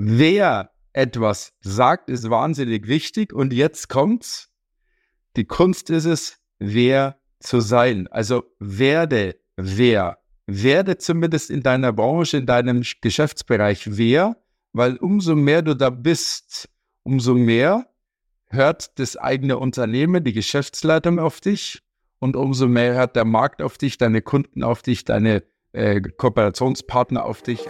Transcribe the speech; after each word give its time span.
wer 0.00 0.70
etwas 0.92 1.52
sagt, 1.60 2.08
ist 2.08 2.30
wahnsinnig 2.30 2.88
wichtig. 2.88 3.32
Und 3.32 3.52
jetzt 3.52 3.88
kommt's. 3.88 4.48
Die 5.36 5.44
Kunst 5.44 5.90
ist 5.90 6.06
es, 6.06 6.38
wer 6.58 7.20
zu 7.38 7.60
sein. 7.60 8.08
Also 8.08 8.44
werde 8.58 9.36
wer. 9.56 10.18
Werde 10.46 10.98
zumindest 10.98 11.50
in 11.50 11.62
deiner 11.62 11.92
Branche, 11.92 12.38
in 12.38 12.46
deinem 12.46 12.82
Geschäftsbereich 13.00 13.96
wer, 13.96 14.36
weil 14.72 14.96
umso 14.96 15.36
mehr 15.36 15.62
du 15.62 15.74
da 15.74 15.90
bist, 15.90 16.68
umso 17.04 17.34
mehr 17.34 17.86
hört 18.48 18.98
das 18.98 19.16
eigene 19.16 19.58
Unternehmen, 19.58 20.24
die 20.24 20.32
Geschäftsleitung 20.32 21.20
auf 21.20 21.40
dich 21.40 21.82
und 22.18 22.34
umso 22.34 22.66
mehr 22.66 22.94
hört 22.94 23.14
der 23.14 23.24
Markt 23.24 23.62
auf 23.62 23.78
dich, 23.78 23.96
deine 23.96 24.22
Kunden 24.22 24.64
auf 24.64 24.82
dich, 24.82 25.04
deine 25.04 25.44
äh, 25.72 26.00
Kooperationspartner 26.00 27.24
auf 27.24 27.42
dich. 27.42 27.68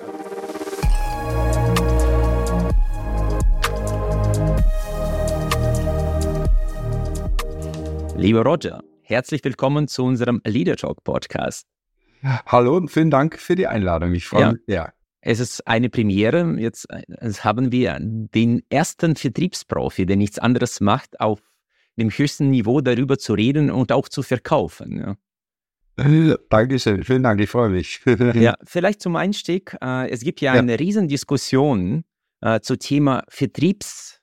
Lieber 8.20 8.42
Roger, 8.45 8.83
herzlich 9.02 9.42
willkommen 9.45 9.88
zu 9.88 10.05
unserem 10.05 10.42
Leader 10.45 10.77
Talk 10.77 11.02
Podcast. 11.05 11.66
Hallo 12.23 12.77
und 12.77 12.91
vielen 12.91 13.11
Dank 13.11 13.38
für 13.38 13.55
die 13.56 13.66
Einladung. 13.66 14.12
Ich 14.12 14.27
freue 14.27 14.41
Ja. 14.42 14.52
mich. 14.52 14.61
Ja. 14.66 14.92
Es 15.23 15.41
ist 15.41 15.66
eine 15.66 15.88
Premiere. 15.88 16.56
Jetzt 16.59 16.87
äh, 16.91 17.02
haben 17.41 17.73
wir 17.73 17.97
den 18.01 18.62
ersten 18.69 19.16
Vertriebsprofi, 19.16 20.05
der 20.05 20.16
nichts 20.16 20.38
anderes 20.38 20.80
macht, 20.83 21.19
auf 21.19 21.41
dem 21.97 22.11
höchsten 22.11 22.51
Niveau 22.51 22.83
darüber 22.83 23.16
zu 23.19 23.33
reden 23.33 23.70
und 23.70 23.91
auch 23.91 24.06
zu 24.09 24.23
verkaufen. 24.23 24.98
Ja. 24.98 26.37
Dankeschön, 26.50 27.02
vielen 27.05 27.23
Dank, 27.23 27.41
ich 27.41 27.48
freue 27.48 27.70
mich. 27.70 28.00
Ja, 28.34 28.55
vielleicht 28.64 29.00
zum 29.00 29.16
Einstieg. 29.16 29.77
Äh, 29.83 30.11
es 30.11 30.20
gibt 30.20 30.42
ja, 30.42 30.55
Ja. 30.55 30.61
eine 30.61 30.78
Riesendiskussion 30.78 32.05
äh, 32.42 32.61
zum 32.61 32.78
Thema 32.78 33.25
Vertriebs, 33.28 34.20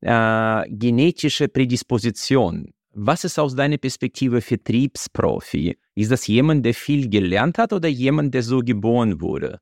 äh, 0.00 0.64
genetische 0.70 1.48
Prädisposition. 1.48 2.72
Was 2.92 3.24
ist 3.24 3.38
aus 3.38 3.54
deiner 3.54 3.78
Perspektive 3.78 4.40
Vertriebsprofi? 4.40 5.78
Ist 5.94 6.10
das 6.10 6.26
jemand, 6.26 6.64
der 6.64 6.74
viel 6.74 7.08
gelernt 7.08 7.58
hat 7.58 7.72
oder 7.72 7.88
jemand, 7.88 8.34
der 8.34 8.42
so 8.42 8.60
geboren 8.60 9.20
wurde? 9.20 9.60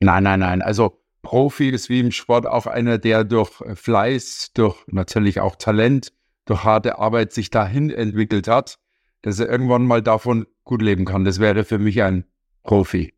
Nein, 0.00 0.24
nein, 0.24 0.40
nein. 0.40 0.62
Also 0.62 1.00
Profi 1.22 1.70
ist 1.70 1.88
wie 1.88 2.00
im 2.00 2.10
Sport 2.10 2.46
auch 2.46 2.66
einer, 2.66 2.98
der 2.98 3.24
durch 3.24 3.50
Fleiß, 3.74 4.50
durch 4.54 4.76
natürlich 4.88 5.40
auch 5.40 5.56
Talent, 5.56 6.12
durch 6.44 6.64
harte 6.64 6.98
Arbeit 6.98 7.32
sich 7.32 7.50
dahin 7.50 7.90
entwickelt 7.90 8.48
hat, 8.48 8.78
dass 9.22 9.38
er 9.38 9.48
irgendwann 9.48 9.86
mal 9.86 10.02
davon 10.02 10.46
gut 10.64 10.82
leben 10.82 11.04
kann. 11.04 11.24
Das 11.24 11.38
wäre 11.38 11.64
für 11.64 11.78
mich 11.78 12.02
ein 12.02 12.24
Profi. 12.64 13.14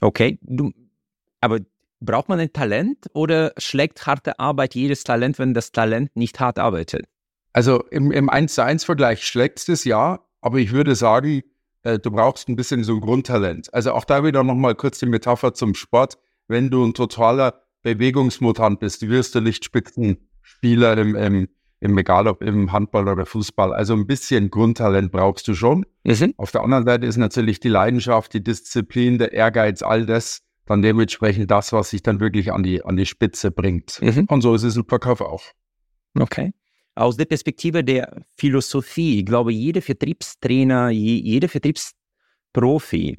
Okay, 0.00 0.38
du, 0.42 0.72
aber 1.40 1.60
braucht 2.00 2.28
man 2.28 2.40
ein 2.40 2.52
Talent 2.52 3.06
oder 3.12 3.52
schlägt 3.58 4.06
harte 4.06 4.38
Arbeit 4.38 4.74
jedes 4.74 5.04
Talent, 5.04 5.38
wenn 5.38 5.54
das 5.54 5.72
Talent 5.72 6.16
nicht 6.16 6.40
hart 6.40 6.58
arbeitet? 6.58 7.06
Also 7.54 7.84
im, 7.90 8.10
im 8.10 8.28
1 8.28 8.54
zu 8.54 8.64
1 8.64 8.84
Vergleich 8.84 9.24
schlägt 9.24 9.66
es 9.68 9.84
ja, 9.84 10.20
aber 10.42 10.58
ich 10.58 10.72
würde 10.72 10.94
sagen, 10.96 11.42
äh, 11.84 11.98
du 12.00 12.10
brauchst 12.10 12.48
ein 12.48 12.56
bisschen 12.56 12.82
so 12.82 12.94
ein 12.94 13.00
Grundtalent. 13.00 13.72
Also 13.72 13.92
auch 13.92 14.04
da 14.04 14.24
wieder 14.24 14.42
nochmal 14.42 14.74
kurz 14.74 14.98
die 14.98 15.06
Metapher 15.06 15.54
zum 15.54 15.74
Sport. 15.74 16.18
Wenn 16.48 16.68
du 16.68 16.84
ein 16.84 16.94
totaler 16.94 17.62
Bewegungsmutant 17.82 18.80
bist, 18.80 19.08
wirst 19.08 19.36
du 19.36 19.40
nicht 19.40 19.64
Spitzenspieler 19.64 20.98
im, 20.98 21.14
im, 21.14 21.48
im 21.78 21.98
egal 21.98 22.26
ob 22.26 22.42
im 22.42 22.72
Handball 22.72 23.08
oder 23.08 23.24
Fußball. 23.24 23.72
Also 23.72 23.94
ein 23.94 24.06
bisschen 24.08 24.50
Grundtalent 24.50 25.12
brauchst 25.12 25.46
du 25.46 25.54
schon. 25.54 25.86
Mhm. 26.02 26.34
Auf 26.36 26.50
der 26.50 26.62
anderen 26.62 26.84
Seite 26.84 27.06
ist 27.06 27.18
natürlich 27.18 27.60
die 27.60 27.68
Leidenschaft, 27.68 28.34
die 28.34 28.42
Disziplin, 28.42 29.18
der 29.18 29.32
Ehrgeiz, 29.32 29.82
all 29.82 30.06
das 30.06 30.42
dann 30.66 30.82
dementsprechend 30.82 31.50
das, 31.50 31.72
was 31.72 31.90
sich 31.90 32.02
dann 32.02 32.20
wirklich 32.20 32.52
an 32.52 32.62
die, 32.62 32.84
an 32.84 32.96
die 32.96 33.06
Spitze 33.06 33.50
bringt. 33.50 34.00
Mhm. 34.02 34.24
Und 34.28 34.40
so 34.40 34.54
ist 34.54 34.64
es 34.64 34.76
im 34.76 34.86
Verkauf 34.86 35.20
auch. 35.20 35.44
Okay. 36.18 36.52
Aus 36.96 37.16
der 37.16 37.24
Perspektive 37.24 37.82
der 37.82 38.24
Philosophie, 38.36 39.18
ich 39.20 39.26
glaube, 39.26 39.52
jeder 39.52 39.82
Vertriebstrainer, 39.82 40.90
je, 40.90 41.16
jeder 41.16 41.48
Vertriebsprofi 41.48 43.16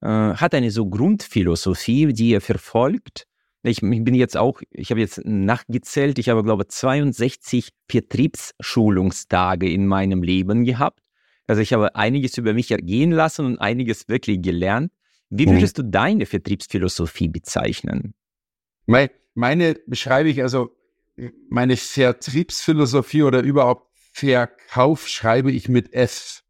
äh, 0.00 0.06
hat 0.06 0.54
eine 0.54 0.70
so 0.70 0.86
Grundphilosophie, 0.88 2.12
die 2.12 2.32
er 2.34 2.40
verfolgt. 2.40 3.24
Ich, 3.64 3.82
ich 3.82 4.04
bin 4.04 4.14
jetzt 4.14 4.36
auch, 4.36 4.62
ich 4.70 4.90
habe 4.90 5.00
jetzt 5.00 5.20
nachgezählt, 5.24 6.18
ich 6.18 6.28
habe, 6.28 6.42
glaube 6.44 6.62
ich, 6.62 6.68
62 6.70 7.70
Vertriebsschulungstage 7.90 9.68
in 9.70 9.86
meinem 9.86 10.22
Leben 10.22 10.64
gehabt. 10.64 11.00
Also 11.46 11.62
ich 11.62 11.72
habe 11.72 11.94
einiges 11.96 12.36
über 12.38 12.52
mich 12.52 12.70
ergehen 12.70 13.10
lassen 13.10 13.46
und 13.46 13.58
einiges 13.58 14.08
wirklich 14.08 14.40
gelernt. 14.42 14.92
Wie 15.30 15.46
Mhm. 15.46 15.52
würdest 15.52 15.78
du 15.78 15.82
deine 15.82 16.26
Vertriebsphilosophie 16.26 17.28
bezeichnen? 17.28 18.14
Mei- 18.86 19.10
Meine 19.34 19.76
beschreibe 19.86 20.28
ich 20.30 20.42
also, 20.42 20.70
meine 21.48 21.76
Vertriebsphilosophie 21.76 23.22
oder 23.22 23.42
überhaupt 23.42 23.88
Verkauf 24.12 25.06
schreibe 25.06 25.52
ich 25.52 25.68
mit 25.68 25.92
F, 25.92 26.42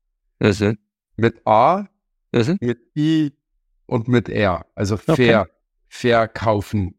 mit 1.16 1.46
A, 1.46 1.88
mit 2.60 2.78
I 2.96 3.32
und 3.86 4.08
mit 4.08 4.28
R. 4.28 4.64
Also 4.74 4.96
ver, 4.96 5.48
verkaufen. 5.88 6.96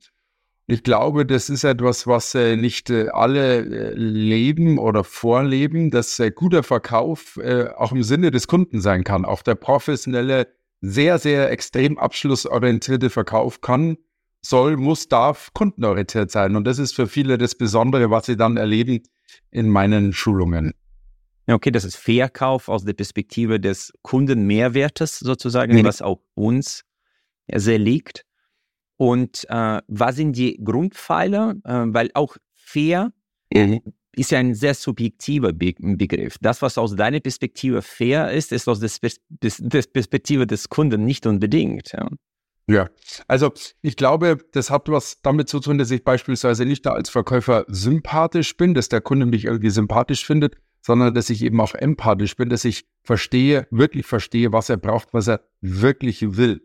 Ich 0.71 0.83
glaube, 0.83 1.25
das 1.25 1.49
ist 1.49 1.63
etwas, 1.63 2.05
was 2.05 2.35
äh, 2.35 2.55
nicht 2.55 2.91
äh, 2.91 3.09
alle 3.09 3.65
äh, 3.65 3.93
leben 3.95 4.77
oder 4.77 5.03
vorleben, 5.03 5.89
dass 5.89 6.19
äh, 6.19 6.29
guter 6.29 6.61
Verkauf 6.61 7.37
äh, 7.37 7.69
auch 7.75 7.91
im 7.91 8.03
Sinne 8.03 8.29
des 8.29 8.47
Kunden 8.47 8.79
sein 8.79 9.03
kann. 9.03 9.25
Auch 9.25 9.41
der 9.41 9.55
professionelle, 9.55 10.47
sehr, 10.81 11.17
sehr 11.17 11.49
extrem 11.49 11.97
abschlussorientierte 11.97 13.09
Verkauf 13.09 13.61
kann, 13.61 13.97
soll, 14.41 14.77
muss, 14.77 15.07
darf 15.07 15.51
kundenorientiert 15.53 16.31
sein. 16.31 16.55
Und 16.55 16.65
das 16.65 16.79
ist 16.79 16.95
für 16.95 17.07
viele 17.07 17.37
das 17.37 17.55
Besondere, 17.55 18.09
was 18.09 18.25
sie 18.25 18.37
dann 18.37 18.57
erleben 18.57 19.01
in 19.51 19.69
meinen 19.69 20.13
Schulungen. 20.13 20.73
Ja, 21.47 21.55
Okay, 21.55 21.71
das 21.71 21.83
ist 21.83 21.95
Verkauf 21.97 22.69
aus 22.69 22.85
der 22.85 22.93
Perspektive 22.93 23.59
des 23.59 23.91
Kundenmehrwertes 24.03 25.19
sozusagen, 25.19 25.75
Mhm. 25.75 25.83
was 25.83 26.01
auch 26.01 26.21
uns 26.35 26.83
sehr 27.53 27.79
liegt. 27.79 28.25
Und 28.97 29.45
äh, 29.49 29.81
was 29.87 30.15
sind 30.17 30.35
die 30.35 30.59
Grundpfeiler? 30.63 31.55
Äh, 31.63 31.85
weil 31.87 32.11
auch 32.13 32.37
fair 32.53 33.11
ist 34.15 34.31
ja 34.31 34.39
ein 34.39 34.53
sehr 34.53 34.73
subjektiver 34.73 35.53
Be 35.53 35.73
Begriff. 35.79 36.37
Das, 36.41 36.61
was 36.61 36.77
aus 36.77 36.95
deiner 36.95 37.19
Perspektive 37.19 37.81
fair 37.81 38.31
ist, 38.31 38.51
ist 38.51 38.67
aus 38.67 38.79
der 38.79 38.89
Pers 39.69 39.87
Perspektive 39.87 40.45
des 40.45 40.69
Kunden 40.69 41.05
nicht 41.05 41.25
unbedingt. 41.25 41.93
Ja. 41.93 42.09
Ja, 42.69 42.87
also 43.27 43.51
ich 43.81 43.95
glaube, 43.95 44.37
das 44.51 44.69
hat 44.69 44.89
was 44.89 45.21
damit 45.23 45.49
zu 45.49 45.59
tun, 45.59 45.79
dass 45.79 45.89
ich 45.89 46.03
beispielsweise 46.03 46.65
nicht 46.65 46.85
da 46.85 46.91
als 46.91 47.09
Verkäufer 47.09 47.65
sympathisch 47.67 48.55
bin, 48.57 48.75
dass 48.75 48.89
der 48.89 49.01
Kunde 49.01 49.25
mich 49.25 49.45
irgendwie 49.45 49.71
sympathisch 49.71 50.23
findet, 50.23 50.55
sondern 50.81 51.15
dass 51.15 51.31
ich 51.31 51.43
eben 51.43 51.59
auch 51.61 51.73
empathisch 51.73 52.35
bin, 52.35 52.49
dass 52.49 52.65
ich 52.65 52.85
verstehe, 53.01 53.65
wirklich 53.71 54.05
verstehe, 54.05 54.53
was 54.53 54.69
er 54.69 54.77
braucht, 54.77 55.15
was 55.15 55.27
er 55.27 55.41
wirklich 55.61 56.37
will. 56.37 56.61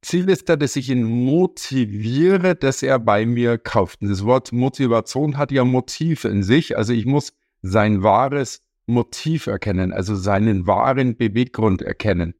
Ziel 0.00 0.30
ist 0.30 0.48
da, 0.48 0.56
dass 0.56 0.76
ich 0.76 0.88
ihn 0.88 1.04
motiviere, 1.04 2.54
dass 2.54 2.82
er 2.82 2.98
bei 2.98 3.26
mir 3.26 3.58
kauft. 3.58 4.00
Und 4.00 4.08
das 4.08 4.24
Wort 4.24 4.52
Motivation 4.52 5.36
hat 5.36 5.52
ja 5.52 5.64
Motiv 5.64 6.24
in 6.24 6.42
sich. 6.42 6.78
Also 6.78 6.94
ich 6.94 7.04
muss 7.04 7.34
sein 7.60 8.02
wahres 8.02 8.62
Motiv 8.86 9.46
erkennen, 9.46 9.92
also 9.92 10.14
seinen 10.14 10.66
wahren 10.66 11.18
Beweggrund 11.18 11.82
erkennen. 11.82 12.34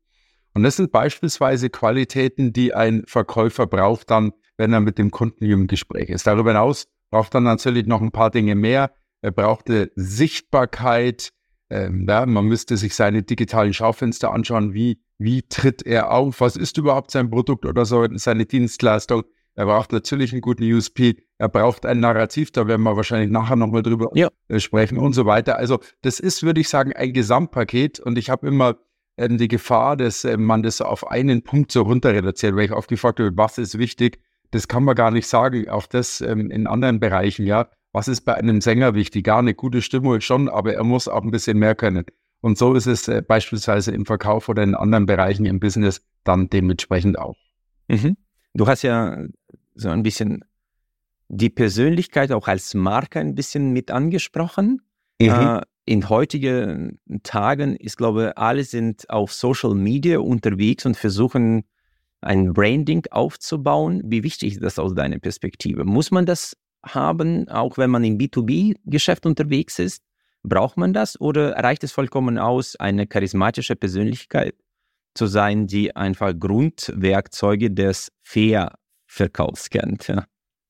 Und 0.55 0.63
das 0.63 0.77
sind 0.77 0.93
beispielsweise 0.93 1.71
Qualitäten, 1.71 2.53
die 2.53 2.75
ein 2.75 3.05
Verkäufer 3.07 3.67
braucht 3.67 4.11
dann, 4.11 4.33
wenn 4.57 4.73
er 4.73 4.81
mit 4.81 4.99
dem 4.99 5.11
Kunden 5.11 5.45
im 5.45 5.67
Gespräch 5.67 6.09
ist. 6.09 6.27
Darüber 6.27 6.51
hinaus 6.51 6.89
braucht 7.11 7.35
er 7.35 7.41
natürlich 7.41 7.87
noch 7.87 8.03
ein 8.03 8.11
paar 8.11 8.31
Dinge 8.31 8.55
mehr. 8.55 8.91
Er 9.23 9.31
brauchte 9.31 9.91
Sichtbarkeit. 9.95 11.31
Ähm, 11.71 12.07
ja, 12.09 12.25
man 12.27 12.47
müsste 12.47 12.77
sich 12.77 12.95
seine 12.95 13.23
digitalen 13.23 13.73
Schaufenster 13.73 14.33
anschauen. 14.33 14.75
Wie, 14.75 15.01
wie 15.19 15.43
tritt 15.43 15.85
er 15.85 16.11
auf? 16.13 16.41
Was 16.41 16.57
ist 16.57 16.79
überhaupt 16.79 17.11
sein 17.11 17.31
Produkt 17.31 17.67
oder 17.67 17.85
so, 17.85 18.07
seine 18.15 18.47
Dienstleistung? 18.47 19.25
Er 19.55 19.67
braucht 19.67 19.91
natürlich 19.91 20.33
einen 20.33 20.41
guten 20.41 20.63
USP. 20.73 21.17
Er 21.37 21.49
braucht 21.49 21.85
ein 21.85 21.99
Narrativ. 21.99 22.53
Da 22.53 22.69
werden 22.69 22.83
wir 22.83 22.97
wahrscheinlich 22.97 23.31
nachher 23.31 23.56
nochmal 23.56 23.83
drüber 23.83 24.11
Ja. 24.15 24.29
sprechen 24.59 24.99
und 24.99 25.15
so 25.15 25.27
weiter. 25.27 25.56
Also 25.59 25.81
das 26.03 26.21
ist, 26.21 26.44
würde 26.44 26.61
ich 26.61 26.69
sagen, 26.69 26.93
ein 26.93 27.12
Gesamtpaket. 27.12 27.99
Und 27.99 28.19
ich 28.19 28.31
habe 28.31 28.47
immer 28.47 28.77
ähm, 29.19 29.38
die 29.38 29.49
Gefahr, 29.49 29.97
dass 29.97 30.25
äh, 30.25 30.37
man 30.37 30.62
das 30.62 30.81
auf 30.81 31.11
einen 31.11 31.43
Punkt 31.43 31.73
so 31.73 31.82
runter 31.82 32.15
reduziert, 32.15 32.56
weil 32.56 32.67
ich 32.67 32.73
oft 32.73 32.88
gefragt 32.88 33.20
habe, 33.20 33.37
was 33.37 33.59
ist 33.59 33.79
wichtig? 33.79 34.20
Das 34.50 34.69
kann 34.69 34.85
man 34.85 34.94
gar 34.94 35.11
nicht 35.11 35.26
sagen. 35.26 35.69
Auch 35.69 35.87
das 35.87 36.20
ähm, 36.20 36.50
in 36.50 36.67
anderen 36.67 37.00
Bereichen, 37.00 37.44
ja. 37.47 37.69
Was 37.93 38.09
ist 38.09 38.23
bei 38.23 38.35
einem 38.35 38.61
Sänger 38.61 38.94
wichtig? 38.94 39.25
Gar 39.25 39.38
eine 39.38 39.55
gute 39.55 39.82
Stimme 39.82 40.20
schon, 40.20 40.49
aber 40.49 40.75
er 40.75 40.85
muss 40.85 41.09
auch 41.09 41.23
ein 41.23 41.31
bisschen 41.31 41.59
mehr 41.59 41.75
können. 41.75 42.05
Und 42.41 42.56
so 42.56 42.75
ist 42.75 42.87
es 42.87 43.09
äh, 43.09 43.23
beispielsweise 43.23 43.91
im 43.93 44.06
Verkauf 44.06 44.49
oder 44.49 44.62
in 44.62 44.75
anderen 44.75 45.06
Bereichen 45.06 45.44
im 45.47 45.59
Business 45.59 46.03
dann 46.25 46.49
dementsprechend 46.49 47.19
auch. 47.19 47.37
Mhm. 47.88 48.17
Du 48.55 48.67
hast 48.67 48.82
ja 48.82 49.25
so 49.75 49.88
ein 49.88 50.03
bisschen 50.03 50.44
die 51.29 51.50
Persönlichkeit 51.50 52.32
auch 52.32 52.49
als 52.49 52.75
Marke 52.75 53.20
ein 53.20 53.35
bisschen 53.35 53.73
mit 53.73 53.91
angesprochen. 53.91 54.82
Äh, 55.19 55.61
in 55.88 56.11
heutigen 56.11 57.00
Tagen 57.23 57.75
ist, 57.75 57.96
glaube 57.96 58.29
ich, 58.29 58.38
alle 58.38 58.64
sind 58.64 59.08
auf 59.08 59.32
Social 59.32 59.75
Media 59.75 60.19
unterwegs 60.19 60.85
und 60.85 60.99
versuchen 60.99 61.64
ein 62.20 62.52
Branding 62.52 63.06
aufzubauen. 63.11 64.02
Wie 64.05 64.23
wichtig 64.23 64.52
ist 64.52 64.62
das 64.62 64.79
aus 64.79 64.94
deiner 64.94 65.19
Perspektive? 65.19 65.85
Muss 65.85 66.11
man 66.11 66.26
das 66.26 66.58
haben, 66.85 67.49
auch 67.49 67.79
wenn 67.79 67.88
man 67.88 68.05
im 68.05 68.19
B2B-Geschäft 68.19 69.25
unterwegs 69.25 69.79
ist? 69.79 70.02
Braucht 70.43 70.76
man 70.76 70.93
das 70.93 71.19
oder 71.19 71.52
reicht 71.52 71.82
es 71.85 71.93
vollkommen 71.93 72.37
aus, 72.37 72.76
eine 72.76 73.06
charismatische 73.06 73.75
Persönlichkeit 73.75 74.55
zu 75.14 75.26
sein, 75.26 75.67
die 75.67 75.96
einfach 75.96 76.34
Grundwerkzeuge 76.38 77.70
des 77.70 78.12
Fair-Verkaufs 78.25 79.70
kennt? 79.70 80.08
Ja. 80.08 80.26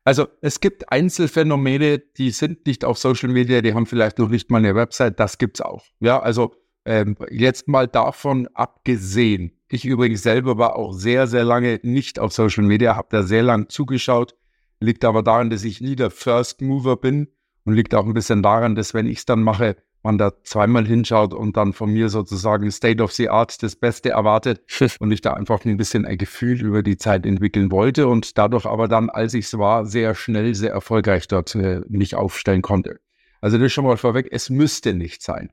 Also 0.08 0.26
es 0.40 0.60
gibt 0.60 0.90
Einzelfänomene, 0.90 1.98
die 1.98 2.30
sind 2.30 2.64
nicht 2.64 2.82
auf 2.82 2.96
Social 2.96 3.28
Media, 3.28 3.60
die 3.60 3.74
haben 3.74 3.84
vielleicht 3.84 4.18
noch 4.18 4.30
nicht 4.30 4.50
mal 4.50 4.56
eine 4.56 4.74
Website, 4.74 5.20
das 5.20 5.36
gibt 5.36 5.58
es 5.58 5.60
auch. 5.60 5.84
Ja, 6.00 6.18
also 6.18 6.54
ähm, 6.86 7.14
jetzt 7.28 7.68
mal 7.68 7.86
davon 7.86 8.48
abgesehen. 8.54 9.52
Ich 9.68 9.84
übrigens 9.84 10.22
selber 10.22 10.56
war 10.56 10.76
auch 10.76 10.94
sehr, 10.94 11.26
sehr 11.26 11.44
lange 11.44 11.78
nicht 11.82 12.18
auf 12.18 12.32
Social 12.32 12.64
Media, 12.64 12.96
habe 12.96 13.08
da 13.10 13.22
sehr 13.22 13.42
lang 13.42 13.68
zugeschaut. 13.68 14.34
Liegt 14.80 15.04
aber 15.04 15.22
daran, 15.22 15.50
dass 15.50 15.62
ich 15.62 15.82
nie 15.82 15.94
der 15.94 16.10
First 16.10 16.62
Mover 16.62 16.96
bin 16.96 17.28
und 17.64 17.74
liegt 17.74 17.94
auch 17.94 18.06
ein 18.06 18.14
bisschen 18.14 18.42
daran, 18.42 18.76
dass 18.76 18.94
wenn 18.94 19.04
ich 19.04 19.18
es 19.18 19.26
dann 19.26 19.42
mache, 19.42 19.76
man 20.02 20.18
da 20.18 20.32
zweimal 20.44 20.86
hinschaut 20.86 21.34
und 21.34 21.56
dann 21.56 21.72
von 21.72 21.92
mir 21.92 22.08
sozusagen 22.08 22.70
State 22.70 23.02
of 23.02 23.12
the 23.12 23.28
Art 23.28 23.62
das 23.62 23.76
Beste 23.76 24.10
erwartet 24.10 24.60
und 25.00 25.10
ich 25.10 25.20
da 25.20 25.34
einfach 25.34 25.64
ein 25.64 25.76
bisschen 25.76 26.04
ein 26.06 26.18
Gefühl 26.18 26.60
über 26.62 26.82
die 26.82 26.96
Zeit 26.96 27.26
entwickeln 27.26 27.70
wollte 27.70 28.06
und 28.06 28.38
dadurch 28.38 28.66
aber 28.66 28.88
dann, 28.88 29.10
als 29.10 29.34
ich 29.34 29.46
es 29.46 29.58
war, 29.58 29.86
sehr 29.86 30.14
schnell, 30.14 30.54
sehr 30.54 30.72
erfolgreich 30.72 31.28
dort 31.28 31.54
äh, 31.54 31.80
mich 31.88 32.14
aufstellen 32.14 32.62
konnte. 32.62 33.00
Also 33.40 33.58
das 33.58 33.72
schon 33.72 33.84
mal 33.84 33.96
vorweg, 33.96 34.28
es 34.30 34.50
müsste 34.50 34.94
nicht 34.94 35.22
sein. 35.22 35.50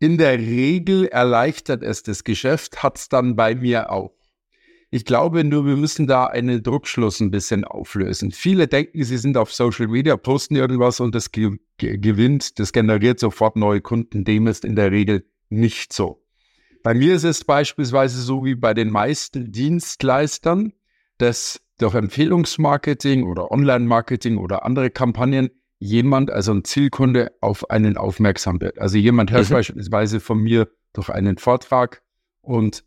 In 0.00 0.16
der 0.16 0.38
Regel 0.38 1.06
erleichtert 1.06 1.82
es 1.82 2.02
das 2.02 2.22
Geschäft, 2.24 2.82
hat 2.82 2.98
es 2.98 3.08
dann 3.08 3.34
bei 3.34 3.54
mir 3.54 3.90
auch. 3.90 4.17
Ich 4.90 5.04
glaube 5.04 5.44
nur, 5.44 5.66
wir 5.66 5.76
müssen 5.76 6.06
da 6.06 6.26
einen 6.26 6.62
Druckschluss 6.62 7.20
ein 7.20 7.30
bisschen 7.30 7.64
auflösen. 7.64 8.32
Viele 8.32 8.68
denken, 8.68 9.04
sie 9.04 9.18
sind 9.18 9.36
auf 9.36 9.52
Social 9.52 9.86
Media, 9.86 10.16
posten 10.16 10.56
irgendwas 10.56 11.00
und 11.00 11.14
das 11.14 11.30
ge 11.30 11.58
gewinnt, 11.76 12.58
das 12.58 12.72
generiert 12.72 13.20
sofort 13.20 13.56
neue 13.56 13.82
Kunden. 13.82 14.24
Dem 14.24 14.46
ist 14.46 14.64
in 14.64 14.76
der 14.76 14.90
Regel 14.90 15.24
nicht 15.50 15.92
so. 15.92 16.24
Bei 16.82 16.94
mir 16.94 17.14
ist 17.14 17.24
es 17.24 17.44
beispielsweise 17.44 18.20
so 18.20 18.44
wie 18.44 18.54
bei 18.54 18.72
den 18.72 18.90
meisten 18.90 19.52
Dienstleistern, 19.52 20.72
dass 21.18 21.60
durch 21.78 21.94
Empfehlungsmarketing 21.94 23.24
oder 23.24 23.50
Online-Marketing 23.50 24.38
oder 24.38 24.64
andere 24.64 24.90
Kampagnen 24.90 25.50
jemand, 25.78 26.30
also 26.30 26.52
ein 26.52 26.64
Zielkunde, 26.64 27.32
auf 27.40 27.70
einen 27.70 27.96
aufmerksam 27.96 28.60
wird. 28.60 28.78
Also 28.78 28.96
jemand 28.96 29.30
hört 29.30 29.50
mhm. 29.50 29.54
beispielsweise 29.54 30.20
von 30.20 30.38
mir 30.38 30.68
durch 30.92 31.10
einen 31.10 31.38
Vortrag 31.38 32.02
und 32.40 32.84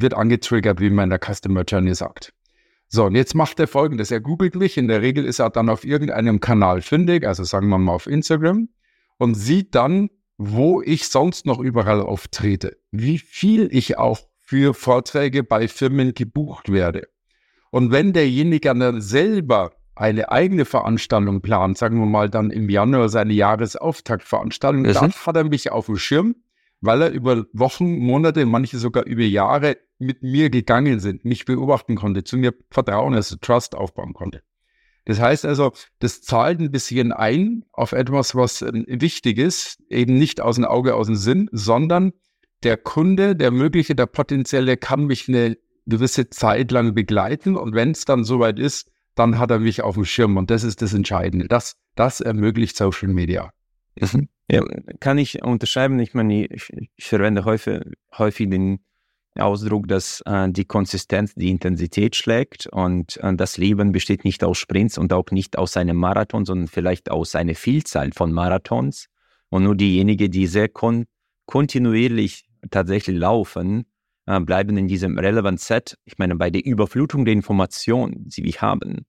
wird 0.00 0.14
angetriggert, 0.14 0.80
wie 0.80 0.90
man 0.90 1.04
in 1.04 1.10
der 1.10 1.20
Customer 1.20 1.62
Journey 1.62 1.94
sagt. 1.94 2.32
So, 2.88 3.04
und 3.06 3.14
jetzt 3.14 3.34
macht 3.34 3.58
er 3.58 3.68
folgendes. 3.68 4.10
Er 4.10 4.20
googelt 4.20 4.54
mich. 4.54 4.76
In 4.76 4.88
der 4.88 5.00
Regel 5.00 5.24
ist 5.24 5.38
er 5.38 5.50
dann 5.50 5.68
auf 5.68 5.84
irgendeinem 5.84 6.40
Kanal 6.40 6.82
fündig, 6.82 7.26
also 7.26 7.42
sagen 7.42 7.68
wir 7.68 7.78
mal 7.78 7.94
auf 7.94 8.06
Instagram, 8.06 8.68
und 9.18 9.34
sieht 9.34 9.74
dann, 9.74 10.10
wo 10.36 10.82
ich 10.82 11.08
sonst 11.08 11.46
noch 11.46 11.58
überall 11.58 12.00
auftrete, 12.00 12.76
wie 12.90 13.18
viel 13.18 13.68
ich 13.72 13.96
auch 13.96 14.20
für 14.40 14.74
Vorträge 14.74 15.42
bei 15.42 15.68
Firmen 15.68 16.12
gebucht 16.12 16.70
werde. 16.70 17.08
Und 17.70 17.90
wenn 17.90 18.12
derjenige 18.12 18.74
dann 18.74 19.00
selber 19.00 19.72
eine 19.94 20.30
eigene 20.30 20.64
Veranstaltung 20.64 21.40
plant, 21.40 21.78
sagen 21.78 21.98
wir 21.98 22.06
mal 22.06 22.28
dann 22.28 22.50
im 22.50 22.68
Januar 22.68 23.08
seine 23.08 23.32
Jahresauftaktveranstaltung, 23.32 24.82
mhm. 24.82 24.92
dann 24.92 25.12
hat 25.12 25.36
er 25.36 25.44
mich 25.44 25.70
auf 25.70 25.86
dem 25.86 25.96
Schirm, 25.96 26.34
weil 26.82 27.00
er 27.00 27.10
über 27.10 27.46
Wochen, 27.52 27.98
Monate, 27.98 28.44
manche 28.44 28.76
sogar 28.76 29.06
über 29.06 29.22
Jahre 29.22 29.78
mit 29.98 30.22
mir 30.22 30.50
gegangen 30.50 31.00
sind, 31.00 31.24
mich 31.24 31.44
beobachten 31.44 31.94
konnte, 31.94 32.24
zu 32.24 32.36
mir 32.36 32.52
Vertrauen, 32.70 33.14
also 33.14 33.36
Trust 33.36 33.74
aufbauen 33.74 34.12
konnte. 34.12 34.42
Das 35.04 35.20
heißt 35.20 35.46
also, 35.46 35.72
das 36.00 36.22
zahlt 36.22 36.60
ein 36.60 36.70
bisschen 36.70 37.12
ein 37.12 37.64
auf 37.72 37.92
etwas, 37.92 38.34
was 38.34 38.62
äh, 38.62 38.72
wichtig 38.86 39.38
ist, 39.38 39.78
eben 39.88 40.18
nicht 40.18 40.40
aus 40.40 40.56
dem 40.56 40.64
Auge, 40.64 40.94
aus 40.94 41.06
dem 41.06 41.16
Sinn, 41.16 41.48
sondern 41.52 42.12
der 42.62 42.76
Kunde, 42.76 43.34
der 43.34 43.50
mögliche, 43.50 43.94
der 43.94 44.06
potenzielle 44.06 44.76
kann 44.76 45.06
mich 45.06 45.28
eine 45.28 45.56
gewisse 45.86 46.30
Zeit 46.30 46.70
lang 46.70 46.94
begleiten 46.94 47.56
und 47.56 47.74
wenn 47.74 47.92
es 47.92 48.04
dann 48.04 48.24
soweit 48.24 48.58
ist, 48.58 48.90
dann 49.14 49.38
hat 49.38 49.50
er 49.50 49.58
mich 49.58 49.82
auf 49.82 49.94
dem 49.94 50.04
Schirm 50.04 50.36
und 50.36 50.50
das 50.50 50.64
ist 50.64 50.82
das 50.82 50.94
Entscheidende. 50.94 51.48
Das, 51.48 51.76
das 51.94 52.20
ermöglicht 52.20 52.76
Social 52.76 53.08
Media. 53.08 53.52
Mhm. 54.00 54.28
Ja, 54.50 54.62
kann 55.00 55.18
ich 55.18 55.42
unterschreiben. 55.42 55.98
Ich 56.00 56.14
meine, 56.14 56.46
ich, 56.46 56.70
ich 56.96 57.04
verwende 57.04 57.44
häufig, 57.44 57.80
häufig 58.16 58.50
den 58.50 58.80
Ausdruck, 59.38 59.88
dass 59.88 60.22
äh, 60.26 60.50
die 60.50 60.64
Konsistenz 60.64 61.34
die 61.34 61.48
Intensität 61.48 62.16
schlägt 62.16 62.66
und 62.66 63.16
äh, 63.18 63.34
das 63.34 63.56
Leben 63.56 63.92
besteht 63.92 64.24
nicht 64.24 64.44
aus 64.44 64.58
Sprints 64.58 64.98
und 64.98 65.12
auch 65.12 65.30
nicht 65.30 65.56
aus 65.56 65.76
einem 65.76 65.96
Marathon, 65.96 66.44
sondern 66.44 66.68
vielleicht 66.68 67.10
aus 67.10 67.34
einer 67.34 67.54
Vielzahl 67.54 68.12
von 68.12 68.32
Marathons. 68.32 69.06
Und 69.48 69.64
nur 69.64 69.76
diejenigen, 69.76 70.30
die 70.30 70.46
sehr 70.46 70.68
kon 70.68 71.06
kontinuierlich 71.46 72.44
tatsächlich 72.70 73.16
laufen, 73.16 73.86
äh, 74.26 74.40
bleiben 74.40 74.76
in 74.76 74.86
diesem 74.86 75.18
Relevant 75.18 75.60
Set. 75.60 75.98
Ich 76.04 76.18
meine, 76.18 76.36
bei 76.36 76.50
der 76.50 76.64
Überflutung 76.64 77.24
der 77.24 77.34
Informationen, 77.34 78.28
die 78.28 78.44
wir 78.44 78.60
haben, 78.60 79.06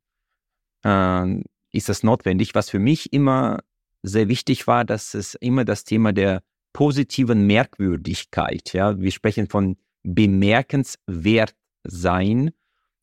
äh, 0.83 1.41
ist 1.71 1.89
das 1.89 2.03
notwendig. 2.03 2.55
Was 2.55 2.69
für 2.69 2.79
mich 2.79 3.13
immer 3.13 3.59
sehr 4.03 4.27
wichtig 4.27 4.67
war, 4.67 4.85
dass 4.85 5.13
es 5.13 5.35
immer 5.35 5.65
das 5.65 5.83
Thema 5.83 6.13
der 6.13 6.43
positiven 6.73 7.47
Merkwürdigkeit, 7.47 8.73
ja, 8.73 8.99
wir 8.99 9.11
sprechen 9.11 9.47
von 9.47 9.77
bemerkenswert 10.03 11.55
sein 11.83 12.51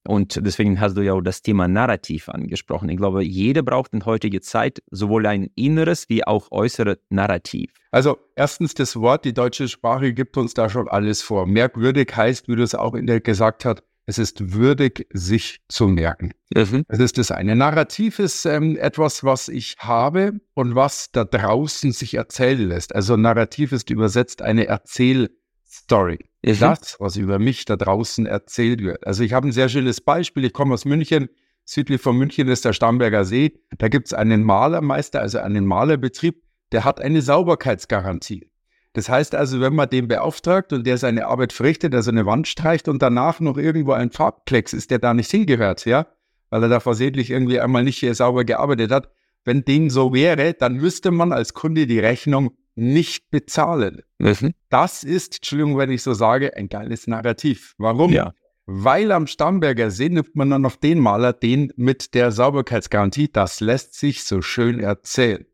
und 0.07 0.45
deswegen 0.45 0.81
hast 0.81 0.97
du 0.97 1.03
ja 1.03 1.13
auch 1.13 1.21
das 1.21 1.43
Thema 1.43 1.69
Narrativ 1.69 2.29
angesprochen. 2.31 2.89
Ich 2.89 2.97
glaube, 2.97 3.23
jeder 3.23 3.63
braucht 3.63 3.93
in 3.93 4.07
heutiger 4.07 4.41
Zeit 4.41 4.83
sowohl 4.91 5.27
ein 5.27 5.51
inneres 5.57 6.09
wie 6.09 6.27
auch 6.27 6.51
äußeres 6.51 6.97
Narrativ. 7.11 7.73
Also 7.91 8.17
erstens 8.35 8.73
das 8.75 8.97
Wort, 8.97 9.25
die 9.27 9.35
deutsche 9.35 9.69
Sprache 9.69 10.15
gibt 10.15 10.37
uns 10.39 10.55
da 10.55 10.71
schon 10.71 10.89
alles 10.89 11.21
vor. 11.23 11.47
Merkwürdig 11.47 12.17
heißt, 12.17 12.49
wie 12.49 12.57
du 12.57 12.63
es 12.63 12.75
auch 12.75 12.95
in 12.95 13.07
der 13.07 13.21
gesagt 13.21 13.65
hast, 13.67 13.83
es 14.11 14.19
ist 14.19 14.53
würdig, 14.53 15.07
sich 15.13 15.61
zu 15.69 15.87
merken. 15.87 16.33
Mhm. 16.53 16.83
Das 16.89 16.99
ist 16.99 17.17
das 17.17 17.31
eine. 17.31 17.55
Narrativ 17.55 18.19
ist 18.19 18.45
ähm, 18.45 18.77
etwas, 18.77 19.23
was 19.23 19.49
ich 19.49 19.77
habe 19.79 20.41
und 20.55 20.75
was 20.75 21.13
da 21.13 21.25
draußen 21.25 21.93
sich 21.93 22.15
erzählen 22.15 22.69
lässt. 22.69 22.93
Also 22.93 23.17
Narrativ 23.17 23.71
ist 23.71 23.89
übersetzt 23.89 24.43
eine 24.43 24.67
Erzählstory. 24.67 26.19
Mhm. 26.43 26.59
Das, 26.59 26.97
was 26.99 27.17
über 27.17 27.39
mich 27.39 27.67
da 27.67 27.77
draußen 27.77 28.27
erzählt 28.27 28.83
wird. 28.83 29.07
Also 29.07 29.23
ich 29.23 29.33
habe 29.33 29.47
ein 29.47 29.53
sehr 29.53 29.69
schönes 29.69 30.01
Beispiel. 30.01 30.45
Ich 30.45 30.53
komme 30.53 30.75
aus 30.75 30.85
München. 30.85 31.29
Südlich 31.65 32.01
von 32.01 32.17
München 32.17 32.49
ist 32.49 32.65
der 32.65 32.73
Starnberger 32.73 33.25
See. 33.25 33.61
Da 33.79 33.87
gibt 33.87 34.09
es 34.09 34.13
einen 34.13 34.43
Malermeister, 34.43 35.21
also 35.21 35.39
einen 35.39 35.67
Malerbetrieb, 35.67 36.43
der 36.73 36.85
hat 36.85 37.01
eine 37.01 37.23
Sauberkeitsgarantie. 37.23 38.50
Das 38.93 39.09
heißt 39.09 39.35
also, 39.35 39.61
wenn 39.61 39.75
man 39.75 39.89
den 39.89 40.09
beauftragt 40.09 40.73
und 40.73 40.87
der 40.87 40.99
seine 40.99 41.27
Arbeit 41.27 41.53
verrichtet, 41.53 41.95
also 41.95 42.11
eine 42.11 42.27
Wand 42.27 42.49
streicht 42.49 42.89
und 42.89 43.01
danach 43.03 43.39
noch 43.41 43.57
irgendwo 43.57 43.93
ein 43.93 44.11
Farbklecks 44.11 44.73
ist, 44.73 44.91
der 44.91 44.99
da 44.99 45.15
nicht 45.15 45.31
hingehört, 45.31 45.85
ja, 45.85 46.07
weil 46.51 46.65
er 46.65 46.69
da 46.69 46.81
versehentlich 46.81 47.31
irgendwie 47.31 47.61
einmal 47.61 47.85
nicht 47.85 47.99
hier 47.99 48.15
sauber 48.15 48.45
gearbeitet 48.45 48.91
hat, 48.91 49.11
wenn 49.45 49.65
dem 49.65 49.91
so 49.91 50.13
wäre, 50.13 50.55
dann 50.55 50.75
müsste 50.75 51.11
man 51.13 51.33
als 51.33 51.55
Kunde 51.55 51.87
die 51.87 52.01
Rechnung 52.01 52.51
nicht 52.75 53.31
bezahlen. 53.31 54.03
Mhm. 54.19 54.55
Das 54.69 55.05
ist, 55.05 55.37
Entschuldigung, 55.37 55.79
wenn 55.79 55.91
ich 55.91 56.03
so 56.03 56.13
sage, 56.13 56.57
ein 56.57 56.69
geiles 56.69 57.07
Narrativ. 57.07 57.75
Warum? 57.79 58.13
Ja. 58.13 58.33
Weil 58.67 59.13
am 59.13 59.27
Starnberger 59.27 59.91
See 59.91 60.09
nimmt 60.09 60.37
man 60.37 60.51
dann 60.51 60.63
noch 60.63 60.77
den 60.77 60.99
Maler, 61.01 61.33
den 61.33 61.73
mit 61.77 62.15
der 62.15 62.31
Sauberkeitsgarantie. 62.31 63.29
Das 63.33 63.61
lässt 63.61 63.95
sich 63.95 64.25
so 64.25 64.43
schön 64.43 64.81
erzählen. 64.81 65.45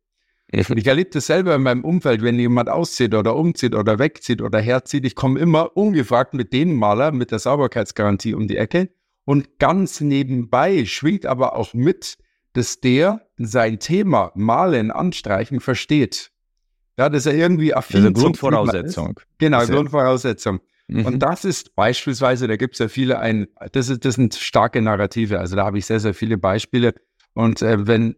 Ich 0.53 0.87
erlebe 0.87 1.11
das 1.11 1.27
selber 1.27 1.57
in 1.57 1.63
meinem 1.63 1.85
Umfeld, 1.85 2.23
wenn 2.23 2.39
jemand 2.39 2.69
auszieht 2.69 3.15
oder 3.15 3.35
umzieht 3.35 3.75
oder 3.75 3.99
wegzieht 3.99 4.41
oder 4.41 4.61
herzieht. 4.61 5.05
Ich 5.05 5.17
komme 5.17 5.41
immer 5.41 5.77
ungefragt 5.77 6.35
mit 6.35 6.53
dem 6.53 6.77
Maler 6.77 7.11
mit 7.11 7.33
der 7.33 7.41
Sauberkeitsgarantie 7.41 8.35
um 8.35 8.47
die 8.47 8.57
Ecke. 8.57 8.91
Und 9.25 9.59
ganz 9.59 10.01
nebenbei 10.01 10.85
schwingt 10.85 11.27
aber 11.27 11.57
auch 11.57 11.75
mit, 11.75 12.17
dass 12.53 12.81
der 12.81 13.27
sein 13.37 13.81
Thema 13.81 14.31
Malen, 14.37 14.93
Anstreichen 14.93 15.61
versteht. 15.61 16.31
Ja, 16.97 17.09
dass 17.09 17.27
er 17.27 17.35
irgendwie 17.35 17.75
affin 17.75 17.97
Das 17.97 18.01
ist 18.01 18.07
eine 18.07 18.15
Grundvoraussetzung. 18.15 19.21
Genau, 19.39 19.59
das 19.59 19.71
Grundvoraussetzung. 19.71 20.61
Mhm. 20.89 21.07
Und 21.07 21.19
das 21.19 21.45
ist 21.45 21.75
beispielsweise, 21.75 22.47
da 22.47 22.57
gibt 22.57 22.75
es 22.75 22.79
ja 22.79 22.89
viele 22.89 23.19
ein, 23.19 23.49
das, 23.73 23.89
ist, 23.89 24.05
das 24.05 24.15
sind 24.15 24.35
starke 24.35 24.81
Narrative. 24.81 25.41
Also 25.41 25.57
da 25.57 25.67
habe 25.67 25.79
ich 25.79 25.87
sehr, 25.87 26.01
sehr 26.01 26.15
viele 26.15 26.39
Beispiele. 26.39 26.95
Und 27.35 27.61
äh, 27.61 27.87
wenn, 27.87 28.17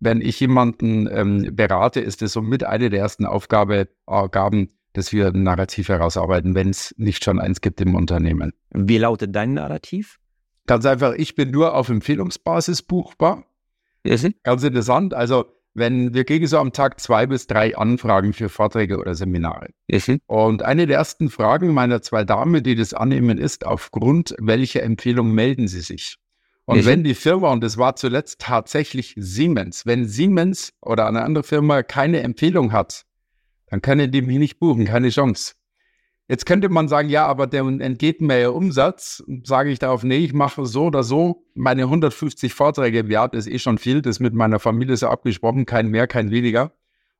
wenn 0.00 0.20
ich 0.20 0.38
jemanden 0.40 1.08
ähm, 1.10 1.54
berate, 1.54 2.00
ist 2.00 2.22
es 2.22 2.32
somit 2.32 2.64
eine 2.64 2.90
der 2.90 3.00
ersten 3.00 3.26
Aufgabe, 3.26 3.88
Aufgaben, 4.06 4.68
dass 4.92 5.12
wir 5.12 5.28
ein 5.28 5.42
Narrativ 5.42 5.88
herausarbeiten, 5.88 6.54
wenn 6.54 6.70
es 6.70 6.94
nicht 6.98 7.24
schon 7.24 7.38
eins 7.38 7.60
gibt 7.60 7.80
im 7.80 7.94
Unternehmen. 7.94 8.52
Wie 8.70 8.98
lautet 8.98 9.34
dein 9.34 9.54
Narrativ? 9.54 10.18
Ganz 10.66 10.84
einfach, 10.86 11.14
ich 11.14 11.34
bin 11.34 11.50
nur 11.50 11.74
auf 11.74 11.88
Empfehlungsbasis 11.88 12.82
buchbar. 12.82 13.44
Mhm. 14.04 14.34
Ganz 14.42 14.62
interessant. 14.62 15.14
Also 15.14 15.46
wenn 15.74 16.14
wir 16.14 16.24
kriegen 16.24 16.46
so 16.46 16.58
am 16.58 16.72
Tag 16.72 17.00
zwei 17.00 17.26
bis 17.26 17.46
drei 17.46 17.76
Anfragen 17.76 18.32
für 18.32 18.48
Vorträge 18.48 18.98
oder 18.98 19.14
Seminare. 19.14 19.68
Mhm. 19.88 20.20
Und 20.26 20.62
eine 20.62 20.86
der 20.86 20.98
ersten 20.98 21.30
Fragen 21.30 21.72
meiner 21.72 22.02
zwei 22.02 22.24
Damen, 22.24 22.62
die 22.62 22.74
das 22.74 22.94
annehmen, 22.94 23.38
ist, 23.38 23.64
aufgrund 23.64 24.34
welcher 24.38 24.82
Empfehlung 24.82 25.32
melden 25.32 25.68
Sie 25.68 25.80
sich? 25.80 26.16
Und 26.68 26.80
Mhm. 26.80 26.84
wenn 26.84 27.02
die 27.02 27.14
Firma, 27.14 27.50
und 27.50 27.62
das 27.64 27.78
war 27.78 27.96
zuletzt 27.96 28.42
tatsächlich 28.42 29.14
Siemens, 29.16 29.86
wenn 29.86 30.06
Siemens 30.06 30.74
oder 30.82 31.06
eine 31.06 31.22
andere 31.22 31.42
Firma 31.42 31.82
keine 31.82 32.20
Empfehlung 32.20 32.72
hat, 32.72 33.06
dann 33.68 33.80
können 33.80 34.10
die 34.10 34.20
mich 34.20 34.36
nicht 34.38 34.58
buchen, 34.58 34.84
keine 34.84 35.08
Chance. 35.08 35.54
Jetzt 36.28 36.44
könnte 36.44 36.68
man 36.68 36.86
sagen, 36.88 37.08
ja, 37.08 37.24
aber 37.24 37.46
der 37.46 37.62
entgeht 37.62 38.20
mir 38.20 38.38
ja 38.38 38.50
Umsatz. 38.50 39.24
Sage 39.44 39.70
ich 39.70 39.78
darauf, 39.78 40.02
nee, 40.04 40.18
ich 40.18 40.34
mache 40.34 40.66
so 40.66 40.84
oder 40.84 41.02
so. 41.02 41.46
Meine 41.54 41.84
150 41.84 42.52
Vorträge 42.52 42.98
im 42.98 43.10
Jahr, 43.10 43.30
das 43.30 43.46
ist 43.46 43.54
eh 43.54 43.58
schon 43.58 43.78
viel. 43.78 44.02
Das 44.02 44.16
ist 44.16 44.20
mit 44.20 44.34
meiner 44.34 44.58
Familie 44.58 44.94
so 44.98 45.08
abgesprochen, 45.08 45.64
kein 45.64 45.88
mehr, 45.88 46.06
kein 46.06 46.30
weniger. 46.30 46.72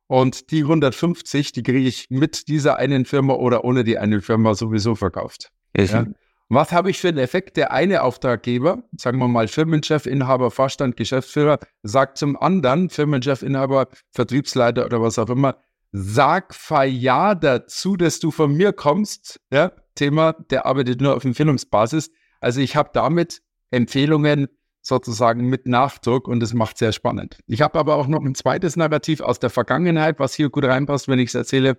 Und 0.05 0.51
die 0.51 0.61
150, 0.61 1.53
die 1.53 1.63
kriege 1.63 1.87
ich 1.87 2.05
mit 2.11 2.49
dieser 2.49 2.77
einen 2.77 3.05
Firma 3.05 3.33
oder 3.33 3.63
ohne 3.63 3.83
die 3.83 3.97
eine 3.97 4.21
Firma 4.21 4.53
sowieso 4.53 4.93
verkauft. 4.93 5.51
Ja. 5.75 6.05
Was 6.51 6.71
habe 6.71 6.89
ich 6.89 6.99
für 6.99 7.09
einen 7.09 7.19
Effekt? 7.19 7.57
Der 7.57 7.71
eine 7.71 8.01
Auftraggeber, 8.01 8.81
sagen 8.97 9.19
wir 9.19 9.27
mal 9.27 9.47
Firmenchef, 9.47 10.07
Inhaber, 10.07 10.49
Vorstand, 10.49 10.97
Geschäftsführer, 10.97 11.59
sagt 11.83 12.17
zum 12.17 12.35
anderen, 12.35 12.89
Firmenchef, 12.89 13.43
Inhaber, 13.43 13.87
Vertriebsleiter 14.09 14.85
oder 14.85 14.99
was 14.99 15.19
auch 15.19 15.29
immer, 15.29 15.57
sag 15.91 16.55
ja 16.87 17.35
dazu, 17.35 17.95
dass 17.97 18.19
du 18.19 18.31
von 18.31 18.55
mir 18.55 18.73
kommst. 18.73 19.39
Ja, 19.53 19.71
Thema, 19.93 20.33
der 20.49 20.65
arbeitet 20.65 21.01
nur 21.01 21.15
auf 21.15 21.23
Empfehlungsbasis. 21.23 22.09
Also 22.39 22.61
ich 22.61 22.75
habe 22.75 22.89
damit 22.93 23.43
Empfehlungen 23.69 24.47
sozusagen 24.81 25.49
mit 25.49 25.67
Nachdruck 25.67 26.27
und 26.27 26.39
das 26.39 26.55
macht 26.55 26.79
sehr 26.79 26.93
spannend. 26.93 27.37
Ich 27.45 27.61
habe 27.61 27.77
aber 27.77 27.95
auch 27.95 28.07
noch 28.07 28.23
ein 28.23 28.33
zweites 28.33 28.75
Narrativ 28.75 29.21
aus 29.21 29.37
der 29.37 29.51
Vergangenheit, 29.51 30.19
was 30.19 30.33
hier 30.33 30.49
gut 30.49 30.65
reinpasst, 30.65 31.07
wenn 31.07 31.19
ich 31.19 31.29
es 31.29 31.35
erzähle. 31.35 31.77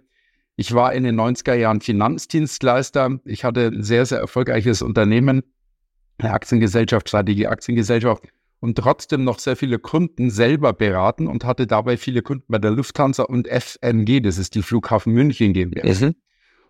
Ich 0.56 0.74
war 0.74 0.92
in 0.92 1.04
den 1.04 1.18
90er 1.18 1.54
Jahren 1.54 1.80
Finanzdienstleister. 1.80 3.18
Ich 3.24 3.44
hatte 3.44 3.68
ein 3.68 3.82
sehr, 3.82 4.04
sehr 4.04 4.18
erfolgreiches 4.18 4.82
Unternehmen, 4.82 5.42
eine 6.18 6.32
Aktiengesellschaft, 6.32 7.08
Strategie 7.08 7.46
Aktiengesellschaft 7.46 8.24
und 8.60 8.76
trotzdem 8.76 9.24
noch 9.24 9.38
sehr 9.38 9.56
viele 9.56 9.78
Kunden 9.78 10.30
selber 10.30 10.72
beraten 10.72 11.26
und 11.26 11.44
hatte 11.44 11.66
dabei 11.66 11.96
viele 11.96 12.22
Kunden 12.22 12.44
bei 12.48 12.58
der 12.58 12.70
Lufthansa 12.70 13.22
und 13.24 13.48
FMG, 13.48 14.20
das 14.20 14.38
ist 14.38 14.54
die 14.54 14.62
Flughafen 14.62 15.12
München 15.14 15.52
GmbH. 15.54 16.06
Mhm. 16.06 16.14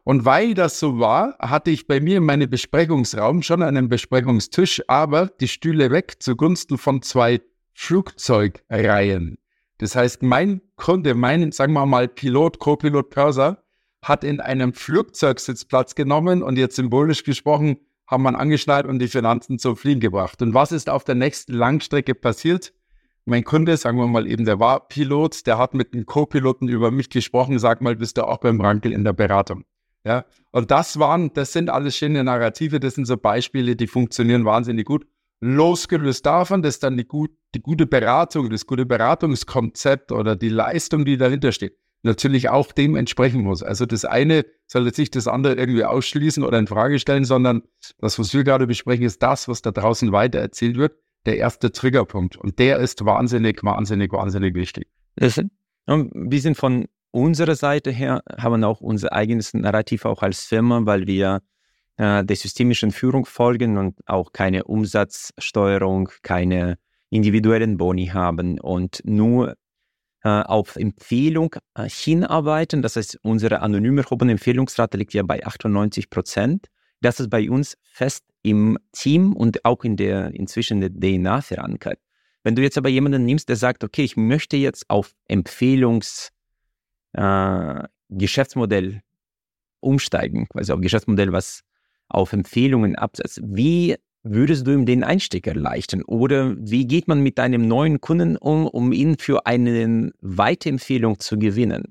Und 0.05 0.25
weil 0.25 0.55
das 0.55 0.81
so 0.81 0.99
war, 0.99 1.37
hatte 1.39 1.71
ich 1.71 1.87
bei 1.87 2.01
mir 2.01 2.19
in 2.19 2.25
meinem 2.25 2.49
Besprechungsraum 2.49 3.43
schon 3.43 3.63
einen 3.63 3.89
Besprechungstisch, 3.89 4.83
aber 4.89 5.27
die 5.27 5.49
Stühle 5.49 5.91
weg 5.91 6.17
zugunsten 6.21 6.79
von 6.79 7.03
zwei 7.03 7.41
Flugzeugreihen. 7.75 9.39
Das 9.79 9.97
heißt, 9.97 10.23
mein 10.23 10.63
Kunde, 10.77 11.15
mein, 11.15 11.53
sagen 11.53 11.73
wir 11.73 11.87
mal, 11.87 12.09
Pilot, 12.09 12.59
Co-Pilot, 12.59 13.11
Pörser, 13.11 13.63
hat 14.03 14.25
in 14.25 14.41
einem 14.41 14.73
Flugzeugsitz 14.73 15.65
Platz 15.65 15.95
genommen 15.95 16.43
und 16.43 16.57
jetzt 16.57 16.77
symbolisch 16.77 17.25
gesprochen, 17.25 17.79
haben 18.07 18.23
man 18.23 18.35
angeschnallt 18.35 18.87
und 18.87 18.99
die 18.99 19.09
Finanzen 19.09 19.59
zum 19.59 19.77
Fliegen 19.77 20.01
gebracht. 20.01 20.43
Und 20.43 20.53
was 20.53 20.73
ist 20.73 20.91
auf 20.91 21.05
der 21.05 21.15
nächsten 21.15 21.53
Langstrecke 21.53 22.15
passiert? 22.15 22.73
Mein 23.25 23.45
Kunde, 23.45 23.77
sagen 23.77 23.99
wir 23.99 24.07
mal 24.07 24.27
eben, 24.27 24.45
der 24.45 24.59
war 24.59 24.89
Pilot, 24.89 25.47
der 25.47 25.59
hat 25.59 25.75
mit 25.75 25.93
einem 25.93 26.07
Co-Piloten 26.07 26.69
über 26.69 26.91
mich 26.91 27.11
gesprochen, 27.11 27.59
sag 27.59 27.81
mal, 27.81 27.95
bist 27.95 28.17
du 28.17 28.27
auch 28.27 28.39
beim 28.39 28.61
Rankel 28.61 28.93
in 28.93 29.05
der 29.05 29.13
Beratung. 29.13 29.65
Ja, 30.05 30.25
und 30.51 30.71
das 30.71 30.99
waren, 30.99 31.33
das 31.35 31.53
sind 31.53 31.69
alles 31.69 31.97
schöne 31.97 32.25
Narrative, 32.25 32.81
das 32.81 32.95
sind 32.95 33.05
so 33.05 33.19
Beispiele, 33.19 33.77
die 33.77 33.87
funktionieren 33.87 34.47
wahnsinnig 34.47 34.87
gut. 34.87 35.07
Losgelöst 35.41 36.25
davon, 36.25 36.63
dass 36.63 36.79
dann 36.79 36.97
die, 36.97 37.05
gut, 37.05 37.31
die 37.55 37.61
gute 37.61 37.87
Beratung, 37.87 38.51
das 38.51 38.67
gute 38.67 38.87
Beratungskonzept 38.87 40.11
oder 40.11 40.37
die 40.37 40.49
Leistung, 40.49 41.05
die 41.05 41.19
dahinter 41.19 41.53
steht, 41.53 41.77
natürlich 42.03 42.49
auch 42.49 42.73
dem 42.73 42.97
entsprechen 42.97 43.43
muss. 43.43 43.63
Also 43.63 43.87
das 43.87 44.05
eine 44.05 44.47
soll 44.67 44.87
jetzt 44.87 44.99
nicht 44.99 45.15
das 45.17 45.29
andere 45.29 45.55
irgendwie 45.55 45.85
ausschließen 45.85 46.43
oder 46.43 46.59
in 46.59 46.67
Frage 46.67 46.99
stellen, 46.99 47.25
sondern 47.25 47.63
das, 47.99 48.19
was 48.19 48.33
wir 48.33 48.45
gerade 48.45 48.67
besprechen, 48.67 49.05
ist 49.05 49.23
das, 49.23 49.49
was 49.49 49.63
da 49.63 49.71
draußen 49.71 50.13
weiter 50.13 50.39
erzählt 50.39 50.77
wird, 50.77 50.95
der 51.27 51.37
erste 51.37 51.73
Triggerpunkt. 51.73 52.37
Und 52.37 52.59
der 52.59 52.79
ist 52.79 53.05
wahnsinnig, 53.05 53.63
wahnsinnig, 53.63 54.13
wahnsinnig 54.13 54.55
wichtig. 54.55 54.89
Und 55.87 56.13
wir 56.15 56.41
sind 56.41 56.57
von 56.57 56.87
unserer 57.11 57.57
Seite 57.57 57.91
her, 57.91 58.23
haben 58.39 58.65
auch 58.65 58.81
unser 58.81 59.13
eigenes 59.13 59.53
Narrativ 59.53 60.05
auch 60.05 60.23
als 60.23 60.45
Firma, 60.45 60.87
weil 60.87 61.07
wir 61.07 61.43
äh, 61.97 62.25
der 62.25 62.37
systemischen 62.37 62.93
Führung 62.93 63.27
folgen 63.27 63.77
und 63.77 63.99
auch 64.07 64.33
keine 64.33 64.65
Umsatzsteuerung, 64.65 66.11
keine 66.23 66.79
individuellen 67.11 67.77
Boni 67.77 68.07
haben 68.07 68.61
und 68.61 69.03
nur 69.05 69.57
auf 70.29 70.77
Empfehlung 70.77 71.57
äh, 71.75 71.89
hinarbeiten. 71.89 72.83
Das 72.83 72.97
heißt, 72.97 73.19
unsere 73.23 73.61
anonym 73.61 73.99
erhobene 73.99 74.33
Empfehlungsrate 74.33 74.99
liegt 74.99 75.15
ja 75.15 75.23
bei 75.23 75.45
98 75.45 76.11
Prozent. 76.11 76.67
Das 77.01 77.21
ist 77.21 77.31
bei 77.31 77.51
uns 77.51 77.77
fest 77.83 78.25
im 78.43 78.79
Team 78.93 79.35
und 79.35 79.65
auch 79.65 79.85
in 79.85 79.97
der 79.97 80.35
inzwischen 80.35 80.81
der 80.81 80.91
DNA 80.91 81.41
verankert. 81.41 81.99
Wenn 82.43 82.55
du 82.55 82.63
jetzt 82.63 82.79
aber 82.79 82.89
jemanden 82.89 83.25
nimmst, 83.25 83.49
der 83.49 83.57
sagt, 83.57 83.85
okay, 83.85 84.03
ich 84.03 84.17
möchte 84.17 84.57
jetzt 84.57 84.89
auf 84.89 85.15
Empfehlungs 85.29 86.31
äh, 87.13 87.83
umsteigen, 89.81 90.47
also 90.55 90.75
auf 90.75 90.81
Geschäftsmodell, 90.81 91.33
was 91.33 91.63
auf 92.09 92.33
Empfehlungen 92.33 92.97
absetzt. 92.97 93.41
Wie 93.43 93.97
würdest 94.23 94.67
du 94.67 94.73
ihm 94.73 94.87
den 94.87 95.05
Einstieg 95.05 95.47
erleichtern? 95.47 96.03
Oder 96.03 96.55
wie 96.59 96.87
geht 96.87 97.09
man 97.09 97.21
mit 97.21 97.39
einem 97.39 97.67
neuen 97.67 98.01
Kunden 98.01 98.37
um, 98.37 98.67
um 98.67 98.93
ihn 98.93 99.17
für 99.19 99.47
eine 99.47 100.13
Weiterempfehlung 100.21 101.19
zu 101.19 101.39
gewinnen? 101.39 101.85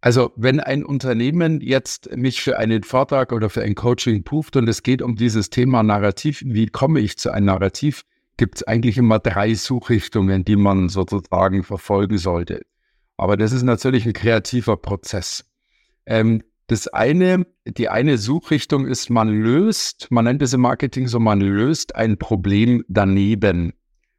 Also, 0.00 0.32
wenn 0.34 0.58
ein 0.58 0.84
Unternehmen 0.84 1.60
jetzt 1.60 2.14
mich 2.16 2.42
für 2.42 2.58
einen 2.58 2.82
Vortrag 2.82 3.30
oder 3.30 3.48
für 3.48 3.62
ein 3.62 3.76
Coaching 3.76 4.24
bucht 4.24 4.56
und 4.56 4.68
es 4.68 4.82
geht 4.82 5.00
um 5.00 5.14
dieses 5.14 5.48
Thema 5.48 5.84
Narrativ, 5.84 6.42
wie 6.44 6.66
komme 6.66 6.98
ich 6.98 7.18
zu 7.18 7.30
einem 7.30 7.46
Narrativ, 7.46 8.02
gibt 8.36 8.56
es 8.56 8.62
eigentlich 8.64 8.98
immer 8.98 9.20
drei 9.20 9.54
Suchrichtungen, 9.54 10.44
die 10.44 10.56
man 10.56 10.88
sozusagen 10.88 11.62
verfolgen 11.62 12.18
sollte. 12.18 12.62
Aber 13.16 13.36
das 13.36 13.52
ist 13.52 13.62
natürlich 13.62 14.04
ein 14.04 14.12
kreativer 14.12 14.76
Prozess. 14.76 15.44
Ähm, 16.06 16.42
das 16.72 16.88
eine, 16.88 17.46
die 17.66 17.90
eine 17.90 18.16
Suchrichtung 18.16 18.86
ist, 18.86 19.10
man 19.10 19.28
löst, 19.28 20.08
man 20.10 20.24
nennt 20.24 20.40
es 20.40 20.54
im 20.54 20.62
Marketing 20.62 21.06
so, 21.06 21.20
man 21.20 21.40
löst 21.40 21.94
ein 21.94 22.16
Problem 22.16 22.82
daneben. 22.88 23.74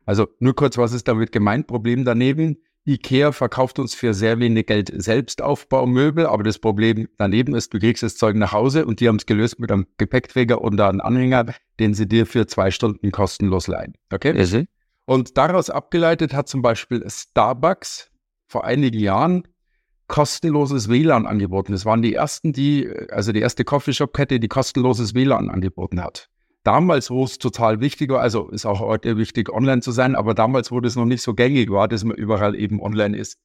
Also 0.05 0.27
nur 0.39 0.55
kurz, 0.55 0.77
was 0.77 0.93
ist 0.93 1.07
damit 1.07 1.31
gemeint? 1.31 1.65
Problem 1.65 2.05
daneben. 2.05 2.57
IKEA 2.85 3.31
verkauft 3.31 3.79
uns 3.79 3.95
für 3.95 4.13
sehr 4.13 4.39
wenig 4.39 4.67
Geld 4.67 4.91
Selbstaufbaumöbel, 4.93 6.27
aber 6.27 6.43
das 6.43 6.59
Problem 6.59 7.07
daneben 7.17 7.55
ist, 7.55 7.73
du 7.73 7.79
kriegst 7.79 8.03
das 8.03 8.17
Zeug 8.17 8.35
nach 8.35 8.51
Hause 8.51 8.85
und 8.85 8.99
die 8.99 9.07
haben 9.07 9.15
es 9.15 9.25
gelöst 9.25 9.59
mit 9.59 9.71
einem 9.71 9.87
Gepäckträger 9.97 10.61
und 10.61 10.79
einem 10.79 11.01
Anhänger, 11.01 11.55
den 11.79 11.95
sie 11.95 12.07
dir 12.07 12.27
für 12.27 12.45
zwei 12.45 12.69
Stunden 12.69 13.11
kostenlos 13.11 13.67
leihen. 13.67 13.95
Okay? 14.11 14.33
Mhm. 14.33 14.67
Und 15.05 15.37
daraus 15.37 15.71
abgeleitet 15.71 16.33
hat 16.33 16.47
zum 16.47 16.61
Beispiel 16.61 17.03
Starbucks 17.09 18.11
vor 18.47 18.65
einigen 18.65 18.99
Jahren 18.99 19.47
kostenloses 20.07 20.89
WLAN 20.89 21.25
angeboten. 21.25 21.71
Das 21.71 21.85
waren 21.85 22.01
die 22.01 22.13
ersten, 22.13 22.53
die, 22.53 22.89
also 23.09 23.31
die 23.31 23.41
erste 23.41 23.63
Coffeeshop-Kette, 23.63 24.39
die 24.39 24.47
kostenloses 24.47 25.13
WLAN 25.13 25.49
angeboten 25.49 26.01
hat. 26.01 26.29
Damals, 26.63 27.09
wo 27.09 27.25
es 27.25 27.39
total 27.39 27.81
wichtig 27.81 28.09
war, 28.09 28.21
also 28.21 28.49
ist 28.49 28.65
auch 28.65 28.79
heute 28.79 29.17
wichtig, 29.17 29.51
online 29.51 29.81
zu 29.81 29.91
sein, 29.91 30.15
aber 30.15 30.33
damals, 30.33 30.71
wo 30.71 30.79
das 30.79 30.95
noch 30.95 31.05
nicht 31.05 31.21
so 31.21 31.33
gängig 31.33 31.69
war, 31.69 31.87
dass 31.87 32.03
man 32.03 32.15
überall 32.15 32.55
eben 32.55 32.81
online 32.81 33.17
ist. 33.17 33.37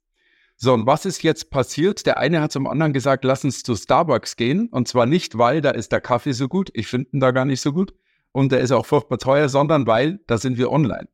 So, 0.61 0.75
und 0.75 0.87
was 0.87 1.05
ist 1.05 1.23
jetzt 1.23 1.51
passiert? 1.51 2.05
Der 2.07 2.19
eine 2.19 2.41
hat 2.41 2.51
zum 2.51 2.67
anderen 2.67 2.93
gesagt, 2.93 3.25
lass 3.25 3.45
uns 3.45 3.63
zu 3.63 3.77
Starbucks 3.77 4.35
gehen. 4.35 4.69
Und 4.69 4.89
zwar 4.89 5.07
nicht, 5.07 5.39
weil 5.39 5.61
da 5.61 5.71
ist 5.71 5.93
der 5.93 6.01
Kaffee 6.01 6.33
so 6.33 6.49
gut, 6.49 6.71
ich 6.75 6.89
finde 6.89 7.11
ihn 7.13 7.21
da 7.21 7.31
gar 7.31 7.45
nicht 7.45 7.61
so 7.61 7.73
gut 7.73 7.95
und 8.33 8.51
der 8.51 8.61
ist 8.61 8.73
auch 8.73 8.85
furchtbar 8.85 9.19
teuer, 9.19 9.49
sondern 9.49 9.87
weil 9.87 10.21
da 10.27 10.37
sind 10.37 10.59
wir 10.59 10.71
online. 10.71 11.09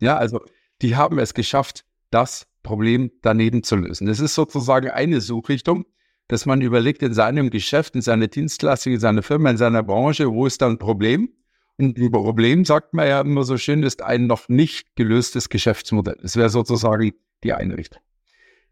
Ja, 0.00 0.16
also 0.16 0.40
die 0.82 0.96
haben 0.96 1.18
es 1.18 1.34
geschafft, 1.34 1.84
das 2.10 2.48
Problem 2.68 3.10
daneben 3.22 3.62
zu 3.62 3.76
lösen. 3.76 4.06
Das 4.06 4.20
ist 4.20 4.34
sozusagen 4.34 4.90
eine 4.90 5.22
Suchrichtung, 5.22 5.86
dass 6.28 6.44
man 6.44 6.60
überlegt 6.60 7.02
in 7.02 7.14
seinem 7.14 7.48
Geschäft, 7.48 7.94
in 7.94 8.02
seiner 8.02 8.28
Dienstleistung, 8.28 8.92
in 8.92 9.00
seiner 9.00 9.22
Firma, 9.22 9.50
in 9.50 9.56
seiner 9.56 9.82
Branche, 9.82 10.30
wo 10.30 10.44
ist 10.44 10.60
da 10.60 10.68
ein 10.68 10.78
Problem? 10.78 11.30
Und 11.78 11.96
ein 11.96 12.10
Problem, 12.10 12.66
sagt 12.66 12.92
man 12.92 13.08
ja 13.08 13.22
immer 13.22 13.44
so 13.44 13.56
schön, 13.56 13.82
ist 13.82 14.02
ein 14.02 14.26
noch 14.26 14.48
nicht 14.48 14.94
gelöstes 14.96 15.48
Geschäftsmodell. 15.48 16.18
Das 16.20 16.36
wäre 16.36 16.50
sozusagen 16.50 17.12
die 17.42 17.52
eine 17.54 17.78
Richtung. 17.78 18.02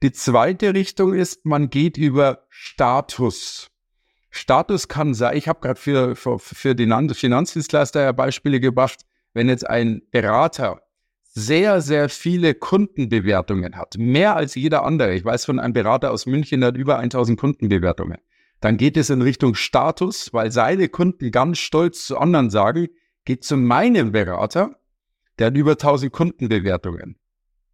Die 0.02 0.12
zweite 0.12 0.74
Richtung 0.74 1.14
ist, 1.14 1.46
man 1.46 1.70
geht 1.70 1.96
über 1.96 2.44
Status. 2.50 3.70
Status 4.30 4.88
kann 4.88 5.14
sein, 5.14 5.38
ich 5.38 5.48
habe 5.48 5.60
gerade 5.60 5.80
für, 5.80 6.16
für, 6.16 6.38
für 6.38 6.74
den 6.74 7.14
Finanzdienstleister 7.14 8.02
ja 8.02 8.12
Beispiele 8.12 8.60
gebracht, 8.60 9.06
wenn 9.32 9.48
jetzt 9.48 9.66
ein 9.66 10.02
Berater 10.10 10.82
sehr, 11.36 11.82
sehr 11.82 12.08
viele 12.08 12.54
Kundenbewertungen 12.54 13.76
hat, 13.76 13.98
mehr 13.98 14.36
als 14.36 14.54
jeder 14.54 14.86
andere. 14.86 15.14
Ich 15.14 15.22
weiß 15.22 15.44
von 15.44 15.58
einem 15.58 15.74
Berater 15.74 16.10
aus 16.10 16.24
München, 16.24 16.62
der 16.62 16.68
hat 16.68 16.78
über 16.78 16.98
1000 16.98 17.38
Kundenbewertungen. 17.38 18.16
Dann 18.60 18.78
geht 18.78 18.96
es 18.96 19.10
in 19.10 19.20
Richtung 19.20 19.54
Status, 19.54 20.32
weil 20.32 20.50
seine 20.50 20.88
Kunden 20.88 21.30
ganz 21.30 21.58
stolz 21.58 22.06
zu 22.06 22.16
anderen 22.16 22.48
sagen, 22.48 22.88
geht 23.26 23.44
zu 23.44 23.58
meinem 23.58 24.12
Berater, 24.12 24.80
der 25.38 25.48
hat 25.48 25.56
über 25.58 25.72
1000 25.72 26.10
Kundenbewertungen. 26.10 27.18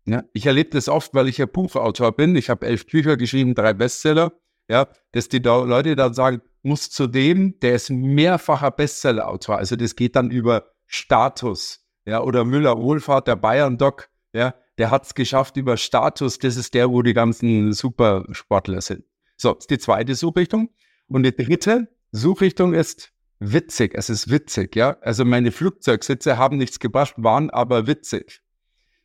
Ja, 0.06 0.24
ich 0.32 0.46
erlebe 0.46 0.70
das 0.70 0.88
oft, 0.88 1.14
weil 1.14 1.28
ich 1.28 1.38
ja 1.38 1.46
Buchautor 1.46 2.10
bin. 2.16 2.34
Ich 2.34 2.50
habe 2.50 2.66
elf 2.66 2.84
Bücher 2.86 3.16
geschrieben, 3.16 3.54
drei 3.54 3.74
Bestseller. 3.74 4.32
Ja, 4.68 4.88
dass 5.12 5.28
die 5.28 5.40
da 5.40 5.62
Leute 5.62 5.94
dann 5.94 6.14
sagen, 6.14 6.42
muss 6.62 6.90
zu 6.90 7.06
dem, 7.06 7.60
der 7.60 7.76
ist 7.76 7.90
mehrfacher 7.90 8.72
Bestsellerautor. 8.72 9.56
Also 9.58 9.76
das 9.76 9.94
geht 9.94 10.16
dann 10.16 10.32
über 10.32 10.72
Status. 10.86 11.81
Ja, 12.04 12.22
oder 12.22 12.44
Müller 12.44 12.78
Wohlfahrt, 12.78 13.28
der 13.28 13.36
Bayern-Doc. 13.36 14.08
Ja, 14.32 14.54
der 14.78 14.90
hat 14.90 15.04
es 15.04 15.14
geschafft 15.14 15.56
über 15.56 15.76
Status. 15.76 16.38
Das 16.38 16.56
ist 16.56 16.74
der, 16.74 16.90
wo 16.90 17.02
die 17.02 17.14
ganzen 17.14 17.72
Supersportler 17.72 18.80
sind. 18.80 19.04
So, 19.36 19.52
das 19.54 19.64
ist 19.64 19.70
die 19.70 19.78
zweite 19.78 20.14
Suchrichtung. 20.14 20.70
Und 21.08 21.24
die 21.24 21.36
dritte 21.36 21.88
Suchrichtung 22.10 22.74
ist 22.74 23.12
witzig. 23.38 23.92
Es 23.94 24.08
ist 24.08 24.30
witzig, 24.30 24.76
ja. 24.76 24.96
Also 25.00 25.24
meine 25.24 25.52
Flugzeugsitze 25.52 26.38
haben 26.38 26.56
nichts 26.56 26.78
gebracht, 26.78 27.14
waren 27.16 27.50
aber 27.50 27.86
witzig. 27.86 28.42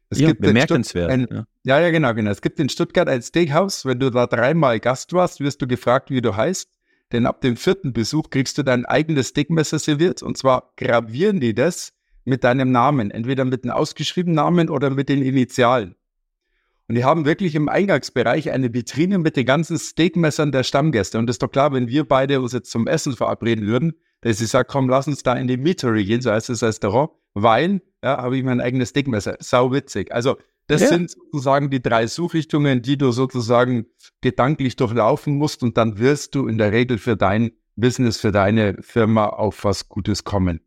Es 0.10 0.20
ja, 0.20 0.30
gibt 0.30 0.42
bemerkenswert. 0.42 1.12
Ein, 1.12 1.28
ja. 1.30 1.46
ja, 1.64 1.80
ja, 1.82 1.92
genau, 1.92 2.14
genau. 2.14 2.32
Es 2.32 2.42
gibt 2.42 2.60
in 2.60 2.70
Stuttgart 2.70 3.10
ein 3.10 3.22
Steakhouse. 3.22 3.86
Wenn 3.86 4.00
du 4.00 4.10
da 4.10 4.26
dreimal 4.26 4.80
Gast 4.80 5.12
warst, 5.14 5.42
wirst 5.42 5.62
du 5.62 5.68
gefragt, 5.68 6.10
wie 6.10 6.22
du 6.22 6.36
heißt. 6.36 6.70
Denn 7.12 7.26
ab 7.26 7.42
dem 7.42 7.58
vierten 7.58 7.94
Besuch 7.94 8.30
kriegst 8.30 8.58
du 8.58 8.64
dein 8.64 8.86
eigenes 8.86 9.30
Steakmesser 9.30 9.80
serviert. 9.80 10.24
Und 10.24 10.38
zwar 10.38 10.72
gravieren 10.78 11.40
die 11.40 11.54
das 11.54 11.94
mit 12.28 12.44
deinem 12.44 12.72
Namen. 12.72 13.10
Entweder 13.10 13.46
mit 13.46 13.64
einem 13.64 13.74
ausgeschriebenen 13.74 14.36
Namen 14.36 14.70
oder 14.70 14.90
mit 14.90 15.10
den 15.10 15.22
Initialen. 15.22 15.96
Und 16.88 16.96
die 16.96 17.04
haben 17.04 17.26
wirklich 17.26 17.56
im 17.56 17.68
Eingangsbereich 17.68 18.52
eine 18.52 18.74
Vitrine 18.74 19.18
mit 19.18 19.36
den 19.36 19.46
ganzen 19.46 19.78
Steakmessern 19.78 20.52
der 20.52 20.64
Stammgäste. 20.64 21.18
Und 21.18 21.28
das 21.28 21.36
ist 21.36 21.44
doch 21.44 21.52
klar, 21.52 21.74
wenn 21.74 21.88
wir 21.88 22.06
beide 22.06 22.40
uns 22.40 22.54
jetzt 22.54 22.72
zum 22.72 22.88
Essen 22.88 23.14
verabreden 23.14 23.66
würden, 23.66 23.94
dass 24.22 24.40
ich 24.42 24.48
sage, 24.48 24.68
komm, 24.70 24.90
lass 24.90 25.08
uns 25.08 25.24
da 25.24 25.34
in 25.34 25.48
die 25.48 25.58
Meatery 25.58 26.06
gehen, 26.06 26.22
so 26.22 26.32
heißt 26.32 26.50
das 26.50 26.64
Restaurant, 26.64 27.12
weil, 27.34 27.82
ja, 28.04 28.18
habe 28.18 28.38
ich 28.38 28.44
mein 28.44 28.62
eigenes 28.62 28.90
Steakmesser. 28.90 29.38
Sau 29.40 29.72
witzig. 29.72 30.14
Also, 30.14 30.38
das 30.68 30.82
ja. 30.82 30.88
sind 30.88 31.12
sozusagen 31.12 31.70
die 31.70 31.82
drei 31.82 32.08
Suchrichtungen, 32.08 32.82
die 32.82 32.98
du 32.98 33.12
sozusagen 33.12 33.86
gedanklich 34.22 34.76
durchlaufen 34.76 35.36
musst 35.36 35.64
und 35.64 35.78
dann 35.78 35.98
wirst 35.98 36.36
du 36.36 36.48
in 36.48 36.58
der 36.58 36.72
Regel 36.72 36.98
für 36.98 37.16
dein 37.16 37.52
Business, 37.76 38.20
für 38.20 38.32
deine 38.32 38.78
Firma 38.82 39.28
auf 39.28 39.64
was 39.64 39.88
Gutes 39.88 40.24
kommen. 40.24 40.62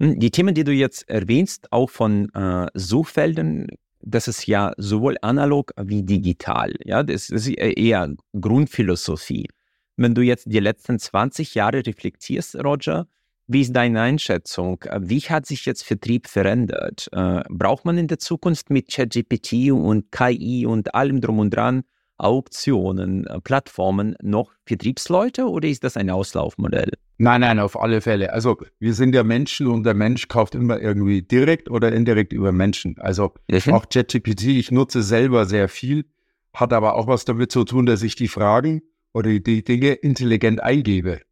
Hm, 0.00 0.18
die 0.18 0.30
Themen, 0.30 0.54
die 0.54 0.64
du 0.64 0.72
jetzt 0.72 1.08
erwähnst, 1.08 1.72
auch 1.72 1.90
von 1.90 2.32
äh, 2.34 2.66
Suchfeldern, 2.74 3.68
das 4.00 4.28
ist 4.28 4.46
ja 4.46 4.72
sowohl 4.76 5.16
analog 5.22 5.72
wie 5.80 6.02
digital. 6.02 6.74
Ja, 6.84 7.02
das 7.02 7.30
ist 7.30 7.48
eher 7.48 8.14
Grundphilosophie. 8.38 9.48
Wenn 9.96 10.14
du 10.14 10.22
jetzt 10.22 10.44
die 10.46 10.60
letzten 10.60 10.98
20 10.98 11.54
Jahre 11.54 11.84
reflektierst, 11.84 12.56
Roger, 12.56 13.06
wie 13.48 13.62
ist 13.62 13.74
deine 13.74 14.00
Einschätzung? 14.02 14.84
Wie 15.00 15.20
hat 15.20 15.46
sich 15.46 15.64
jetzt 15.66 15.84
Vertrieb 15.84 16.26
verändert? 16.26 17.08
Äh, 17.12 17.42
braucht 17.48 17.84
man 17.84 17.96
in 17.96 18.08
der 18.08 18.18
Zukunft 18.18 18.70
mit 18.70 18.90
ChatGPT 18.90 19.70
und 19.70 20.10
KI 20.12 20.66
und 20.66 20.94
allem 20.94 21.20
drum 21.20 21.38
und 21.38 21.50
dran 21.50 21.84
Auktionen, 22.18 23.26
äh, 23.26 23.40
Plattformen 23.40 24.16
noch 24.22 24.52
Vertriebsleute 24.64 25.48
oder 25.48 25.68
ist 25.68 25.84
das 25.84 25.96
ein 25.96 26.10
Auslaufmodell? 26.10 26.92
Nein, 27.18 27.40
nein, 27.40 27.58
auf 27.58 27.80
alle 27.80 28.00
Fälle. 28.00 28.32
Also 28.32 28.58
wir 28.78 28.94
sind 28.94 29.14
ja 29.14 29.22
Menschen 29.22 29.66
und 29.68 29.84
der 29.84 29.94
Mensch 29.94 30.28
kauft 30.28 30.54
immer 30.54 30.80
irgendwie 30.80 31.22
direkt 31.22 31.70
oder 31.70 31.92
indirekt 31.92 32.32
über 32.32 32.52
Menschen. 32.52 32.96
Also 32.98 33.32
mhm. 33.48 33.72
auch 33.72 33.88
ChatGPT, 33.88 34.44
ich 34.44 34.70
nutze 34.70 35.02
selber 35.02 35.46
sehr 35.46 35.68
viel, 35.68 36.04
hat 36.52 36.72
aber 36.72 36.94
auch 36.94 37.06
was 37.06 37.24
damit 37.24 37.52
zu 37.52 37.64
tun, 37.64 37.86
dass 37.86 38.02
ich 38.02 38.16
die 38.16 38.28
Fragen 38.28 38.82
oder 39.12 39.30
die 39.30 39.64
Dinge 39.64 39.92
intelligent 39.92 40.62
eingebe. 40.62 41.22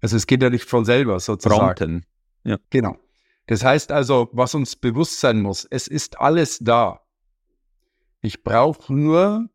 Also 0.00 0.16
es 0.16 0.26
geht 0.26 0.42
ja 0.42 0.50
nicht 0.50 0.64
von 0.64 0.84
selber 0.84 1.20
sozusagen. 1.20 1.60
Prompten. 1.60 2.06
Ja. 2.44 2.58
Genau. 2.70 2.96
Das 3.46 3.64
heißt 3.64 3.92
also, 3.92 4.28
was 4.32 4.54
uns 4.54 4.76
bewusst 4.76 5.20
sein 5.20 5.40
muss, 5.40 5.66
es 5.70 5.88
ist 5.88 6.20
alles 6.20 6.58
da. 6.60 7.00
Ich 8.20 8.42
brauche 8.42 8.94
nur 8.94 9.48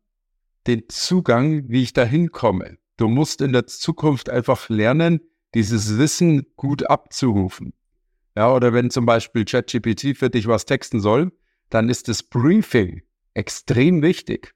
den 0.68 0.88
Zugang, 0.88 1.68
wie 1.68 1.82
ich 1.82 1.92
da 1.92 2.04
hinkomme. 2.04 2.78
Du 2.96 3.08
musst 3.08 3.40
in 3.40 3.52
der 3.52 3.66
Zukunft 3.66 4.28
einfach 4.28 4.68
lernen, 4.68 5.20
dieses 5.54 5.98
Wissen 5.98 6.46
gut 6.56 6.88
abzurufen. 6.88 7.72
Ja, 8.36 8.54
oder 8.54 8.72
wenn 8.72 8.90
zum 8.90 9.06
Beispiel 9.06 9.44
ChatGPT 9.44 10.16
für 10.16 10.30
dich 10.30 10.46
was 10.46 10.66
texten 10.66 11.00
soll, 11.00 11.32
dann 11.70 11.88
ist 11.88 12.08
das 12.08 12.22
Briefing 12.22 13.02
extrem 13.34 14.02
wichtig. 14.02 14.54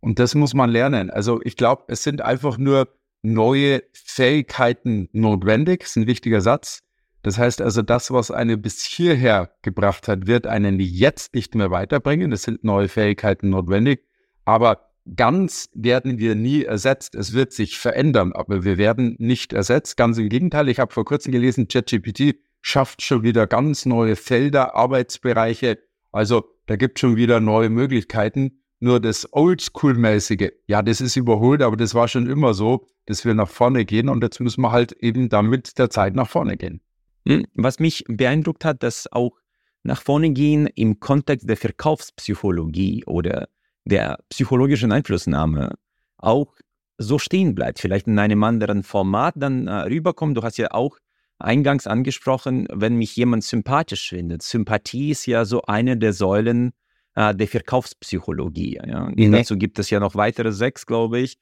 Und 0.00 0.18
das 0.18 0.34
muss 0.34 0.54
man 0.54 0.70
lernen. 0.70 1.10
Also 1.10 1.40
ich 1.44 1.56
glaube, 1.56 1.84
es 1.88 2.02
sind 2.02 2.22
einfach 2.22 2.58
nur 2.58 2.88
neue 3.22 3.82
Fähigkeiten 3.92 5.08
notwendig. 5.12 5.82
Ist 5.82 5.96
ein 5.96 6.06
wichtiger 6.06 6.40
Satz. 6.40 6.82
Das 7.22 7.38
heißt 7.38 7.62
also, 7.62 7.82
das, 7.82 8.10
was 8.10 8.32
einen 8.32 8.60
bis 8.60 8.82
hierher 8.82 9.54
gebracht 9.62 10.08
hat, 10.08 10.26
wird 10.26 10.46
einen 10.46 10.80
jetzt 10.80 11.34
nicht 11.34 11.54
mehr 11.54 11.70
weiterbringen. 11.70 12.32
Es 12.32 12.42
sind 12.42 12.64
neue 12.64 12.88
Fähigkeiten 12.88 13.50
notwendig. 13.50 14.04
Aber 14.44 14.91
ganz 15.16 15.68
werden 15.74 16.18
wir 16.18 16.34
nie 16.34 16.64
ersetzt. 16.64 17.14
Es 17.14 17.32
wird 17.32 17.52
sich 17.52 17.78
verändern, 17.78 18.32
aber 18.32 18.64
wir 18.64 18.78
werden 18.78 19.16
nicht 19.18 19.52
ersetzt. 19.52 19.96
Ganz 19.96 20.18
im 20.18 20.28
Gegenteil. 20.28 20.68
Ich 20.68 20.78
habe 20.78 20.92
vor 20.92 21.04
kurzem 21.04 21.32
gelesen, 21.32 21.68
ChatGPT 21.68 22.36
schafft 22.60 23.02
schon 23.02 23.22
wieder 23.22 23.46
ganz 23.46 23.86
neue 23.86 24.16
Felder, 24.16 24.74
Arbeitsbereiche. 24.74 25.78
Also 26.12 26.44
da 26.66 26.76
gibt 26.76 26.98
es 26.98 27.00
schon 27.00 27.16
wieder 27.16 27.40
neue 27.40 27.68
Möglichkeiten. 27.70 28.62
Nur 28.78 28.98
das 28.98 29.32
Oldschool-mäßige, 29.32 30.50
ja, 30.66 30.82
das 30.82 31.00
ist 31.00 31.14
überholt, 31.16 31.62
aber 31.62 31.76
das 31.76 31.94
war 31.94 32.08
schon 32.08 32.28
immer 32.28 32.52
so, 32.52 32.86
dass 33.06 33.24
wir 33.24 33.32
nach 33.32 33.48
vorne 33.48 33.84
gehen 33.84 34.08
und 34.08 34.24
jetzt 34.24 34.40
müssen 34.40 34.60
wir 34.60 34.72
halt 34.72 34.92
eben 34.92 35.28
damit 35.28 35.78
der 35.78 35.88
Zeit 35.88 36.16
nach 36.16 36.28
vorne 36.28 36.56
gehen. 36.56 36.80
Hm, 37.26 37.46
was 37.54 37.78
mich 37.78 38.04
beeindruckt 38.08 38.64
hat, 38.64 38.82
dass 38.82 39.10
auch 39.12 39.36
nach 39.84 40.02
vorne 40.02 40.30
gehen 40.30 40.66
im 40.66 40.98
Kontext 40.98 41.48
der 41.48 41.56
Verkaufspsychologie 41.56 43.04
oder 43.06 43.48
der 43.84 44.18
psychologischen 44.28 44.92
Einflussnahme 44.92 45.74
auch 46.16 46.54
so 46.98 47.18
stehen 47.18 47.54
bleibt, 47.54 47.80
vielleicht 47.80 48.06
in 48.06 48.18
einem 48.18 48.42
anderen 48.44 48.82
Format 48.82 49.34
dann 49.36 49.66
äh, 49.66 49.72
rüberkommt. 49.72 50.36
Du 50.36 50.42
hast 50.42 50.56
ja 50.56 50.70
auch 50.70 50.98
eingangs 51.38 51.86
angesprochen, 51.86 52.68
wenn 52.72 52.96
mich 52.96 53.16
jemand 53.16 53.44
sympathisch 53.44 54.08
findet. 54.08 54.42
Sympathie 54.42 55.10
ist 55.10 55.26
ja 55.26 55.44
so 55.44 55.62
eine 55.62 55.96
der 55.96 56.12
Säulen 56.12 56.72
äh, 57.14 57.34
der 57.34 57.48
Verkaufspsychologie. 57.48 58.80
Ja. 58.86 59.10
Mhm. 59.14 59.32
Dazu 59.32 59.56
gibt 59.56 59.78
es 59.78 59.90
ja 59.90 60.00
noch 60.00 60.14
weitere 60.14 60.52
sechs, 60.52 60.86
glaube 60.86 61.18
ich. 61.18 61.38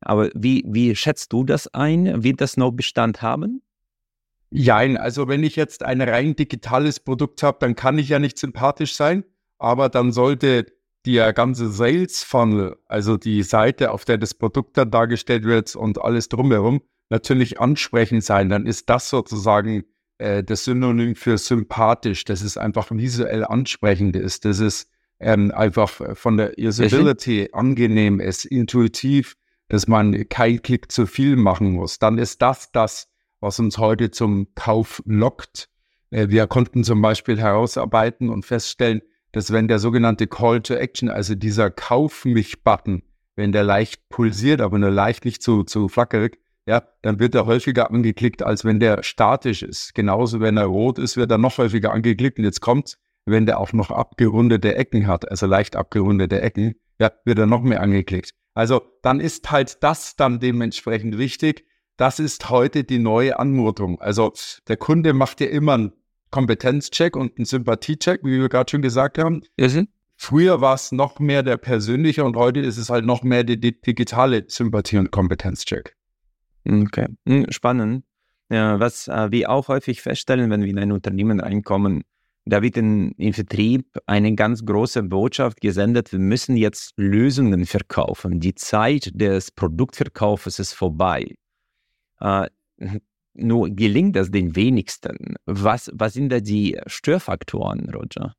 Aber 0.00 0.30
wie, 0.34 0.64
wie 0.66 0.94
schätzt 0.96 1.32
du 1.32 1.44
das 1.44 1.72
ein? 1.72 2.22
Wird 2.22 2.40
das 2.40 2.56
noch 2.56 2.72
Bestand 2.72 3.22
haben? 3.22 3.62
Ja, 4.50 4.76
also 4.76 5.28
wenn 5.28 5.42
ich 5.42 5.56
jetzt 5.56 5.82
ein 5.82 6.00
rein 6.00 6.36
digitales 6.36 7.00
Produkt 7.00 7.42
habe, 7.42 7.58
dann 7.60 7.74
kann 7.74 7.98
ich 7.98 8.08
ja 8.08 8.18
nicht 8.18 8.38
sympathisch 8.38 8.94
sein, 8.94 9.24
aber 9.58 9.88
dann 9.88 10.12
sollte 10.12 10.66
der 11.06 11.32
ganze 11.32 11.70
Sales 11.70 12.22
Funnel, 12.22 12.76
also 12.86 13.16
die 13.16 13.42
Seite, 13.42 13.90
auf 13.90 14.04
der 14.04 14.18
das 14.18 14.34
Produkt 14.34 14.76
dann 14.76 14.90
dargestellt 14.90 15.44
wird 15.44 15.76
und 15.76 16.00
alles 16.00 16.28
drumherum, 16.28 16.82
natürlich 17.10 17.60
ansprechend 17.60 18.24
sein. 18.24 18.48
Dann 18.48 18.66
ist 18.66 18.88
das 18.88 19.10
sozusagen 19.10 19.84
äh, 20.18 20.42
das 20.42 20.64
Synonym 20.64 21.14
für 21.14 21.38
sympathisch, 21.38 22.24
dass 22.24 22.42
es 22.42 22.56
einfach 22.56 22.90
visuell 22.90 23.44
ansprechend 23.44 24.16
ist, 24.16 24.44
dass 24.44 24.60
es 24.60 24.88
ähm, 25.20 25.52
einfach 25.52 25.90
von 26.14 26.36
der 26.36 26.58
Usability 26.58 27.50
angenehm 27.52 28.20
ist, 28.20 28.44
intuitiv, 28.44 29.36
dass 29.68 29.86
man 29.86 30.28
kein 30.28 30.60
Klick 30.62 30.90
zu 30.90 31.06
viel 31.06 31.36
machen 31.36 31.72
muss. 31.72 31.98
Dann 31.98 32.18
ist 32.18 32.42
das 32.42 32.72
das, 32.72 33.08
was 33.40 33.58
uns 33.58 33.78
heute 33.78 34.10
zum 34.10 34.48
Kauf 34.54 35.02
lockt. 35.06 35.68
Äh, 36.10 36.28
wir 36.28 36.46
konnten 36.46 36.84
zum 36.84 37.02
Beispiel 37.02 37.38
herausarbeiten 37.38 38.30
und 38.30 38.44
feststellen, 38.44 39.02
dass 39.34 39.52
wenn 39.52 39.66
der 39.66 39.80
sogenannte 39.80 40.28
Call 40.28 40.62
to 40.62 40.74
Action, 40.74 41.08
also 41.08 41.34
dieser 41.34 41.70
Kauf 41.70 42.24
mich-Button, 42.24 43.02
wenn 43.34 43.50
der 43.50 43.64
leicht 43.64 44.08
pulsiert, 44.08 44.60
aber 44.60 44.78
nur 44.78 44.90
leicht 44.90 45.24
nicht 45.24 45.42
zu, 45.42 45.64
zu 45.64 45.88
flackerig, 45.88 46.38
ja, 46.66 46.82
dann 47.02 47.18
wird 47.18 47.34
er 47.34 47.44
häufiger 47.44 47.90
angeklickt, 47.90 48.42
als 48.42 48.64
wenn 48.64 48.78
der 48.78 49.02
statisch 49.02 49.62
ist. 49.62 49.94
Genauso, 49.94 50.40
wenn 50.40 50.56
er 50.56 50.66
rot 50.66 50.98
ist, 50.98 51.16
wird 51.16 51.32
er 51.32 51.38
noch 51.38 51.58
häufiger 51.58 51.92
angeklickt. 51.92 52.38
Und 52.38 52.44
jetzt 52.44 52.60
kommt, 52.60 52.96
wenn 53.26 53.44
der 53.44 53.58
auch 53.58 53.72
noch 53.72 53.90
abgerundete 53.90 54.76
Ecken 54.76 55.08
hat, 55.08 55.28
also 55.28 55.46
leicht 55.46 55.74
abgerundete 55.74 56.40
Ecken, 56.40 56.76
ja, 57.00 57.10
wird 57.24 57.38
er 57.38 57.46
noch 57.46 57.62
mehr 57.62 57.82
angeklickt. 57.82 58.30
Also 58.54 58.82
dann 59.02 59.18
ist 59.18 59.50
halt 59.50 59.82
das 59.82 60.14
dann 60.14 60.38
dementsprechend 60.38 61.18
wichtig. 61.18 61.66
Das 61.96 62.20
ist 62.20 62.50
heute 62.50 62.84
die 62.84 63.00
neue 63.00 63.38
Anmutung. 63.38 64.00
Also 64.00 64.32
der 64.68 64.76
Kunde 64.76 65.12
macht 65.12 65.40
ja 65.40 65.48
immer 65.48 65.74
einen 65.74 65.92
Kompetenzcheck 66.30 67.16
und 67.16 67.36
einen 67.38 67.44
Sympathiecheck, 67.44 68.20
wie 68.24 68.40
wir 68.40 68.48
gerade 68.48 68.70
schon 68.70 68.82
gesagt 68.82 69.18
haben. 69.18 69.42
Mhm. 69.58 69.88
Früher 70.16 70.60
war 70.60 70.74
es 70.74 70.92
noch 70.92 71.18
mehr 71.18 71.42
der 71.42 71.56
persönliche 71.56 72.24
und 72.24 72.36
heute 72.36 72.60
ist 72.60 72.78
es 72.78 72.88
halt 72.88 73.04
noch 73.04 73.22
mehr 73.22 73.44
die, 73.44 73.58
die 73.58 73.80
digitale 73.80 74.44
Sympathie- 74.48 74.98
und 74.98 75.10
Kompetenzcheck. 75.10 75.96
Okay, 76.66 77.08
hm, 77.26 77.46
spannend. 77.50 78.04
Ja, 78.50 78.78
was 78.78 79.08
äh, 79.08 79.30
wir 79.30 79.50
auch 79.50 79.68
häufig 79.68 80.02
feststellen, 80.02 80.50
wenn 80.50 80.62
wir 80.62 80.70
in 80.70 80.78
ein 80.78 80.92
Unternehmen 80.92 81.40
reinkommen, 81.40 82.04
da 82.46 82.62
wird 82.62 82.76
in, 82.76 83.12
in 83.12 83.32
Vertrieb 83.32 83.86
eine 84.06 84.34
ganz 84.34 84.64
große 84.64 85.02
Botschaft 85.02 85.60
gesendet, 85.60 86.12
wir 86.12 86.18
müssen 86.18 86.56
jetzt 86.56 86.92
Lösungen 86.96 87.64
verkaufen. 87.64 88.38
Die 88.38 88.54
Zeit 88.54 89.10
des 89.14 89.50
Produktverkaufs 89.50 90.58
ist 90.58 90.74
vorbei. 90.74 91.34
Äh, 92.20 92.48
nur 93.34 93.70
gelingt 93.70 94.16
das 94.16 94.30
den 94.30 94.56
wenigsten. 94.56 95.36
Was, 95.46 95.90
was 95.94 96.14
sind 96.14 96.30
da 96.30 96.40
die 96.40 96.78
Störfaktoren, 96.86 97.90
Roger? 97.90 98.34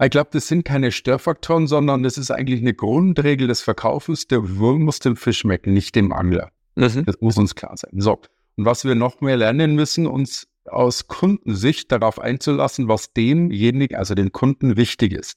Ich 0.00 0.10
glaube, 0.10 0.30
das 0.32 0.46
sind 0.46 0.64
keine 0.64 0.92
Störfaktoren, 0.92 1.66
sondern 1.66 2.04
das 2.04 2.18
ist 2.18 2.30
eigentlich 2.30 2.60
eine 2.60 2.74
Grundregel 2.74 3.48
des 3.48 3.60
Verkaufens. 3.60 4.28
Der 4.28 4.56
Wurm 4.56 4.82
muss 4.82 5.00
dem 5.00 5.16
Fisch 5.16 5.38
schmecken, 5.38 5.72
nicht 5.72 5.96
dem 5.96 6.12
Angler. 6.12 6.52
Mhm. 6.76 7.04
Das 7.04 7.20
muss 7.20 7.36
uns 7.36 7.56
klar 7.56 7.76
sein. 7.76 7.90
So. 8.00 8.20
Und 8.56 8.64
was 8.64 8.84
wir 8.84 8.94
noch 8.94 9.20
mehr 9.20 9.36
lernen 9.36 9.74
müssen, 9.74 10.06
uns 10.06 10.46
aus 10.66 11.08
Kundensicht 11.08 11.90
darauf 11.90 12.20
einzulassen, 12.20 12.88
was 12.88 13.12
demjenigen, 13.12 13.96
also 13.96 14.14
den 14.14 14.30
Kunden, 14.30 14.76
wichtig 14.76 15.12
ist. 15.12 15.36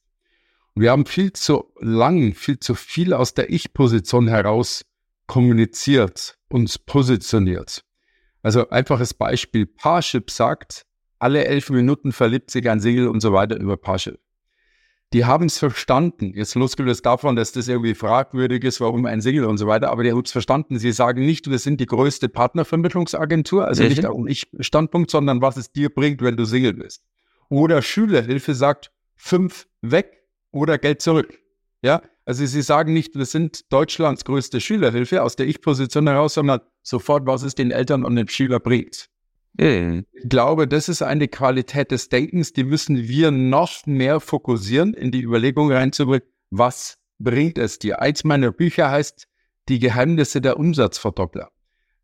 Wir 0.75 0.91
haben 0.91 1.05
viel 1.05 1.33
zu 1.33 1.65
lang, 1.79 2.33
viel 2.33 2.59
zu 2.59 2.75
viel 2.75 3.13
aus 3.13 3.33
der 3.33 3.49
Ich-Position 3.49 4.27
heraus 4.27 4.85
kommuniziert, 5.27 6.37
uns 6.49 6.77
positioniert. 6.77 7.83
Also 8.43 8.69
einfaches 8.69 9.13
Beispiel, 9.13 9.65
Parship 9.65 10.31
sagt, 10.31 10.85
alle 11.19 11.45
elf 11.45 11.69
Minuten 11.69 12.11
verliebt 12.11 12.51
sich 12.51 12.69
ein 12.69 12.79
Single 12.79 13.07
und 13.07 13.21
so 13.21 13.33
weiter 13.33 13.59
über 13.59 13.77
Parship 13.77 14.19
die 15.13 15.25
haben 15.25 15.45
es 15.45 15.57
verstanden. 15.57 16.33
Jetzt 16.35 16.55
losgelöst 16.55 17.05
davon, 17.05 17.35
dass 17.35 17.51
das 17.51 17.67
irgendwie 17.67 17.95
fragwürdig 17.95 18.63
ist, 18.63 18.79
warum 18.79 19.05
ein 19.05 19.21
Single 19.21 19.45
und 19.45 19.57
so 19.57 19.67
weiter, 19.67 19.91
aber 19.91 20.03
die 20.03 20.11
haben 20.11 20.21
es 20.21 20.31
verstanden. 20.31 20.79
Sie 20.79 20.91
sagen 20.91 21.25
nicht, 21.25 21.49
wir 21.49 21.59
sind 21.59 21.81
die 21.81 21.85
größte 21.85 22.29
Partnervermittlungsagentur, 22.29 23.67
also 23.67 23.83
nicht 23.83 24.05
auf 24.05 24.25
Ich-Standpunkt, 24.27 25.11
sondern 25.11 25.41
was 25.41 25.57
es 25.57 25.71
dir 25.71 25.89
bringt, 25.89 26.21
wenn 26.21 26.37
du 26.37 26.45
Single 26.45 26.73
bist. 26.73 27.03
Oder 27.49 27.81
Schülerhilfe 27.81 28.55
sagt, 28.55 28.91
fünf 29.17 29.67
weg 29.81 30.23
oder 30.51 30.77
Geld 30.77 31.01
zurück. 31.01 31.37
Ja, 31.81 32.01
also 32.31 32.45
sie 32.45 32.61
sagen 32.61 32.93
nicht, 32.93 33.15
wir 33.15 33.25
sind 33.25 33.73
Deutschlands 33.73 34.23
größte 34.23 34.61
Schülerhilfe 34.61 35.21
aus 35.21 35.35
der 35.35 35.47
Ich-Position 35.47 36.07
heraus, 36.07 36.35
sondern 36.35 36.61
sofort, 36.81 37.27
was 37.27 37.43
es 37.43 37.55
den 37.55 37.71
Eltern 37.71 38.05
und 38.05 38.15
den 38.15 38.29
Schüler 38.29 38.61
bringt. 38.61 39.09
Mhm. 39.59 40.05
Ich 40.13 40.29
glaube, 40.29 40.65
das 40.65 40.87
ist 40.87 41.01
eine 41.01 41.27
Qualität 41.27 41.91
des 41.91 42.07
Denkens, 42.07 42.53
die 42.53 42.63
müssen 42.63 43.09
wir 43.09 43.31
noch 43.31 43.85
mehr 43.85 44.21
fokussieren, 44.21 44.93
in 44.93 45.11
die 45.11 45.23
Überlegung 45.23 45.73
reinzubringen, 45.73 46.25
was 46.51 46.99
bringt 47.19 47.57
es 47.57 47.79
dir? 47.79 48.01
Eins 48.01 48.23
meiner 48.23 48.53
Bücher 48.53 48.89
heißt 48.89 49.27
Die 49.67 49.79
Geheimnisse 49.79 50.39
der 50.39 50.57
Umsatzverdoppler. 50.57 51.49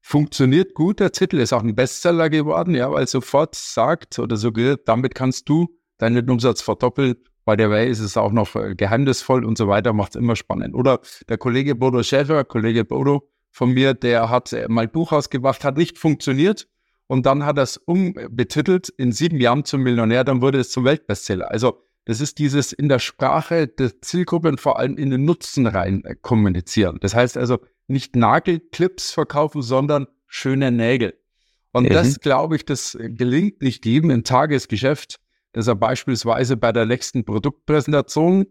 Funktioniert 0.01 0.73
gut, 0.73 0.99
der 0.99 1.13
Titel 1.13 1.37
ist 1.37 1.53
auch 1.53 1.63
ein 1.63 1.73
Bestseller 1.73 2.29
geworden, 2.29 2.75
ja, 2.75 2.91
weil 2.91 3.07
sofort 3.07 3.55
sagt 3.55 4.19
oder 4.19 4.35
suggeriert, 4.35 4.89
damit 4.89 5.15
kannst 5.15 5.47
du 5.47 5.69
deinen 5.97 6.29
Umsatz 6.29 6.61
verdoppeln. 6.61 7.15
Bei 7.47 7.55
der 7.55 7.69
Way 7.69 7.89
ist 7.89 8.01
es 8.01 8.17
auch 8.17 8.33
noch 8.33 8.57
äh, 8.57 8.75
geheimnisvoll 8.75 9.45
und 9.45 9.57
so 9.57 9.69
weiter, 9.69 9.93
macht 9.93 10.15
es 10.15 10.15
immer 10.17 10.35
spannend. 10.35 10.75
Oder 10.75 10.99
der 11.29 11.37
Kollege 11.37 11.75
Bodo 11.75 12.03
Schäfer, 12.03 12.43
Kollege 12.43 12.83
Bodo 12.83 13.29
von 13.51 13.71
mir, 13.71 13.93
der 13.93 14.29
hat 14.29 14.51
äh, 14.51 14.67
mal 14.67 14.81
ein 14.81 14.91
Buch 14.91 15.13
ausgebracht, 15.13 15.63
hat 15.63 15.77
nicht 15.77 15.97
funktioniert 15.97 16.67
und 17.07 17.25
dann 17.25 17.45
hat 17.45 17.55
er 17.55 17.63
es 17.63 17.77
umbetitelt 17.77 18.89
in 18.89 19.13
sieben 19.13 19.39
Jahren 19.39 19.63
zum 19.63 19.81
Millionär, 19.81 20.25
dann 20.25 20.41
wurde 20.41 20.59
es 20.59 20.71
zum 20.71 20.83
Weltbestseller. 20.83 21.49
Also 21.49 21.85
das 22.03 22.19
ist 22.19 22.37
dieses 22.37 22.73
in 22.73 22.89
der 22.89 22.99
Sprache 22.99 23.65
der 23.65 24.01
Zielgruppe 24.01 24.49
und 24.49 24.59
vor 24.59 24.77
allem 24.77 24.97
in 24.97 25.09
den 25.09 25.23
Nutzen 25.23 25.67
rein 25.67 26.03
äh, 26.03 26.17
kommunizieren. 26.21 26.97
Das 26.99 27.15
heißt 27.15 27.37
also 27.37 27.59
nicht 27.87 28.17
Nagelclips 28.17 29.11
verkaufen, 29.11 29.61
sondern 29.61 30.07
schöne 30.25 30.69
Nägel. 30.69 31.13
Und 31.71 31.85
mhm. 31.85 31.93
das, 31.93 32.19
glaube 32.19 32.57
ich, 32.57 32.65
das 32.65 32.97
gelingt 32.99 33.61
nicht 33.61 33.85
jedem 33.85 34.09
im 34.09 34.25
Tagesgeschäft, 34.25 35.21
dass 35.53 35.67
er 35.67 35.75
beispielsweise 35.75 36.57
bei 36.57 36.71
der 36.71 36.85
nächsten 36.85 37.25
Produktpräsentation 37.25 38.45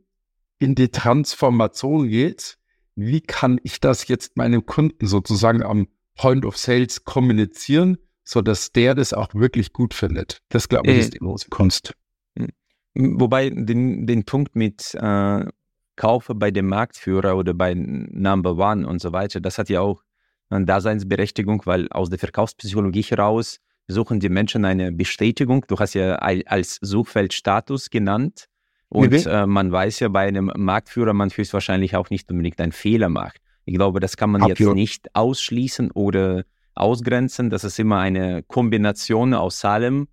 in 0.59 0.75
die 0.75 0.89
Transformation 0.89 2.09
geht. 2.09 2.59
Wie 2.95 3.21
kann 3.21 3.61
ich 3.63 3.81
das 3.81 4.09
jetzt 4.09 4.37
meinem 4.37 4.65
Kunden 4.65 5.07
sozusagen 5.07 5.63
am 5.63 5.89
Point 6.17 6.45
of 6.45 6.57
Sales 6.57 7.05
kommunizieren? 7.05 7.99
so 8.27 8.43
dass 8.43 8.73
der 8.73 8.95
das 8.95 9.13
auch 9.13 9.33
wirklich 9.35 9.73
gut 9.73 9.95
findet. 9.95 10.43
Das 10.49 10.69
glaube 10.69 10.91
ich, 10.91 10.97
äh, 10.97 11.01
ist 11.01 11.15
die 11.15 11.19
große 11.19 11.49
Kunst. 11.49 11.95
Hm. 12.37 12.51
Wobei 12.95 13.51
den, 13.51 14.07
den 14.07 14.25
Punkt 14.25 14.57
mit 14.57 14.95
äh, 14.95 15.47
Kaufe 15.95 16.35
bei 16.35 16.51
dem 16.51 16.67
Marktführer 16.67 17.37
oder 17.37 17.55
bei 17.55 17.75
Number 17.75 18.59
One 18.59 18.87
und 18.87 19.01
so 19.01 19.13
weiter, 19.13 19.41
das 19.41 19.59
hat 19.59 19.71
ja 19.71 19.81
auch 19.81 20.03
eine 20.51 20.67
Daseinsberechtigung, 20.67 21.63
weil 21.65 21.89
aus 21.91 22.11
der 22.11 22.19
Verkaufspsychologie 22.19 23.03
heraus 23.03 23.61
suchen 23.89 24.21
die 24.21 24.29
Menschen 24.29 24.65
eine 24.65 24.93
Bestätigung. 24.93 25.65
Du 25.69 25.79
hast 25.79 25.95
ja 25.95 26.17
als 26.17 26.79
Suchfeld 26.81 27.33
Status 27.33 27.91
genannt. 27.91 28.49
Und 28.89 29.13
mhm. 29.13 29.31
äh, 29.31 29.47
man 29.47 29.73
weiß 29.73 30.01
ja 30.01 30.09
bei 30.09 30.27
einem 30.27 30.53
Marktführer, 30.57 31.13
man 31.13 31.31
höchstwahrscheinlich 31.31 31.97
auch 31.97 32.11
nicht 32.11 32.31
unbedingt 32.31 32.61
einen 32.61 32.73
Fehler 32.73 33.09
macht. 33.09 33.39
Ich 33.65 33.75
glaube, 33.75 33.99
das 33.99 34.17
kann 34.17 34.31
man 34.31 34.43
Absolut. 34.43 34.61
jetzt 34.61 34.75
nicht 34.75 35.15
ausschließen 35.15 35.91
oder 35.91 36.45
ausgrenzen. 36.75 37.51
Das 37.51 37.65
ist 37.65 37.79
immer 37.81 37.99
eine 37.99 38.45
Kombination 38.45 39.35
aus 39.35 39.65
allem, 39.65 40.07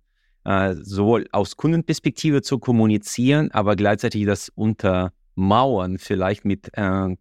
äh, 0.44 0.74
sowohl 0.74 1.28
aus 1.30 1.56
Kundenperspektive 1.56 2.42
zu 2.42 2.58
kommunizieren, 2.58 3.52
aber 3.52 3.76
gleichzeitig 3.76 4.26
das 4.26 4.48
untermauern, 4.48 5.98
vielleicht 5.98 6.44
mit 6.44 6.76
äh, 6.76 7.16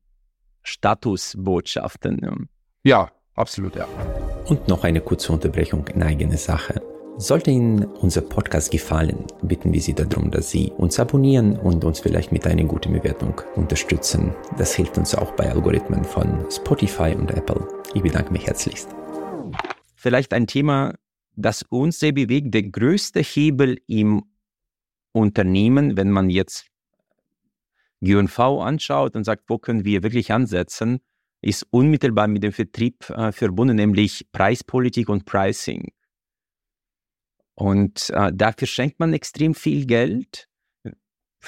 Statusbotschaften. 0.63 2.49
Ja, 2.83 3.11
absolut, 3.35 3.75
ja. 3.75 3.87
Und 4.45 4.67
noch 4.67 4.83
eine 4.83 5.01
kurze 5.01 5.31
Unterbrechung 5.31 5.87
in 5.87 6.03
eigene 6.03 6.37
Sache. 6.37 6.81
Sollte 7.17 7.51
Ihnen 7.51 7.85
unser 7.85 8.21
Podcast 8.21 8.71
gefallen, 8.71 9.25
bitten 9.43 9.71
wir 9.71 9.81
Sie 9.81 9.93
darum, 9.93 10.31
dass 10.31 10.49
Sie 10.49 10.71
uns 10.77 10.99
abonnieren 10.99 11.57
und 11.57 11.85
uns 11.85 11.99
vielleicht 11.99 12.31
mit 12.31 12.47
einer 12.47 12.63
guten 12.63 12.93
Bewertung 12.93 13.39
unterstützen. 13.55 14.33
Das 14.57 14.73
hilft 14.73 14.97
uns 14.97 15.13
auch 15.13 15.31
bei 15.33 15.51
Algorithmen 15.51 16.03
von 16.03 16.45
Spotify 16.49 17.15
und 17.15 17.29
Apple. 17.31 17.67
Ich 17.93 18.01
bedanke 18.01 18.33
mich 18.33 18.47
herzlichst 18.47 18.89
vielleicht 20.03 20.33
ein 20.33 20.47
Thema, 20.47 20.95
das 21.35 21.63
uns 21.63 21.97
sehr 21.97 22.11
bewegt. 22.11 22.53
Der 22.53 22.63
größte 22.63 23.21
Hebel 23.21 23.79
im 23.87 24.23
Unternehmen, 25.13 25.95
wenn 25.95 26.11
man 26.11 26.29
jetzt 26.29 26.65
GNV 28.01 28.37
anschaut 28.39 29.15
und 29.15 29.23
sagt, 29.23 29.45
wo 29.47 29.57
können 29.57 29.85
wir 29.85 30.03
wirklich 30.03 30.33
ansetzen, 30.33 30.99
ist 31.43 31.67
unmittelbar 31.71 32.27
mit 32.27 32.43
dem 32.43 32.51
Vertrieb 32.51 33.09
äh, 33.09 33.31
verbunden, 33.31 33.75
nämlich 33.75 34.31
Preispolitik 34.31 35.09
und 35.09 35.25
Pricing. 35.25 35.91
Und 37.55 38.09
äh, 38.09 38.31
dafür 38.33 38.67
schenkt 38.67 38.99
man 38.99 39.13
extrem 39.13 39.53
viel 39.53 39.85
Geld. 39.85 40.47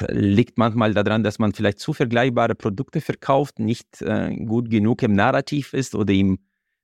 Liegt 0.10 0.58
manchmal 0.58 0.94
daran, 0.94 1.24
dass 1.24 1.40
man 1.40 1.54
vielleicht 1.54 1.80
zu 1.80 1.94
vergleichbare 1.94 2.54
Produkte 2.54 3.00
verkauft, 3.00 3.60
nicht 3.60 4.02
äh, 4.02 4.36
gut 4.36 4.70
genug 4.70 5.02
im 5.04 5.14
Narrativ 5.14 5.74
ist 5.74 5.96
oder 5.96 6.14
im 6.14 6.40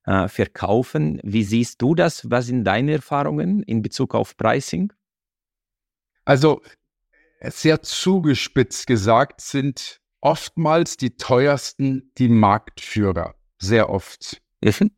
äh, 0.05 0.27
verkaufen. 0.27 1.19
Wie 1.23 1.43
siehst 1.43 1.81
du 1.81 1.93
das? 1.93 2.29
Was 2.31 2.47
sind 2.47 2.63
deine 2.63 2.93
Erfahrungen 2.93 3.63
in 3.63 3.81
Bezug 3.81 4.15
auf 4.15 4.37
Pricing? 4.37 4.93
Also 6.23 6.61
sehr 7.41 7.81
zugespitzt 7.81 8.87
gesagt 8.87 9.41
sind 9.41 10.00
oftmals 10.21 10.97
die 10.97 11.17
teuersten 11.17 12.11
die 12.17 12.29
Marktführer. 12.29 13.35
Sehr 13.59 13.89
oft. 13.89 14.41
Mhm. 14.63 14.91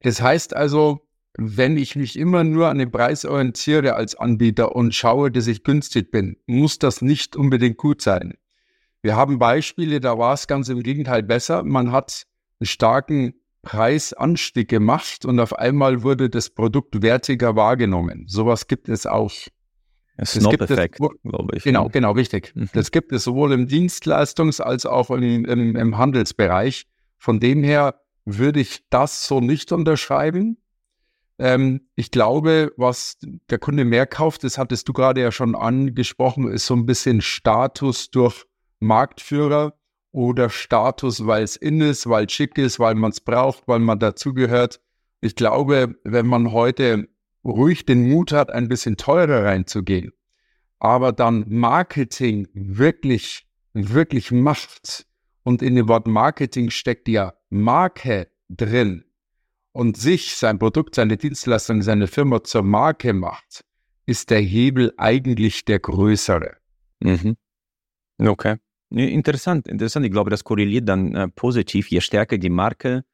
Das 0.00 0.20
heißt 0.20 0.54
also, 0.54 1.00
wenn 1.36 1.76
ich 1.76 1.96
mich 1.96 2.18
immer 2.18 2.44
nur 2.44 2.68
an 2.68 2.78
den 2.78 2.90
Preis 2.90 3.24
orientiere 3.24 3.94
als 3.94 4.14
Anbieter 4.14 4.76
und 4.76 4.94
schaue, 4.94 5.30
dass 5.30 5.46
ich 5.46 5.64
günstig 5.64 6.10
bin, 6.10 6.36
muss 6.46 6.78
das 6.78 7.02
nicht 7.02 7.34
unbedingt 7.34 7.76
gut 7.76 8.02
sein. 8.02 8.34
Wir 9.02 9.16
haben 9.16 9.38
Beispiele, 9.38 10.00
da 10.00 10.16
war 10.18 10.34
es 10.34 10.46
ganz 10.46 10.68
im 10.68 10.82
Gegenteil 10.82 11.22
besser. 11.22 11.64
Man 11.64 11.92
hat 11.92 12.24
einen 12.60 12.66
starken 12.66 13.34
Preisanstieg 13.62 14.68
gemacht 14.68 15.24
und 15.24 15.40
auf 15.40 15.58
einmal 15.58 16.02
wurde 16.02 16.30
das 16.30 16.50
Produkt 16.50 17.02
wertiger 17.02 17.56
wahrgenommen. 17.56 18.26
Sowas 18.28 18.66
gibt 18.68 18.88
es 18.88 19.06
auch. 19.06 19.32
Snob-Effekt, 20.22 20.98
glaube 20.98 21.56
ich. 21.56 21.64
Genau, 21.64 21.88
genau, 21.88 22.12
richtig. 22.12 22.52
Mhm. 22.54 22.68
Das 22.72 22.90
gibt 22.90 23.12
es 23.12 23.24
sowohl 23.24 23.52
im 23.52 23.66
Dienstleistungs- 23.66 24.60
als 24.60 24.86
auch 24.86 25.10
im, 25.10 25.44
im, 25.44 25.76
im 25.76 25.98
Handelsbereich. 25.98 26.86
Von 27.18 27.40
dem 27.40 27.64
her 27.64 28.00
würde 28.24 28.60
ich 28.60 28.84
das 28.90 29.26
so 29.26 29.40
nicht 29.40 29.72
unterschreiben. 29.72 30.58
Ähm, 31.38 31.88
ich 31.96 32.10
glaube, 32.10 32.72
was 32.76 33.18
der 33.50 33.58
Kunde 33.58 33.84
mehr 33.84 34.06
kauft, 34.06 34.44
das 34.44 34.56
hattest 34.56 34.88
du 34.88 34.92
gerade 34.92 35.20
ja 35.20 35.32
schon 35.32 35.56
angesprochen, 35.56 36.48
ist 36.48 36.66
so 36.66 36.74
ein 36.74 36.86
bisschen 36.86 37.20
Status 37.20 38.10
durch 38.10 38.44
Marktführer 38.78 39.74
oder 40.12 40.48
Status, 40.48 41.26
weil 41.26 41.42
es 41.42 41.56
in 41.56 41.80
ist, 41.80 42.08
weil 42.08 42.26
es 42.26 42.32
schick 42.32 42.56
ist, 42.56 42.78
weil 42.78 42.94
man 42.94 43.10
es 43.10 43.20
braucht, 43.20 43.66
weil 43.66 43.80
man 43.80 43.98
dazugehört. 43.98 44.80
Ich 45.20 45.34
glaube, 45.34 45.96
wenn 46.04 46.26
man 46.26 46.52
heute 46.52 47.08
ruhig 47.44 47.84
den 47.84 48.08
Mut 48.08 48.32
hat, 48.32 48.50
ein 48.50 48.68
bisschen 48.68 48.96
teurer 48.96 49.44
reinzugehen, 49.44 50.12
aber 50.78 51.12
dann 51.12 51.44
Marketing 51.48 52.48
wirklich, 52.52 53.46
wirklich 53.72 54.30
macht 54.30 55.06
und 55.42 55.62
in 55.62 55.74
dem 55.74 55.88
Wort 55.88 56.06
Marketing 56.06 56.70
steckt 56.70 57.08
ja 57.08 57.34
Marke 57.50 58.28
drin 58.48 59.04
und 59.72 59.96
sich, 59.96 60.36
sein 60.36 60.58
Produkt, 60.58 60.94
seine 60.94 61.16
Dienstleistung, 61.16 61.82
seine 61.82 62.06
Firma 62.06 62.42
zur 62.44 62.62
Marke 62.62 63.12
macht, 63.12 63.64
ist 64.06 64.30
der 64.30 64.40
Hebel 64.40 64.92
eigentlich 64.96 65.64
der 65.64 65.80
größere. 65.80 66.56
Mhm. 67.00 67.36
Okay. 68.18 68.56
Interessant, 68.90 69.66
interessant. 69.66 70.06
Ich 70.06 70.12
glaube, 70.12 70.30
das 70.30 70.44
korreliert 70.44 70.88
dann 70.88 71.14
äh, 71.14 71.28
positiv. 71.28 71.90
Je 71.90 72.00
stärker 72.00 72.38
die 72.38 72.50
Marke, 72.50 73.04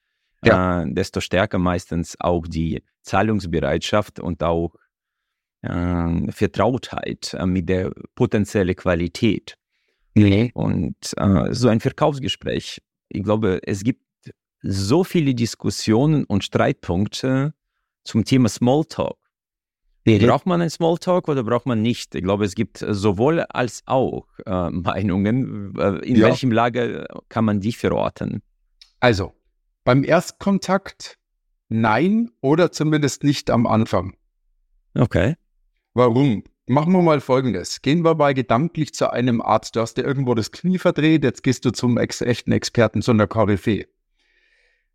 ja. 0.44 0.82
äh, 0.82 0.92
desto 0.92 1.20
stärker 1.20 1.58
meistens 1.58 2.16
auch 2.20 2.46
die 2.46 2.82
Zahlungsbereitschaft 3.02 4.20
und 4.20 4.42
auch 4.42 4.74
äh, 5.62 6.32
Vertrautheit 6.32 7.34
äh, 7.34 7.46
mit 7.46 7.68
der 7.68 7.92
potenziellen 8.14 8.76
Qualität. 8.76 9.56
Nee. 10.14 10.50
Und 10.54 10.96
äh, 11.16 11.52
so 11.52 11.68
ein 11.68 11.80
Verkaufsgespräch, 11.80 12.80
ich 13.08 13.22
glaube, 13.22 13.60
es 13.64 13.84
gibt 13.84 14.02
so 14.62 15.04
viele 15.04 15.34
Diskussionen 15.34 16.24
und 16.24 16.44
Streitpunkte 16.44 17.54
zum 18.04 18.24
Thema 18.24 18.48
Smalltalk. 18.48 19.16
Braucht 20.04 20.46
man 20.46 20.60
einen 20.60 20.70
Smalltalk 20.70 21.28
oder 21.28 21.44
braucht 21.44 21.66
man 21.66 21.82
nicht? 21.82 22.14
Ich 22.14 22.22
glaube, 22.22 22.44
es 22.44 22.54
gibt 22.54 22.78
sowohl 22.78 23.40
als 23.42 23.82
auch 23.86 24.26
äh, 24.46 24.70
Meinungen. 24.70 25.74
Äh, 25.78 25.98
in 26.06 26.16
Ja. 26.16 26.26
welchem 26.28 26.50
Lager 26.50 27.06
kann 27.28 27.44
man 27.44 27.60
die 27.60 27.72
verorten? 27.72 28.42
Also, 28.98 29.34
beim 29.90 30.04
Erstkontakt 30.04 31.18
nein 31.68 32.30
oder 32.40 32.70
zumindest 32.70 33.24
nicht 33.24 33.50
am 33.50 33.66
Anfang. 33.66 34.14
Okay. 34.94 35.34
Warum? 35.94 36.44
Machen 36.68 36.92
wir 36.92 37.02
mal 37.02 37.20
Folgendes. 37.20 37.82
Gehen 37.82 38.04
wir 38.04 38.14
mal 38.14 38.32
gedanklich 38.32 38.94
zu 38.94 39.10
einem 39.12 39.42
Arzt. 39.42 39.74
Du 39.74 39.80
hast 39.80 39.94
dir 39.94 40.04
irgendwo 40.04 40.36
das 40.36 40.52
Knie 40.52 40.78
verdreht, 40.78 41.24
jetzt 41.24 41.42
gehst 41.42 41.64
du 41.64 41.72
zum 41.72 41.98
ex 41.98 42.20
echten 42.20 42.52
Experten, 42.52 43.02
zu 43.02 43.10
einer 43.10 43.26
Koryphäe. 43.26 43.88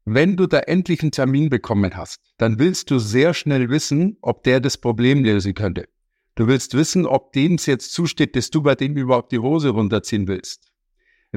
Wenn 0.06 0.38
du 0.38 0.48
da 0.48 0.60
endlich 0.60 1.02
einen 1.02 1.12
Termin 1.12 1.50
bekommen 1.50 1.98
hast, 1.98 2.22
dann 2.38 2.58
willst 2.58 2.90
du 2.90 2.98
sehr 2.98 3.34
schnell 3.34 3.70
wissen, 3.70 4.18
ob 4.22 4.44
der 4.44 4.62
das 4.62 4.78
Problem 4.78 5.26
lösen 5.26 5.56
könnte. 5.56 5.90
Du 6.36 6.48
willst 6.48 6.74
wissen, 6.74 7.06
ob 7.06 7.34
dem 7.34 7.56
es 7.56 7.66
jetzt 7.66 7.92
zusteht, 7.92 8.38
dass 8.38 8.50
du 8.50 8.62
bei 8.62 8.76
dem 8.76 8.96
überhaupt 8.96 9.34
die 9.34 9.40
Hose 9.40 9.72
runterziehen 9.72 10.30
willst. 10.30 10.72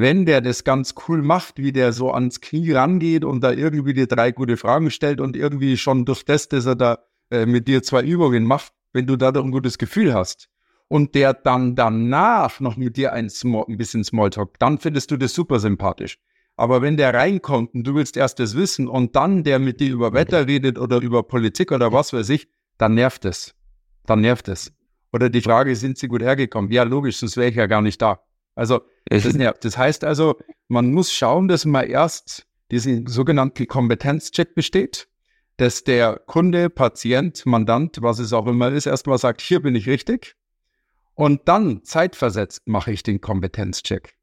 Wenn 0.01 0.27
der 0.27 0.41
das 0.41 0.65
ganz 0.65 0.95
cool 1.09 1.23
macht, 1.23 1.59
wie 1.59 1.73
der 1.73 1.93
so 1.93 2.13
ans 2.13 2.41
Knie 2.41 2.73
rangeht 2.73 3.25
und 3.25 3.43
da 3.43 3.51
irgendwie 3.53 3.95
dir 3.95 4.07
drei 4.07 4.31
gute 4.33 4.57
Fragen 4.57 4.91
stellt 4.91 5.21
und 5.21 5.37
irgendwie 5.37 5.77
schon 5.77 6.05
durch 6.05 6.25
das, 6.25 6.49
dass 6.49 6.67
er 6.67 6.77
da 6.77 6.99
äh, 7.31 7.47
mit 7.47 7.67
dir 7.67 7.83
zwei 7.83 8.03
Übungen 8.03 8.45
macht, 8.45 8.73
wenn 8.93 9.07
du 9.07 9.17
dadurch 9.17 9.45
ein 9.45 9.51
gutes 9.51 9.77
Gefühl 9.77 10.15
hast 10.15 10.49
und 10.89 11.15
der 11.15 11.35
dann 11.35 11.75
danach 11.75 12.61
noch 12.61 12.77
mit 12.77 12.97
dir 12.97 13.13
ein, 13.13 13.29
Small, 13.29 13.65
ein 13.69 13.77
bisschen 13.77 14.05
Smalltalk, 14.05 14.59
dann 14.59 14.79
findest 14.79 15.11
du 15.11 15.17
das 15.17 15.35
super 15.35 15.59
sympathisch. 15.59 16.19
Aber 16.57 16.83
wenn 16.83 16.97
der 16.97 17.15
reinkommt 17.15 17.75
und 17.75 17.85
du 17.85 17.95
willst 17.95 18.17
erst 18.17 18.41
das 18.41 18.57
wissen 18.57 18.89
und 18.89 19.15
dann 19.17 19.45
der 19.45 19.59
mit 19.59 19.81
dir 19.81 19.93
über 19.93 20.13
Wetter 20.13 20.47
redet 20.47 20.79
oder 20.79 21.01
über 21.01 21.23
Politik 21.23 21.73
oder 21.73 21.93
was 21.93 22.13
weiß 22.13 22.29
ich, 22.31 22.49
dann 22.79 22.95
nervt 22.95 23.25
es. 23.25 23.55
Dann 24.07 24.21
nervt 24.21 24.49
es. 24.49 24.73
Oder 25.13 25.31
die 25.31 25.41
Frage, 25.41 25.75
sind 25.77 25.99
sie 25.99 26.09
gut 26.09 26.23
hergekommen? 26.23 26.71
Ja, 26.71 26.83
logisch, 26.83 27.19
sonst 27.19 27.37
wäre 27.37 27.49
ich 27.49 27.57
ja 27.57 27.67
gar 27.67 27.83
nicht 27.83 28.01
da. 28.03 28.21
Also, 28.59 28.81
das 29.07 29.33
nervt. 29.35 29.65
Das 29.65 29.79
heißt 29.79 30.05
also, 30.05 30.37
man 30.67 30.93
muss 30.93 31.13
schauen, 31.13 31.47
dass 31.47 31.65
man 31.65 31.87
erst 31.87 32.47
diesen 32.71 33.07
sogenannten 33.07 33.67
Kompetenzcheck 33.69 34.55
besteht, 34.55 35.09
dass 35.59 35.85
der 35.85 36.21
Kunde, 36.27 36.69
Patient, 36.69 37.47
Mandant, 37.47 38.03
was 38.03 38.19
es 38.19 38.33
auch 38.33 38.47
immer 38.47 38.71
ist, 38.73 38.87
erstmal 38.87 39.19
sagt, 39.19 39.41
hier 39.41 39.63
bin 39.63 39.75
ich 39.75 39.89
richtig. 39.89 40.35
Und 41.15 41.49
dann 41.49 41.85
zeitversetzt 41.85 42.67
mache 42.67 42.93
ich 42.93 43.03
den 43.03 43.21
Kompetenzcheck. 43.21 44.15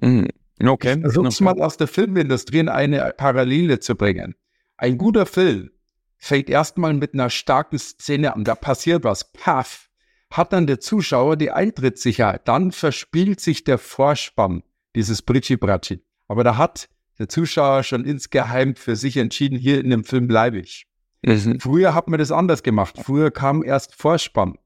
Mhm. 0.00 0.28
Okay. 0.60 1.00
Versuch's 1.00 1.40
mal 1.40 1.60
aus 1.60 1.76
der 1.76 1.88
Filmindustrie 1.88 2.58
in 2.58 2.68
eine 2.68 3.12
Parallele 3.16 3.80
zu 3.80 3.94
bringen. 3.94 4.34
Ein 4.76 4.98
guter 4.98 5.26
Film 5.26 5.70
fängt 6.16 6.50
erstmal 6.50 6.94
mit 6.94 7.14
einer 7.14 7.30
starken 7.30 7.78
Szene 7.78 8.34
an, 8.34 8.44
da 8.44 8.54
passiert 8.54 9.04
was, 9.04 9.32
paff, 9.32 9.90
hat 10.36 10.52
dann 10.52 10.66
der 10.66 10.80
Zuschauer 10.80 11.36
die 11.36 11.52
Eintrittssicherheit, 11.52 12.46
dann 12.48 12.72
verspielt 12.72 13.40
sich 13.40 13.62
der 13.62 13.78
Vorspann, 13.78 14.62
dieses 14.96 15.22
Britschi-Bratschi. 15.22 16.00
Aber 16.26 16.42
da 16.42 16.56
hat 16.56 16.88
der 17.18 17.28
Zuschauer 17.28 17.84
schon 17.84 18.04
insgeheim 18.04 18.74
für 18.74 18.96
sich 18.96 19.16
entschieden, 19.16 19.56
hier 19.56 19.80
in 19.80 19.90
dem 19.90 20.04
Film 20.04 20.26
bleibe 20.26 20.58
ich. 20.58 20.86
Mhm. 21.22 21.60
Früher 21.60 21.94
hat 21.94 22.08
man 22.08 22.18
das 22.18 22.32
anders 22.32 22.62
gemacht. 22.64 22.98
Früher 23.02 23.30
kam 23.30 23.62
erst 23.62 23.94
Vorspann. 23.94 24.58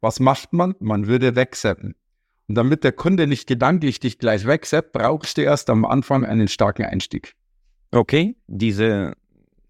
Was 0.00 0.18
macht 0.18 0.52
man? 0.52 0.74
Man 0.80 1.06
würde 1.06 1.36
wegseppen. 1.36 1.94
Und 2.48 2.54
damit 2.54 2.82
der 2.82 2.92
Kunde 2.92 3.26
nicht 3.26 3.46
gedanklich 3.46 4.00
dich 4.00 4.18
gleich 4.18 4.46
wegseppt, 4.46 4.92
brauchst 4.92 5.36
du 5.36 5.42
erst 5.42 5.68
am 5.70 5.84
Anfang 5.84 6.24
einen 6.24 6.48
starken 6.48 6.86
Einstieg. 6.86 7.34
Okay, 7.90 8.36
diese 8.46 9.14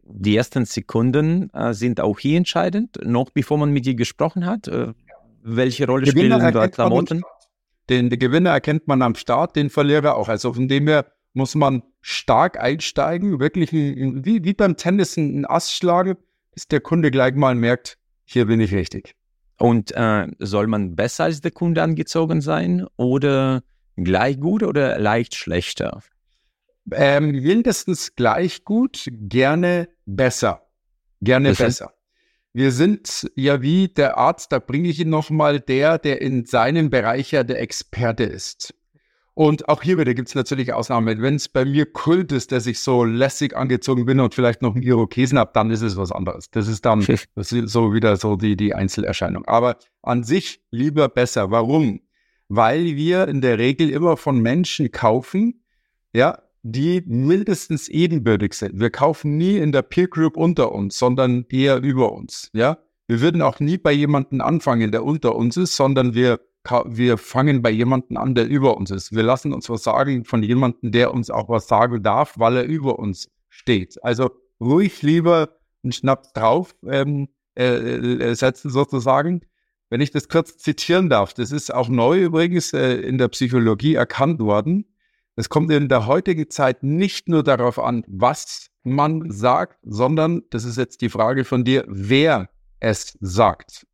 die 0.05 0.37
ersten 0.37 0.65
Sekunden 0.65 1.51
äh, 1.55 1.73
sind 1.73 2.01
auch 2.01 2.19
hier 2.19 2.37
entscheidend, 2.37 2.99
noch 3.05 3.31
bevor 3.31 3.59
man 3.59 3.71
mit 3.71 3.87
dir 3.87 3.95
gesprochen 3.95 4.47
hat. 4.47 4.69
Äh, 4.69 4.93
welche 5.43 5.87
Rolle 5.87 6.07
spielen 6.07 6.31
da 6.31 6.69
Klamotten? 6.69 7.23
Den, 7.91 8.11
den 8.11 8.19
Gewinner 8.19 8.51
erkennt 8.51 8.87
man 8.87 9.03
am 9.03 9.15
Start, 9.15 9.57
den 9.57 9.69
Verlierer 9.69 10.17
auch. 10.17 10.29
Also 10.29 10.53
von 10.53 10.69
dem 10.69 10.87
her 10.87 11.07
muss 11.35 11.55
man 11.55 11.83
stark 12.01 12.61
einsteigen, 12.61 13.41
wirklich 13.41 13.73
wie, 13.73 14.45
wie 14.45 14.55
beim 14.55 14.77
Tennis 14.77 15.19
einen 15.19 15.47
Ass 15.47 15.73
schlagen, 15.73 16.17
bis 16.55 16.69
der 16.69 16.81
Kunde 16.81 17.11
gleich 17.11 17.35
mal 17.35 17.55
merkt, 17.55 17.99
hier 18.25 18.47
bin 18.47 18.61
ich 18.61 18.73
richtig. 18.73 19.15
Und 19.59 19.93
äh, 19.93 20.29
soll 20.39 20.67
man 20.67 20.97
besser 20.97 21.25
als 21.25 21.41
der 21.41 21.51
Kunde 21.51 21.83
angezogen 21.83 22.41
sein 22.41 22.87
oder 22.97 23.63
gleich 23.97 24.41
gut 24.41 24.63
oder 24.63 24.99
leicht 24.99 25.35
schlechter? 25.35 26.03
Ähm, 26.91 27.31
mindestens 27.31 28.15
gleich 28.15 28.65
gut, 28.65 29.07
gerne 29.13 29.89
besser. 30.05 30.67
Gerne 31.21 31.51
Das 31.51 31.59
besser. 31.59 31.93
Wir 32.55 32.71
sind 32.71 33.31
ja 33.35 33.63
wie 33.63 33.89
der 33.89 34.19
Arzt, 34.19 34.53
da 34.53 34.59
bringe 34.59 34.89
ich 34.89 35.01
ihn 35.01 35.09
nochmal, 35.09 35.61
der, 35.61 35.99
der 35.99 36.21
in 36.21 36.45
seinem 36.45 36.91
Bereich 36.91 37.33
ja 37.33 37.45
der 37.45 37.61
Experte 37.61 38.25
ist. 38.25 38.75
Und 39.35 39.69
auch 39.71 39.83
hier 39.83 39.97
wieder 39.97 40.13
gibt 40.13 40.29
es 40.29 40.35
natürlich 40.35 40.75
Ausnahmen. 40.75 41.23
Wenn 41.23 41.37
es 41.37 41.49
bei 41.49 41.65
mir 41.65 41.91
Kult 41.91 42.33
ist, 42.33 42.53
dass 42.53 42.67
ich 42.67 42.81
so 42.81 43.05
lässig 43.05 43.57
angezogen 43.57 44.05
bin 44.05 44.21
und 44.21 44.35
vielleicht 44.35 44.61
noch 44.61 44.75
einen 44.75 44.83
Irokesen 44.83 45.39
habe, 45.39 45.53
dann 45.55 45.71
ist 45.71 45.81
es 45.81 45.97
was 45.97 46.13
anderes. 46.13 46.51
Das 46.51 46.69
ist 46.69 46.85
dann 46.85 47.01
das 47.35 47.53
ist 47.53 47.73
so 47.73 47.95
wieder 47.95 48.17
so 48.17 48.37
die, 48.37 48.57
die 48.57 48.75
Einzelerscheinung. 48.75 49.47
Aber 49.47 49.79
an 50.03 50.23
sich 50.23 50.63
lieber 50.71 51.09
besser. 51.09 51.51
Warum? 51.51 52.01
Weil 52.49 52.97
wir 52.97 53.27
in 53.29 53.41
der 53.41 53.59
Regel 53.59 53.89
immer 53.89 54.19
von 54.19 54.41
Menschen 54.41 54.91
kaufen, 54.91 55.65
ja, 56.13 56.43
die 56.63 57.03
mindestens 57.07 57.89
ebenbürtig 57.89 58.55
sind. 58.55 58.79
Wir 58.79 58.91
kaufen 58.91 59.37
nie 59.37 59.57
in 59.57 59.73
der 59.73 59.83
Peer 59.83 60.09
Group 60.09 60.37
unter 60.37 60.73
uns, 60.73 60.99
sondern 60.99 61.45
eher 61.51 61.83
über 61.83 62.13
uns, 62.13 62.51
ja. 62.53 62.79
Wir 63.09 63.21
würden 63.21 63.43
auch 63.43 63.61
nie 63.61 63.79
bei 63.79 63.93
jemandem 63.93 64.41
anfangen, 64.41 64.93
der 64.93 65.05
unter 65.05 65.35
uns 65.35 65.57
ist, 65.57 65.77
sondern 65.77 66.15
wir, 66.15 66.41
wir 66.87 67.19
fangen 67.19 67.61
bei 67.61 67.71
jemandem 67.71 68.17
an, 68.17 68.35
der 68.35 68.49
über 68.49 68.77
uns 68.77 68.91
ist. 68.91 69.13
Wir 69.13 69.25
lassen 69.25 69.53
uns 69.53 69.69
was 69.69 69.83
sagen 69.83 70.25
von 70.25 70.43
jemandem, 70.43 70.93
der 70.93 71.13
uns 71.13 71.29
auch 71.29 71.49
was 71.49 71.67
sagen 71.67 72.03
darf, 72.03 72.39
weil 72.39 72.57
er 72.57 72.65
über 72.65 72.99
uns 72.99 73.29
steht. 73.49 74.03
Also 74.03 74.31
ruhig 74.61 75.03
lieber 75.03 75.51
einen 75.83 75.93
Schnaps 75.93 76.33
drauf 76.33 76.75
ähm, 76.87 77.29
äh, 77.59 77.65
äh, 77.65 78.35
setzen 78.35 78.71
sozusagen. 78.71 79.43
Wenn 79.91 80.01
ich 80.01 80.11
das 80.11 80.29
kurz 80.29 80.57
zitieren 80.57 81.11
darf, 81.11 81.35
das 81.35 81.53
ist 81.53 81.75
auch 81.75 81.89
neu 81.89 82.23
übrigens 82.23 82.73
äh, 82.73 82.95
in 82.95 83.19
der 83.19 83.29
Psychologie 83.29 83.95
erkannt 83.95 84.41
worden. 84.41 84.87
Es 85.35 85.49
kommt 85.49 85.71
in 85.71 85.89
der 85.89 86.07
heutigen 86.07 86.51
Zeit 86.51 86.83
nicht 86.83 87.29
nur 87.29 87.43
darauf 87.43 87.79
an, 87.79 88.05
was 88.07 88.69
man 88.83 89.31
sagt, 89.31 89.79
sondern, 89.83 90.43
das 90.51 90.65
ist 90.65 90.77
jetzt 90.77 91.01
die 91.01 91.09
Frage 91.09 91.45
von 91.45 91.65
dir, 91.65 91.85
wer 91.89 92.51
es 92.81 93.17
sagt. 93.21 93.87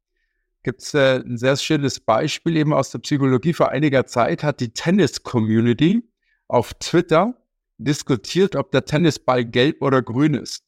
Gibt 0.65 0.83
es 0.83 0.95
äh, 0.95 1.23
ein 1.25 1.37
sehr 1.37 1.57
schönes 1.57 2.01
Beispiel 2.01 2.57
eben 2.57 2.73
aus 2.73 2.91
der 2.91 2.99
Psychologie. 2.99 3.53
Vor 3.53 3.69
einiger 3.69 4.07
Zeit 4.07 4.43
hat 4.43 4.61
die 4.61 4.73
Tennis-Community 4.73 6.03
auf 6.49 6.75
Twitter 6.75 7.35
diskutiert, 7.79 8.57
ob 8.57 8.73
der 8.73 8.85
Tennisball 8.85 9.45
gelb 9.45 9.83
oder 9.83 10.03
grün 10.03 10.35
ist. 10.35 10.65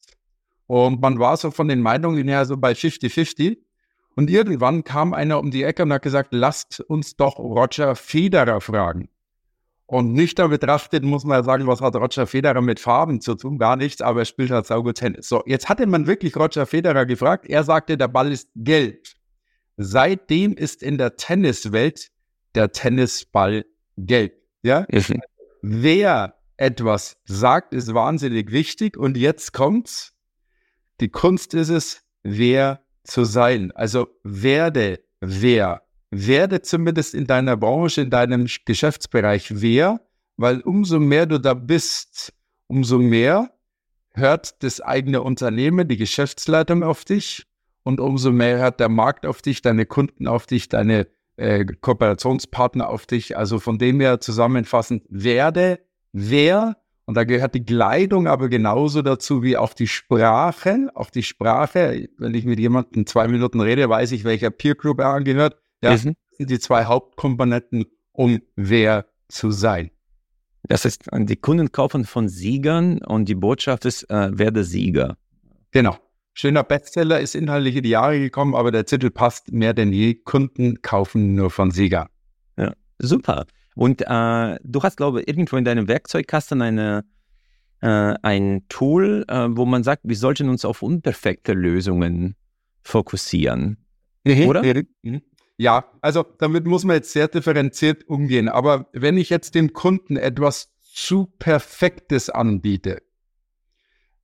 Und 0.67 1.01
man 1.01 1.19
war 1.19 1.35
so 1.35 1.51
von 1.51 1.67
den 1.67 1.81
Meinungen 1.81 2.27
her 2.29 2.45
so 2.45 2.55
bei 2.55 2.71
50-50. 2.71 3.57
Und 4.15 4.29
irgendwann 4.29 4.85
kam 4.85 5.13
einer 5.13 5.39
um 5.39 5.51
die 5.51 5.63
Ecke 5.63 5.83
und 5.83 5.91
hat 5.91 6.01
gesagt, 6.01 6.29
lasst 6.31 6.79
uns 6.79 7.17
doch 7.17 7.37
Roger 7.37 7.95
Federer 7.95 8.61
fragen. 8.61 9.09
Und 9.91 10.13
nüchtern 10.13 10.49
betrachtet 10.49 11.03
muss 11.03 11.25
man 11.25 11.39
ja 11.39 11.43
sagen, 11.43 11.67
was 11.67 11.81
hat 11.81 11.97
Roger 11.97 12.25
Federer 12.25 12.61
mit 12.61 12.79
Farben 12.79 13.19
zu 13.19 13.35
tun? 13.35 13.57
Gar 13.57 13.75
nichts, 13.75 14.01
aber 14.01 14.21
er 14.21 14.25
spielt 14.25 14.49
halt 14.49 14.65
saugut 14.65 14.95
Tennis. 14.95 15.27
So, 15.27 15.43
jetzt 15.45 15.67
hatte 15.67 15.85
man 15.85 16.07
wirklich 16.07 16.37
Roger 16.37 16.65
Federer 16.65 17.05
gefragt. 17.05 17.45
Er 17.49 17.65
sagte, 17.65 17.97
der 17.97 18.07
Ball 18.07 18.31
ist 18.31 18.47
gelb. 18.55 19.05
Seitdem 19.75 20.53
ist 20.53 20.81
in 20.81 20.97
der 20.97 21.17
Tenniswelt 21.17 22.09
der 22.55 22.71
Tennisball 22.71 23.65
gelb. 23.97 24.31
Ja? 24.63 24.85
Wer 25.61 26.35
etwas 26.55 27.17
sagt, 27.25 27.73
ist 27.73 27.93
wahnsinnig 27.93 28.49
wichtig. 28.53 28.95
Und 28.95 29.17
jetzt 29.17 29.51
kommt's. 29.51 30.13
Die 31.01 31.09
Kunst 31.09 31.53
ist 31.53 31.67
es, 31.67 32.01
wer 32.23 32.79
zu 33.03 33.25
sein. 33.25 33.73
Also 33.73 34.07
werde 34.23 35.01
wer. 35.19 35.81
Werde 36.11 36.61
zumindest 36.61 37.13
in 37.13 37.25
deiner 37.25 37.57
Branche, 37.57 38.01
in 38.01 38.09
deinem 38.09 38.47
Geschäftsbereich 38.65 39.61
wer, 39.61 40.01
weil 40.37 40.61
umso 40.61 40.99
mehr 40.99 41.25
du 41.25 41.39
da 41.39 41.53
bist, 41.53 42.33
umso 42.67 42.99
mehr 42.99 43.51
hört 44.13 44.61
das 44.63 44.81
eigene 44.81 45.21
Unternehmen, 45.21 45.87
die 45.87 45.97
Geschäftsleitung 45.97 46.83
auf 46.83 47.05
dich 47.05 47.45
und 47.83 47.99
umso 47.99 48.31
mehr 48.31 48.57
hört 48.57 48.79
der 48.79 48.89
Markt 48.89 49.25
auf 49.25 49.41
dich, 49.41 49.61
deine 49.61 49.85
Kunden 49.85 50.27
auf 50.27 50.45
dich, 50.47 50.69
deine 50.69 51.07
äh, 51.37 51.65
Kooperationspartner 51.65 52.89
auf 52.89 53.05
dich. 53.05 53.37
Also 53.37 53.59
von 53.59 53.77
dem 53.77 53.99
her 53.99 54.19
zusammenfassend, 54.19 55.03
werde 55.09 55.79
wer 56.11 56.77
Und 57.05 57.15
da 57.15 57.23
gehört 57.23 57.55
die 57.55 57.65
Kleidung 57.65 58.27
aber 58.27 58.47
genauso 58.47 59.01
dazu 59.01 59.43
wie 59.43 59.57
auch 59.57 59.73
die 59.73 59.87
Sprache. 59.87 60.89
Auch 60.93 61.09
die 61.09 61.23
Sprache, 61.23 62.07
wenn 62.17 62.33
ich 62.33 62.45
mit 62.45 62.59
jemandem 62.59 63.05
zwei 63.05 63.27
Minuten 63.27 63.59
rede, 63.59 63.89
weiß 63.89 64.11
ich, 64.11 64.23
welcher 64.23 64.51
Peer 64.51 64.75
Group 64.75 64.99
er 64.99 65.07
angehört. 65.07 65.57
Ja, 65.81 65.91
mhm. 65.91 66.15
sind 66.31 66.49
die 66.49 66.59
zwei 66.59 66.85
Hauptkomponenten, 66.85 67.85
um 68.11 68.39
wer 68.55 69.05
zu 69.27 69.51
sein. 69.51 69.91
Das 70.63 70.85
heißt, 70.85 71.09
die 71.11 71.35
Kunden 71.37 71.71
kaufen 71.71 72.05
von 72.05 72.29
Siegern 72.29 72.99
und 72.99 73.25
die 73.25 73.35
Botschaft 73.35 73.85
ist, 73.85 74.09
äh, 74.09 74.37
werde 74.37 74.63
Sieger. 74.63 75.17
Genau. 75.71 75.97
Schöner 76.33 76.63
Bestseller 76.63 77.19
ist 77.19 77.35
inhaltlich 77.35 77.75
in 77.75 77.83
die 77.83 77.89
Jahre 77.89 78.19
gekommen, 78.19 78.55
aber 78.55 78.71
der 78.71 78.85
Titel 78.85 79.09
passt 79.09 79.51
mehr 79.51 79.73
denn 79.73 79.91
je. 79.91 80.15
Kunden 80.15 80.81
kaufen 80.81 81.35
nur 81.35 81.49
von 81.49 81.71
Siegern. 81.71 82.07
Ja, 82.57 82.73
super. 82.99 83.45
Und 83.75 84.01
äh, 84.01 84.59
du 84.63 84.83
hast, 84.83 84.97
glaube 84.97 85.21
ich, 85.21 85.27
irgendwo 85.27 85.57
in 85.57 85.65
deinem 85.65 85.87
Werkzeugkasten 85.87 86.61
eine, 86.61 87.03
äh, 87.81 87.87
ein 88.21 88.65
Tool, 88.69 89.25
äh, 89.27 89.47
wo 89.49 89.65
man 89.65 89.83
sagt, 89.83 90.03
wir 90.05 90.15
sollten 90.15 90.47
uns 90.47 90.63
auf 90.63 90.81
unperfekte 90.81 91.53
Lösungen 91.53 92.35
fokussieren. 92.81 93.77
Mhm, 94.23 94.47
oder? 94.47 94.63
Mhm. 95.01 95.21
Ja, 95.61 95.85
also 96.01 96.25
damit 96.39 96.65
muss 96.65 96.85
man 96.85 96.95
jetzt 96.95 97.11
sehr 97.11 97.27
differenziert 97.27 98.09
umgehen. 98.09 98.49
Aber 98.49 98.89
wenn 98.93 99.15
ich 99.15 99.29
jetzt 99.29 99.53
dem 99.53 99.73
Kunden 99.73 100.17
etwas 100.17 100.73
zu 100.81 101.27
Perfektes 101.37 102.31
anbiete, 102.31 103.03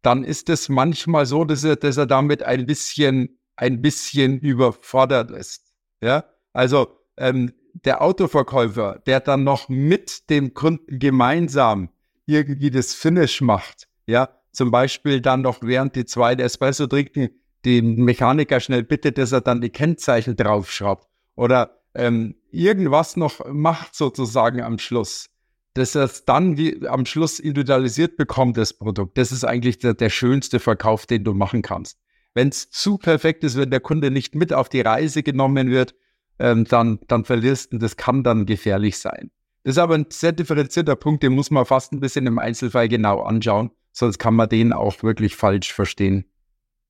dann 0.01 0.23
ist 0.23 0.49
es 0.49 0.67
manchmal 0.67 1.27
so, 1.27 1.45
dass 1.45 1.63
er, 1.63 1.75
dass 1.75 1.97
er 1.97 2.07
damit 2.07 2.41
ein 2.41 2.65
bisschen, 2.65 3.37
ein 3.55 3.83
bisschen 3.83 4.39
überfordert 4.39 5.29
ist. 5.29 5.75
Ja, 6.01 6.23
also 6.53 6.87
ähm, 7.17 7.53
der 7.85 8.01
Autoverkäufer, 8.01 9.03
der 9.05 9.19
dann 9.19 9.43
noch 9.43 9.69
mit 9.69 10.31
dem 10.31 10.55
Kunden 10.55 10.97
gemeinsam 10.97 11.89
irgendwie 12.25 12.71
das 12.71 12.95
Finish 12.95 13.41
macht, 13.41 13.87
ja, 14.07 14.29
zum 14.51 14.71
Beispiel 14.71 15.21
dann 15.21 15.43
noch 15.43 15.59
während 15.61 15.95
die 15.95 16.05
zweite 16.05 16.41
Espresso 16.41 16.87
trinken, 16.87 17.29
den 17.63 18.03
Mechaniker 18.03 18.59
schnell 18.59 18.81
bittet, 18.81 19.19
dass 19.19 19.33
er 19.33 19.41
dann 19.41 19.61
die 19.61 19.69
Kennzeichen 19.69 20.35
draufschraubt 20.35 21.07
oder 21.37 21.79
ähm, 21.93 22.35
irgendwas 22.51 23.15
noch 23.15 23.45
macht 23.47 23.95
sozusagen 23.95 24.61
am 24.61 24.77
Schluss, 24.79 25.29
dass 25.73 25.95
er 25.95 26.03
es 26.03 26.25
dann 26.25 26.57
wie 26.57 26.85
am 26.87 27.05
Schluss 27.05 27.39
individualisiert 27.39 28.17
bekommt, 28.17 28.57
das 28.57 28.73
Produkt. 28.73 29.17
Das 29.17 29.31
ist 29.31 29.45
eigentlich 29.45 29.77
der, 29.77 29.93
der 29.93 30.09
schönste 30.09 30.59
Verkauf, 30.59 31.05
den 31.05 31.23
du 31.23 31.33
machen 31.33 31.61
kannst. 31.61 31.97
Wenn 32.33 32.49
es 32.49 32.69
zu 32.69 32.97
perfekt 32.97 33.43
ist, 33.43 33.57
wenn 33.57 33.71
der 33.71 33.79
Kunde 33.79 34.11
nicht 34.11 34.35
mit 34.35 34.51
auf 34.51 34.67
die 34.67 34.81
Reise 34.81 35.23
genommen 35.23 35.69
wird, 35.69 35.95
ähm, 36.39 36.65
dann, 36.65 36.99
dann 37.07 37.23
verlierst 37.23 37.73
du, 37.73 37.77
das 37.77 37.95
kann 37.95 38.23
dann 38.23 38.45
gefährlich 38.45 38.97
sein. 38.97 39.31
Das 39.63 39.75
ist 39.75 39.79
aber 39.79 39.95
ein 39.95 40.05
sehr 40.09 40.31
differenzierter 40.31 40.95
Punkt, 40.95 41.23
den 41.23 41.33
muss 41.33 41.51
man 41.51 41.65
fast 41.65 41.93
ein 41.93 41.99
bisschen 41.99 42.27
im 42.27 42.39
Einzelfall 42.39 42.87
genau 42.89 43.21
anschauen, 43.21 43.71
sonst 43.91 44.17
kann 44.17 44.35
man 44.35 44.49
den 44.49 44.71
auch 44.73 45.03
wirklich 45.03 45.35
falsch 45.35 45.73
verstehen. 45.73 46.25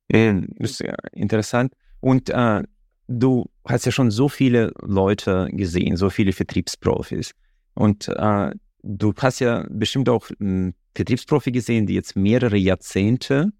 Das 0.10 0.71
ist 0.71 0.79
ja 0.79 0.95
interessant. 1.12 1.73
Und 1.99 2.29
äh, 2.29 2.63
du 3.07 3.49
hast 3.65 3.85
ja 3.85 3.91
schon 3.91 4.11
so 4.11 4.29
viele 4.29 4.73
Leute 4.81 5.49
gesehen, 5.51 5.97
so 5.97 6.09
viele 6.09 6.33
Vertriebsprofis. 6.33 7.33
Und 7.73 8.07
äh, 8.09 8.51
du 8.83 9.13
hast 9.17 9.39
ja 9.39 9.65
bestimmt 9.69 10.09
auch 10.09 10.29
einen 10.39 10.73
Vertriebsprofi 10.95 11.51
gesehen, 11.51 11.85
die 11.85 11.93
jetzt 11.93 12.15
mehrere 12.15 12.57
Jahrzehnte 12.57 13.51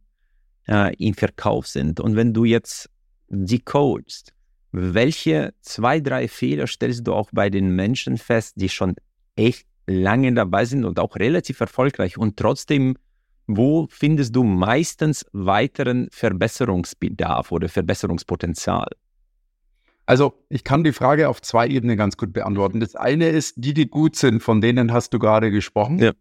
äh, 0.68 0.96
im 0.96 1.14
Verkauf 1.14 1.68
sind. 1.68 2.00
Und 2.00 2.16
wenn 2.16 2.34
du 2.34 2.46
jetzt 2.46 2.90
sie 3.30 3.60
coachst, 3.60 4.34
welche 4.72 5.54
zwei, 5.62 6.00
drei 6.00 6.28
Fehler 6.28 6.68
stellst 6.68 7.08
du 7.08 7.14
auch 7.14 7.30
bei 7.32 7.50
den 7.50 7.76
Menschen 7.76 8.18
fest, 8.18 8.54
die 8.58 8.70
schon 8.70 8.96
echt 9.36 9.66
lange 9.86 10.34
dabei 10.34 10.66
sind 10.66 10.84
und 10.84 11.00
auch 11.00 11.16
relativ 11.16 11.60
erfolgreich 11.62 12.18
und 12.18 12.38
trotzdem, 12.38 12.98
wo 13.48 13.88
findest 13.90 14.36
du 14.36 14.44
meistens 14.44 15.26
weiteren 15.32 16.10
Verbesserungsbedarf 16.12 17.52
oder 17.52 17.70
Verbesserungspotenzial? 17.70 18.90
Also 20.08 20.34
ich 20.48 20.64
kann 20.64 20.86
die 20.86 20.94
Frage 20.94 21.28
auf 21.28 21.42
zwei 21.42 21.68
Ebenen 21.68 21.98
ganz 21.98 22.16
gut 22.16 22.32
beantworten. 22.32 22.80
Das 22.80 22.96
eine 22.96 23.28
ist, 23.28 23.56
die, 23.58 23.74
die 23.74 23.88
gut 23.88 24.16
sind, 24.16 24.42
von 24.42 24.62
denen 24.62 24.94
hast 24.94 25.14
du 25.14 25.20
gerade 25.20 25.52
gesprochen, 25.52 26.00
ja. 26.00 26.14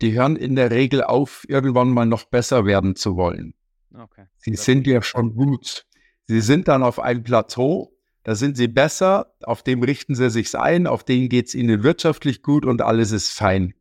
die 0.00 0.12
hören 0.12 0.36
in 0.36 0.54
der 0.54 0.70
Regel 0.70 1.02
auf, 1.02 1.44
irgendwann 1.48 1.90
mal 1.90 2.06
noch 2.06 2.24
besser 2.24 2.64
werden 2.64 2.94
zu 2.94 3.16
wollen. 3.16 3.54
Okay. 3.92 4.26
Sie 4.38 4.52
das 4.52 4.64
sind 4.64 4.86
ja 4.86 5.02
schon 5.02 5.34
gut. 5.34 5.86
Sie 6.28 6.40
sind 6.40 6.68
dann 6.68 6.84
auf 6.84 7.00
einem 7.00 7.24
Plateau, 7.24 7.92
da 8.22 8.36
sind 8.36 8.56
sie 8.56 8.68
besser, 8.68 9.34
auf 9.42 9.64
dem 9.64 9.82
richten 9.82 10.14
sie 10.14 10.30
sich 10.30 10.56
ein, 10.56 10.86
auf 10.86 11.02
dem 11.02 11.28
geht 11.28 11.48
es 11.48 11.54
ihnen 11.56 11.82
wirtschaftlich 11.82 12.42
gut 12.42 12.64
und 12.64 12.80
alles 12.80 13.10
ist 13.10 13.30
fein. 13.30 13.74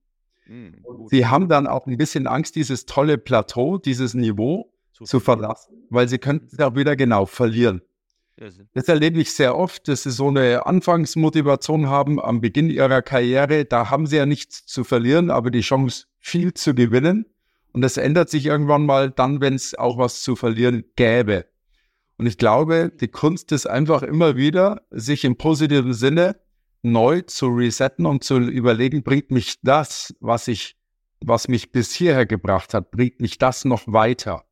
Mhm, 0.47 0.83
sie 1.11 1.27
haben 1.27 1.49
dann 1.49 1.67
auch 1.67 1.85
ein 1.85 1.97
bisschen 1.97 2.25
Angst, 2.25 2.55
dieses 2.55 2.87
tolle 2.87 3.19
Plateau, 3.19 3.77
dieses 3.77 4.15
Niveau 4.15 4.73
zu, 4.91 5.03
zu 5.03 5.19
verlassen, 5.19 5.85
weil 5.91 6.07
sie 6.07 6.17
könnten 6.17 6.47
es 6.51 6.59
auch 6.59 6.75
wieder 6.75 6.95
genau 6.95 7.27
verlieren. 7.27 7.81
Das 8.73 8.87
erlebe 8.89 9.19
ich 9.19 9.33
sehr 9.33 9.57
oft, 9.57 9.87
dass 9.87 10.03
sie 10.03 10.11
so 10.11 10.27
eine 10.27 10.65
Anfangsmotivation 10.65 11.87
haben 11.87 12.19
am 12.19 12.41
Beginn 12.41 12.69
ihrer 12.69 13.01
Karriere. 13.01 13.65
Da 13.65 13.89
haben 13.89 14.07
sie 14.07 14.17
ja 14.17 14.25
nichts 14.25 14.65
zu 14.65 14.83
verlieren, 14.83 15.31
aber 15.31 15.51
die 15.51 15.61
Chance, 15.61 16.05
viel 16.19 16.53
zu 16.53 16.75
gewinnen. 16.75 17.25
Und 17.71 17.81
das 17.81 17.97
ändert 17.97 18.29
sich 18.29 18.45
irgendwann 18.45 18.85
mal 18.85 19.11
dann, 19.11 19.41
wenn 19.41 19.53
es 19.53 19.75
auch 19.75 19.97
was 19.97 20.21
zu 20.21 20.35
verlieren 20.35 20.83
gäbe. 20.95 21.45
Und 22.17 22.25
ich 22.25 22.37
glaube, 22.37 22.91
die 22.93 23.09
Kunst 23.09 23.51
ist 23.51 23.67
einfach 23.67 24.01
immer 24.01 24.35
wieder, 24.35 24.81
sich 24.89 25.25
im 25.25 25.37
positiven 25.37 25.93
Sinne 25.93 26.37
neu 26.81 27.21
zu 27.21 27.47
resetten 27.47 28.05
und 28.05 28.23
zu 28.23 28.37
überlegen, 28.37 29.03
bringt 29.03 29.31
mich 29.31 29.59
das, 29.61 30.15
was 30.19 30.47
ich, 30.47 30.77
was 31.19 31.47
mich 31.47 31.71
bis 31.71 31.93
hierher 31.93 32.25
gebracht 32.25 32.73
hat, 32.73 32.91
bringt 32.91 33.19
mich 33.19 33.37
das 33.37 33.65
noch 33.65 33.83
weiter? 33.87 34.45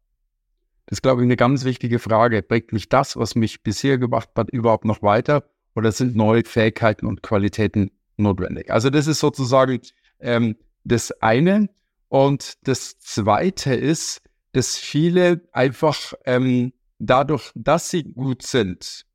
Das 0.94 0.98
ist, 0.98 1.02
glaube 1.02 1.24
ich, 1.24 1.26
eine 1.26 1.38
ganz 1.38 1.66
wichtige 1.66 1.98
Frage. 1.98 2.44
Bringt 2.44 2.72
mich 2.72 2.88
das, 2.88 3.18
was 3.18 3.34
mich 3.34 3.64
bisher 3.64 3.98
gemacht 3.98 4.30
hat, 4.36 4.52
überhaupt 4.52 4.86
noch 4.86 5.02
weiter? 5.02 5.50
Oder 5.74 5.92
sind 5.92 6.16
neue 6.16 6.44
Fähigkeiten 6.46 7.08
und 7.08 7.24
Qualitäten 7.24 7.90
notwendig? 8.16 8.70
Also 8.70 8.92
das 8.92 9.08
ist 9.08 9.20
sozusagen 9.20 9.82
ähm, 10.20 10.56
das 10.84 11.10
eine. 11.20 11.68
Und 12.10 12.60
das 12.68 13.00
zweite 13.00 13.74
ist, 13.74 14.22
dass 14.52 14.78
viele 14.78 15.42
einfach 15.52 16.14
ähm, 16.26 16.74
dadurch, 17.00 17.50
dass 17.56 17.90
sie 17.90 18.04
gut 18.04 18.44
sind, 18.44 19.08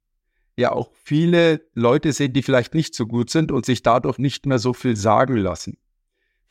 ja 0.56 0.72
auch 0.72 0.90
viele 1.04 1.60
Leute 1.74 2.12
sehen, 2.12 2.32
die 2.32 2.42
vielleicht 2.42 2.74
nicht 2.74 2.92
so 2.92 3.06
gut 3.06 3.30
sind 3.30 3.52
und 3.52 3.64
sich 3.64 3.84
dadurch 3.84 4.18
nicht 4.18 4.46
mehr 4.46 4.58
so 4.58 4.72
viel 4.72 4.96
sagen 4.96 5.36
lassen. 5.36 5.78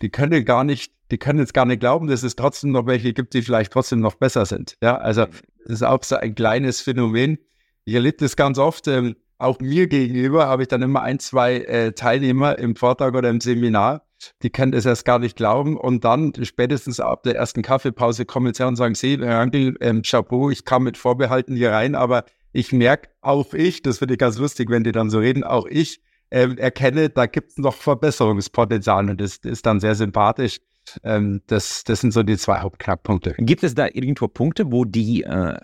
Die 0.01 0.09
können 0.09 0.45
gar 0.45 0.63
nicht 0.63 0.93
die 1.11 1.17
können 1.17 1.39
jetzt 1.39 1.53
gar 1.53 1.65
nicht 1.65 1.79
glauben, 1.79 2.07
dass 2.07 2.23
es 2.23 2.35
trotzdem 2.35 2.71
noch 2.71 2.85
welche 2.85 3.13
gibt, 3.13 3.33
die 3.33 3.41
vielleicht 3.41 3.71
trotzdem 3.71 3.99
noch 3.99 4.15
besser 4.15 4.45
sind. 4.45 4.77
Ja, 4.81 4.97
also 4.97 5.21
mhm. 5.21 5.31
das 5.63 5.73
ist 5.73 5.83
auch 5.83 6.03
so 6.03 6.15
ein 6.15 6.35
kleines 6.35 6.81
Phänomen. 6.81 7.37
Ich 7.85 7.93
erlebe 7.93 8.17
das 8.17 8.35
ganz 8.35 8.57
oft. 8.57 8.87
Ähm, 8.87 9.15
auch 9.37 9.59
mir 9.59 9.87
gegenüber 9.87 10.47
habe 10.47 10.63
ich 10.63 10.67
dann 10.67 10.81
immer 10.81 11.01
ein, 11.03 11.19
zwei 11.19 11.57
äh, 11.57 11.91
Teilnehmer 11.93 12.57
im 12.57 12.75
Vortrag 12.75 13.13
oder 13.13 13.29
im 13.29 13.39
Seminar, 13.39 14.07
die 14.41 14.49
können 14.49 14.71
das 14.71 14.85
erst 14.85 15.05
gar 15.05 15.19
nicht 15.19 15.37
glauben. 15.37 15.77
Und 15.77 16.03
dann 16.03 16.33
spätestens 16.41 16.99
ab 16.99 17.23
der 17.23 17.35
ersten 17.35 17.61
Kaffeepause 17.61 18.25
kommen 18.25 18.53
sie 18.53 18.63
her 18.63 18.67
und 18.67 18.75
sagen, 18.75 18.95
Sie, 18.95 19.17
Herr 19.19 19.39
Angel, 19.39 19.75
ähm, 19.79 20.01
Chapeau, 20.01 20.49
ich 20.49 20.65
kam 20.65 20.83
mit 20.83 20.97
Vorbehalten 20.97 21.55
hier 21.55 21.71
rein, 21.71 21.93
aber 21.93 22.25
ich 22.51 22.71
merke, 22.71 23.09
auch 23.21 23.53
ich, 23.53 23.83
das 23.83 23.99
finde 23.99 24.15
ich 24.15 24.19
ganz 24.19 24.39
lustig, 24.39 24.69
wenn 24.69 24.83
die 24.83 24.91
dann 24.91 25.11
so 25.11 25.19
reden, 25.19 25.43
auch 25.43 25.67
ich 25.67 26.01
äh, 26.29 26.55
erkenne, 26.57 27.09
da 27.09 27.27
gibt 27.27 27.51
es 27.51 27.57
noch 27.57 27.75
Verbesserungspotenzial 27.75 29.09
und 29.09 29.21
das, 29.21 29.39
das 29.41 29.51
ist 29.51 29.65
dann 29.65 29.79
sehr 29.79 29.95
sympathisch. 29.95 30.59
Ähm, 31.03 31.41
das, 31.47 31.83
das 31.83 32.01
sind 32.01 32.11
so 32.11 32.23
die 32.23 32.37
zwei 32.37 32.59
Hauptknackpunkte. 32.59 33.35
Gibt 33.39 33.63
es 33.63 33.75
da 33.75 33.87
irgendwo 33.87 34.27
Punkte, 34.27 34.71
wo 34.71 34.85
die 34.85 35.23
äh, 35.23 35.57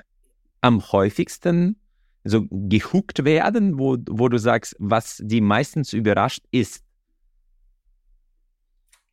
am 0.62 0.92
häufigsten 0.92 1.78
so 2.24 2.46
gehuckt 2.50 3.26
werden, 3.26 3.78
wo, 3.78 3.98
wo 4.10 4.30
du 4.30 4.38
sagst, 4.38 4.76
was 4.80 5.22
die 5.22 5.42
meistens 5.42 5.94
überrascht 5.94 6.44
ist? 6.52 6.84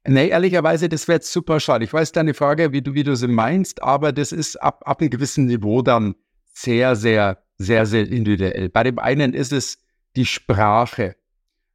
Nee, 0.06 0.28
ehrlicherweise, 0.28 0.88
das 0.88 1.08
wäre 1.08 1.20
super 1.20 1.60
schade. 1.60 1.84
Ich 1.84 1.92
weiß 1.92 2.12
deine 2.12 2.34
Frage, 2.34 2.72
wie 2.72 2.80
du, 2.80 2.94
wie 2.94 3.02
du 3.02 3.14
sie 3.16 3.28
meinst, 3.28 3.82
aber 3.82 4.12
das 4.12 4.32
ist 4.32 4.56
ab, 4.56 4.82
ab 4.86 5.00
einem 5.00 5.10
gewissen 5.10 5.46
Niveau 5.46 5.82
dann 5.82 6.14
sehr, 6.54 6.96
sehr, 6.96 7.42
sehr, 7.58 7.84
sehr 7.84 8.08
individuell. 8.08 8.70
Bei 8.70 8.82
dem 8.82 8.98
einen 8.98 9.34
ist 9.34 9.52
es 9.52 9.78
die 10.16 10.24
Sprache. 10.24 11.16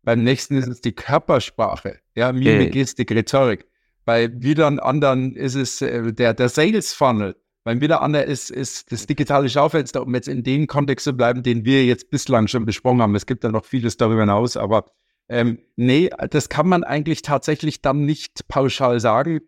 Beim 0.02 0.24
nächsten 0.24 0.58
ist 0.58 0.68
es 0.68 0.82
die 0.82 0.94
Körpersprache. 0.94 2.00
Ja, 2.16 2.32
Mimik, 2.32 2.72
Gestik, 2.72 3.12
Rhetorik. 3.12 3.66
Bei 4.06 4.30
wieder 4.34 4.68
anderen 4.84 5.36
ist 5.36 5.56
es 5.56 5.82
äh, 5.82 6.14
der, 6.14 6.34
der 6.34 6.50
Sales 6.50 6.94
Funnel. 6.94 7.36
Beim 7.64 7.82
wieder 7.82 8.04
anderen 8.04 8.28
ist, 8.28 8.52
ist 8.52 8.92
das 8.92 9.08
digitale 9.08 9.50
Schaufenster, 9.50 10.04
um 10.04 10.14
jetzt 10.14 10.28
in 10.28 10.44
dem 10.44 10.68
Kontext 10.68 11.04
zu 11.04 11.14
bleiben, 11.14 11.42
den 11.42 11.66
wir 11.66 11.84
jetzt 11.84 12.12
bislang 12.12 12.48
schon 12.48 12.64
besprochen 12.64 13.02
haben. 13.02 13.16
Es 13.16 13.26
gibt 13.26 13.44
ja 13.44 13.52
noch 13.52 13.66
vieles 13.66 13.98
darüber 13.98 14.20
hinaus, 14.22 14.56
aber 14.56 14.86
ähm, 15.30 15.58
nee, 15.76 16.12
das 16.30 16.50
kann 16.50 16.68
man 16.68 16.84
eigentlich 16.84 17.24
tatsächlich 17.24 17.82
dann 17.82 18.06
nicht 18.06 18.48
pauschal 18.48 19.00
sagen. 19.00 19.42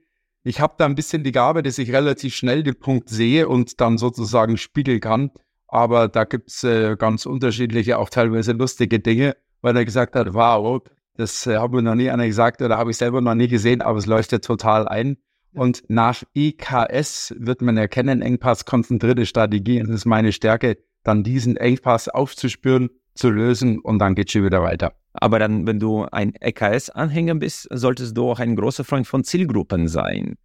Ich 0.43 0.59
habe 0.59 0.73
da 0.79 0.85
ein 0.85 0.95
bisschen 0.95 1.23
die 1.23 1.31
Gabe, 1.31 1.61
dass 1.61 1.77
ich 1.77 1.93
relativ 1.93 2.33
schnell 2.33 2.63
den 2.63 2.79
Punkt 2.79 3.09
sehe 3.09 3.47
und 3.47 3.79
dann 3.79 3.99
sozusagen 3.99 4.57
spiegeln 4.57 4.99
kann. 4.99 5.29
Aber 5.67 6.07
da 6.07 6.23
gibt's 6.23 6.63
äh, 6.63 6.95
ganz 6.97 7.27
unterschiedliche, 7.27 7.99
auch 7.99 8.09
teilweise 8.09 8.53
lustige 8.53 8.99
Dinge, 8.99 9.35
weil 9.61 9.75
er 9.75 9.85
gesagt 9.85 10.15
hat, 10.15 10.33
wow, 10.33 10.81
das 11.17 11.45
äh, 11.47 11.57
hat 11.57 11.71
mir 11.71 11.81
noch 11.81 11.95
nie 11.95 12.09
einer 12.09 12.25
gesagt 12.25 12.61
oder 12.61 12.77
habe 12.77 12.91
ich 12.91 12.97
selber 12.97 13.21
noch 13.21 13.35
nie 13.35 13.47
gesehen, 13.47 13.81
aber 13.81 13.97
es 13.97 14.05
leuchtet 14.05 14.45
total 14.45 14.87
ein. 14.87 15.17
Und 15.53 15.83
nach 15.87 16.23
EKS 16.35 17.33
wird 17.37 17.61
man 17.61 17.77
erkennen, 17.77 18.21
Engpass, 18.21 18.65
konzentrierte 18.65 19.25
Strategie, 19.25 19.79
das 19.79 19.89
ist 19.89 20.05
meine 20.05 20.31
Stärke, 20.31 20.77
dann 21.03 21.23
diesen 21.23 21.57
Engpass 21.57 22.07
aufzuspüren, 22.09 22.89
zu 23.15 23.31
lösen 23.31 23.79
und 23.79 23.97
dann 23.97 24.13
geht 24.13 24.27
es 24.27 24.33
schon 24.33 24.45
wieder 24.45 24.61
weiter. 24.61 24.93
Aber 25.13 25.39
dann, 25.39 25.65
wenn 25.65 25.79
du 25.79 26.05
ein 26.11 26.35
EKS-Anhänger 26.39 27.35
bist, 27.35 27.67
solltest 27.71 28.15
du 28.15 28.29
auch 28.29 28.39
ein 28.39 28.55
großer 28.55 28.83
Freund 28.83 29.07
von 29.07 29.23
Zielgruppen 29.23 29.87
sein. 29.87 30.35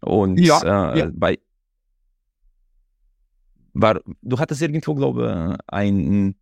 Und 0.00 0.38
ja, 0.38 0.92
äh, 0.94 0.98
ja. 1.00 1.10
bei 1.12 1.38
war, 3.72 4.00
du 4.22 4.38
hattest 4.38 4.62
irgendwo, 4.62 4.94
glaube 4.94 5.56
ich, 5.58 5.72
einen 5.72 6.36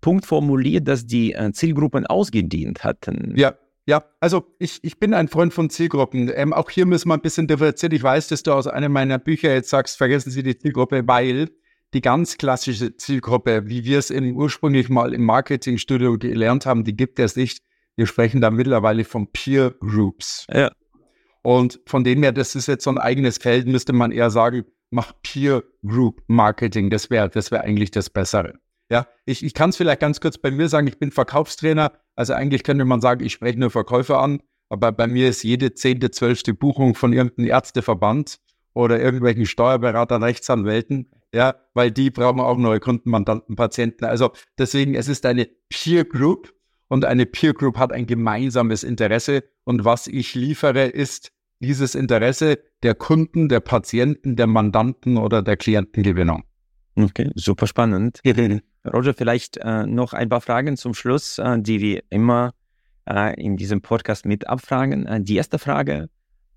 Punkt 0.00 0.26
formuliert, 0.26 0.88
dass 0.88 1.06
die 1.06 1.32
äh, 1.32 1.52
Zielgruppen 1.52 2.06
ausgedient 2.06 2.84
hatten. 2.84 3.34
Ja, 3.36 3.54
ja, 3.86 4.04
also 4.20 4.54
ich, 4.58 4.78
ich 4.82 5.00
bin 5.00 5.14
ein 5.14 5.28
Freund 5.28 5.52
von 5.52 5.68
Zielgruppen. 5.68 6.30
Ähm, 6.34 6.52
auch 6.52 6.70
hier 6.70 6.86
müssen 6.86 7.08
wir 7.08 7.14
ein 7.14 7.22
bisschen 7.22 7.48
differenzieren. 7.48 7.94
Ich 7.94 8.02
weiß, 8.02 8.28
dass 8.28 8.42
du 8.42 8.52
aus 8.52 8.66
einem 8.66 8.92
meiner 8.92 9.18
Bücher 9.18 9.52
jetzt 9.52 9.70
sagst, 9.70 9.96
vergessen 9.98 10.30
Sie 10.30 10.42
die 10.42 10.56
Zielgruppe, 10.56 11.02
weil 11.06 11.50
die 11.92 12.00
ganz 12.00 12.36
klassische 12.36 12.96
Zielgruppe, 12.96 13.68
wie 13.68 13.84
wir 13.84 13.98
es 13.98 14.10
in, 14.10 14.34
ursprünglich 14.34 14.88
mal 14.88 15.12
im 15.12 15.24
Marketingstudio 15.24 16.18
gelernt 16.18 16.66
haben, 16.66 16.84
die 16.84 16.96
gibt 16.96 17.18
es 17.18 17.34
nicht. 17.34 17.64
Wir 17.96 18.06
sprechen 18.06 18.40
da 18.40 18.50
mittlerweile 18.50 19.04
von 19.04 19.26
Peer 19.32 19.72
Groups. 19.80 20.46
Ja. 20.52 20.70
Und 21.42 21.80
von 21.86 22.04
dem 22.04 22.22
her, 22.22 22.32
das 22.32 22.54
ist 22.54 22.68
jetzt 22.68 22.84
so 22.84 22.90
ein 22.90 22.98
eigenes 22.98 23.38
Feld, 23.38 23.66
müsste 23.66 23.92
man 23.92 24.12
eher 24.12 24.30
sagen, 24.30 24.64
mach 24.90 25.12
Peer 25.22 25.64
Group 25.84 26.22
Marketing. 26.28 26.90
Das 26.90 27.10
wäre 27.10 27.28
das 27.28 27.50
wäre 27.50 27.64
eigentlich 27.64 27.90
das 27.90 28.10
Bessere. 28.10 28.54
Ja, 28.90 29.06
ich, 29.24 29.44
ich 29.44 29.54
kann 29.54 29.70
es 29.70 29.76
vielleicht 29.76 30.00
ganz 30.00 30.20
kurz 30.20 30.36
bei 30.36 30.50
mir 30.50 30.68
sagen, 30.68 30.88
ich 30.88 30.98
bin 30.98 31.12
Verkaufstrainer. 31.12 31.92
Also 32.16 32.34
eigentlich 32.34 32.64
könnte 32.64 32.84
man 32.84 33.00
sagen, 33.00 33.24
ich 33.24 33.32
spreche 33.32 33.58
nur 33.58 33.70
Verkäufer 33.70 34.20
an, 34.20 34.42
aber 34.68 34.90
bei 34.90 35.06
mir 35.06 35.28
ist 35.28 35.44
jede 35.44 35.74
zehnte, 35.74 36.10
zwölfte 36.10 36.54
Buchung 36.54 36.94
von 36.94 37.12
irgendeinem 37.12 37.48
Ärzteverband 37.48 38.40
oder 38.74 39.00
irgendwelchen 39.00 39.46
Steuerberatern, 39.46 40.22
Rechtsanwälten, 40.22 41.10
ja, 41.32 41.54
weil 41.74 41.92
die 41.92 42.10
brauchen 42.10 42.40
auch 42.40 42.58
neue 42.58 42.80
Kunden, 42.80 43.10
Mandanten, 43.10 43.54
Patienten. 43.54 44.04
Also 44.04 44.32
deswegen, 44.58 44.94
es 44.94 45.06
ist 45.06 45.24
eine 45.24 45.48
Peer 45.68 46.04
Group 46.04 46.52
und 46.88 47.04
eine 47.04 47.26
Peer 47.26 47.54
Group 47.54 47.78
hat 47.78 47.92
ein 47.92 48.06
gemeinsames 48.06 48.82
Interesse 48.82 49.44
und 49.64 49.84
was 49.84 50.08
ich 50.08 50.34
liefere, 50.34 50.86
ist 50.86 51.30
dieses 51.60 51.94
Interesse 51.94 52.58
der 52.82 52.96
Kunden, 52.96 53.48
der 53.48 53.60
Patienten, 53.60 54.34
der 54.34 54.48
Mandanten 54.48 55.16
oder 55.16 55.42
der 55.42 55.56
Klientengewinnung. 55.56 56.42
Okay, 56.96 57.30
super 57.34 57.68
spannend. 57.68 58.18
Roger, 58.86 59.14
vielleicht 59.14 59.58
äh, 59.58 59.86
noch 59.86 60.12
ein 60.12 60.28
paar 60.28 60.40
Fragen 60.40 60.76
zum 60.76 60.94
Schluss, 60.94 61.38
äh, 61.38 61.58
die 61.60 61.80
wir 61.80 62.02
immer 62.10 62.52
äh, 63.08 63.40
in 63.40 63.56
diesem 63.56 63.82
Podcast 63.82 64.24
mit 64.24 64.48
abfragen. 64.48 65.06
Äh, 65.06 65.20
die 65.20 65.36
erste 65.36 65.58
Frage, 65.58 66.08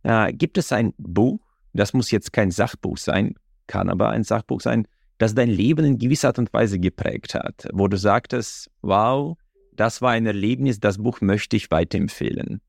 äh, 0.04 0.32
gibt 0.34 0.58
es 0.58 0.72
ein 0.72 0.94
Buch, 0.98 1.40
das 1.74 1.94
muss 1.94 2.12
jetzt 2.12 2.34
kein 2.34 2.52
Sachbuch 2.52 2.98
sein, 2.98 3.36
kann 3.68 3.90
aber 3.90 4.10
ein 4.10 4.24
Sachbuch 4.24 4.62
sein, 4.62 4.88
das 5.18 5.36
dein 5.36 5.50
Leben 5.50 5.86
in 5.86 5.98
gewisser 5.98 6.30
Art 6.30 6.40
und 6.40 6.54
Weise 6.54 6.80
geprägt 6.80 7.36
hat, 7.36 7.68
wo 7.74 7.88
du 7.88 7.98
sagtest, 7.98 8.70
wow, 8.82 9.38
das 9.76 10.02
war 10.02 10.12
ein 10.12 10.26
Erlebnis, 10.26 10.80
das 10.80 10.98
Buch 10.98 11.22
möchte 11.22 11.56
ich 11.56 11.72
weiterempfehlen. 11.72 12.62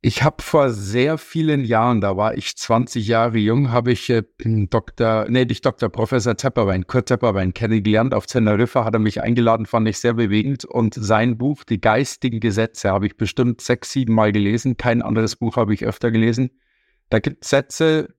Ich 0.00 0.22
habe 0.22 0.40
vor 0.44 0.70
sehr 0.70 1.18
vielen 1.18 1.64
Jahren, 1.64 2.00
da 2.00 2.16
war 2.16 2.36
ich 2.36 2.56
20 2.56 3.04
Jahre 3.08 3.36
jung, 3.38 3.72
habe 3.72 3.90
ich 3.90 4.08
äh, 4.10 4.22
Dr., 4.44 5.26
nee, 5.28 5.44
nicht 5.44 5.66
Dr. 5.66 5.88
Professor 5.88 6.36
Tepperwein, 6.36 6.86
Kurt 6.86 7.06
Tepperwein 7.06 7.52
kennengelernt 7.52 8.14
auf 8.14 8.26
Teneriffa, 8.26 8.84
hat 8.84 8.94
er 8.94 9.00
mich 9.00 9.20
eingeladen, 9.20 9.66
fand 9.66 9.88
ich 9.88 9.98
sehr 9.98 10.14
bewegend. 10.14 10.64
Und 10.64 10.94
sein 10.94 11.36
Buch, 11.36 11.64
Die 11.64 11.80
geistigen 11.80 12.38
Gesetze, 12.38 12.90
habe 12.90 13.06
ich 13.06 13.16
bestimmt 13.16 13.60
sechs, 13.60 13.90
sieben 13.90 14.14
Mal 14.14 14.30
gelesen. 14.30 14.76
Kein 14.76 15.02
anderes 15.02 15.34
Buch 15.34 15.56
habe 15.56 15.74
ich 15.74 15.84
öfter 15.84 16.12
gelesen. 16.12 16.50
Da 17.10 17.18
gibt 17.18 17.42
es 17.42 17.50
Sätze, 17.50 18.14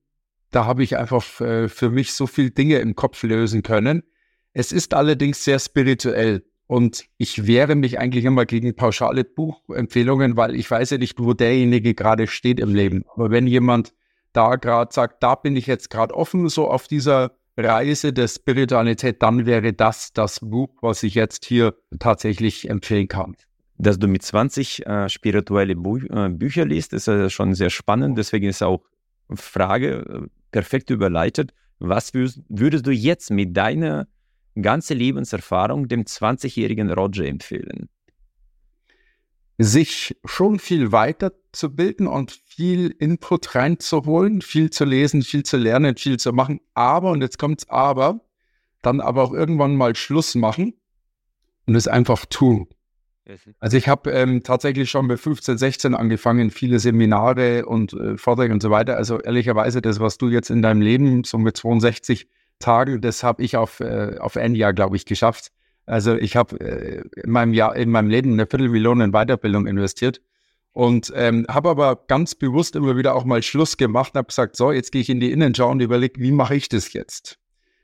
da 0.52 0.66
habe 0.66 0.84
ich 0.84 0.98
einfach 0.98 1.40
äh, 1.40 1.70
für 1.70 1.90
mich 1.90 2.12
so 2.12 2.28
viele 2.28 2.52
Dinge 2.52 2.80
im 2.80 2.96
Kopf 2.96 3.24
lösen 3.24 3.64
können. 3.64 4.04
Es 4.52 4.74
ist 4.74 4.94
allerdings 4.94 5.46
sehr 5.46 5.60
spirituell. 5.60 6.44
Und 6.70 7.06
ich 7.18 7.48
wehre 7.48 7.74
mich 7.74 7.98
eigentlich 7.98 8.26
immer 8.26 8.46
gegen 8.46 8.76
pauschale 8.76 9.24
Buchempfehlungen, 9.24 10.38
weil 10.38 10.54
ich 10.54 10.70
weiß 10.70 10.92
ja 10.92 10.98
nicht, 11.00 11.18
wo 11.18 11.34
derjenige 11.34 11.96
gerade 11.96 12.28
steht 12.28 12.60
im 12.60 12.76
Leben. 12.76 13.04
Aber 13.16 13.32
wenn 13.32 13.48
jemand 13.48 13.96
da 14.34 14.56
gerade 14.56 14.94
sagt, 14.94 15.24
da 15.24 15.34
bin 15.34 15.56
ich 15.56 15.66
jetzt 15.66 15.90
gerade 15.90 16.14
offen, 16.14 16.48
so 16.48 16.70
auf 16.70 16.88
dieser 16.88 17.32
Reise 17.58 18.14
der 18.14 18.28
Spiritualität, 18.28 19.24
dann 19.24 19.48
wäre 19.48 19.74
das 19.74 20.14
das 20.14 20.42
Buch, 20.42 20.70
was 20.82 21.02
ich 21.02 21.16
jetzt 21.16 21.44
hier 21.44 21.74
tatsächlich 21.98 22.70
empfehlen 22.70 23.08
kann. 23.08 23.36
Dass 23.80 23.98
du 23.98 24.08
mit 24.08 24.22
20 24.22 24.86
äh, 24.86 25.10
spirituelle 25.10 25.76
Bü 25.76 26.06
äh, 26.06 26.30
Bücher 26.30 26.66
liest, 26.66 26.94
ist 26.94 27.08
äh, 27.08 27.32
schon 27.32 27.56
sehr 27.56 27.72
spannend. 27.72 28.16
Deswegen 28.16 28.48
ist 28.48 28.62
auch 28.62 28.84
Frage 29.34 30.06
äh, 30.08 30.28
perfekt 30.52 30.92
überleitet. 30.92 31.52
Was 31.80 32.14
würdest 32.14 32.86
du 32.86 32.92
jetzt 32.92 33.32
mit 33.32 33.58
deiner 33.58 34.08
ganze 34.62 34.94
Lebenserfahrung 34.94 35.88
dem 35.88 36.04
20-jährigen 36.04 36.92
Roger 36.92 37.26
empfehlen? 37.26 37.90
Sich 39.58 40.16
schon 40.24 40.58
viel 40.60 40.92
weiterzubilden 40.92 42.08
und 42.08 42.32
viel 42.32 42.96
Input 42.98 43.56
reinzuholen, 43.56 44.42
viel 44.42 44.70
zu 44.70 44.86
lesen, 44.86 45.22
viel 45.22 45.44
zu 45.44 45.58
lernen, 45.58 45.98
viel 45.98 46.18
zu 46.18 46.32
machen. 46.32 46.62
Aber, 46.74 47.12
und 47.12 47.22
jetzt 47.22 47.38
kommt's 47.38 47.68
aber, 47.68 48.22
dann 48.82 49.02
aber 49.02 49.24
auch 49.24 49.34
irgendwann 49.34 49.76
mal 49.76 49.96
Schluss 49.96 50.36
machen 50.36 50.74
und 51.66 51.76
es 51.76 51.88
einfach 51.88 52.26
tun. 52.26 52.68
Also 53.60 53.78
ich 53.78 53.88
habe 53.88 54.12
ähm, 54.12 54.44
tatsächlich 54.44 54.90
schon 54.90 55.08
bei 55.08 55.18
15, 55.18 55.58
16 55.58 55.94
angefangen, 55.94 56.50
viele 56.50 56.80
Seminare 56.80 57.66
und 57.66 57.94
äh, 57.94 58.18
Vorträge 58.18 58.54
und 58.54 58.62
so 58.64 58.72
weiter. 58.72 58.98
Also 58.98 59.20
ehrlicherweise, 59.20 59.82
das, 59.82 60.00
was 60.00 60.18
du 60.18 60.30
jetzt 60.30 60.50
in 60.50 60.62
deinem 60.62 60.82
Leben 60.82 61.24
so 61.24 61.38
mit 61.38 61.56
62 61.56 62.28
Tagen, 62.60 63.02
das 63.02 63.24
habe 63.24 63.44
ich 63.44 63.58
auf, 63.58 63.80
äh, 63.80 64.18
auf 64.20 64.38
ein 64.38 64.56
Jahr, 64.56 64.74
glaube 64.74 64.96
ich, 64.96 65.06
geschafft. 65.06 65.52
Also 65.86 66.16
ich 66.16 66.36
habe 66.36 66.60
äh, 66.60 67.04
in 67.24 67.32
meinem 67.32 67.54
Jahr, 67.54 67.76
in 67.76 67.90
meinem 67.90 68.10
Leben 68.10 68.34
eine 68.34 68.46
Viertelmillion 68.46 69.02
in 69.02 69.12
Weiterbildung 69.12 69.66
investiert 69.66 70.22
und 70.74 71.12
ähm, 71.16 71.46
habe 71.50 71.70
aber 71.70 72.04
ganz 72.08 72.36
bewusst 72.36 72.76
immer 72.76 72.96
wieder 72.96 73.16
auch 73.16 73.26
mal 73.26 73.42
Schluss 73.42 73.76
gemacht 73.76 74.14
und 74.14 74.20
habe 74.20 74.28
gesagt, 74.28 74.56
so, 74.56 74.72
jetzt 74.72 74.92
gehe 74.92 75.02
ich 75.02 75.10
in 75.10 75.20
die 75.20 75.32
Innenschau 75.32 75.70
und 75.70 75.82
überlege, 75.82 76.22
wie 76.22 76.32
mache 76.32 76.56
ich 76.56 76.70
das 76.70 76.94
jetzt? 76.94 77.40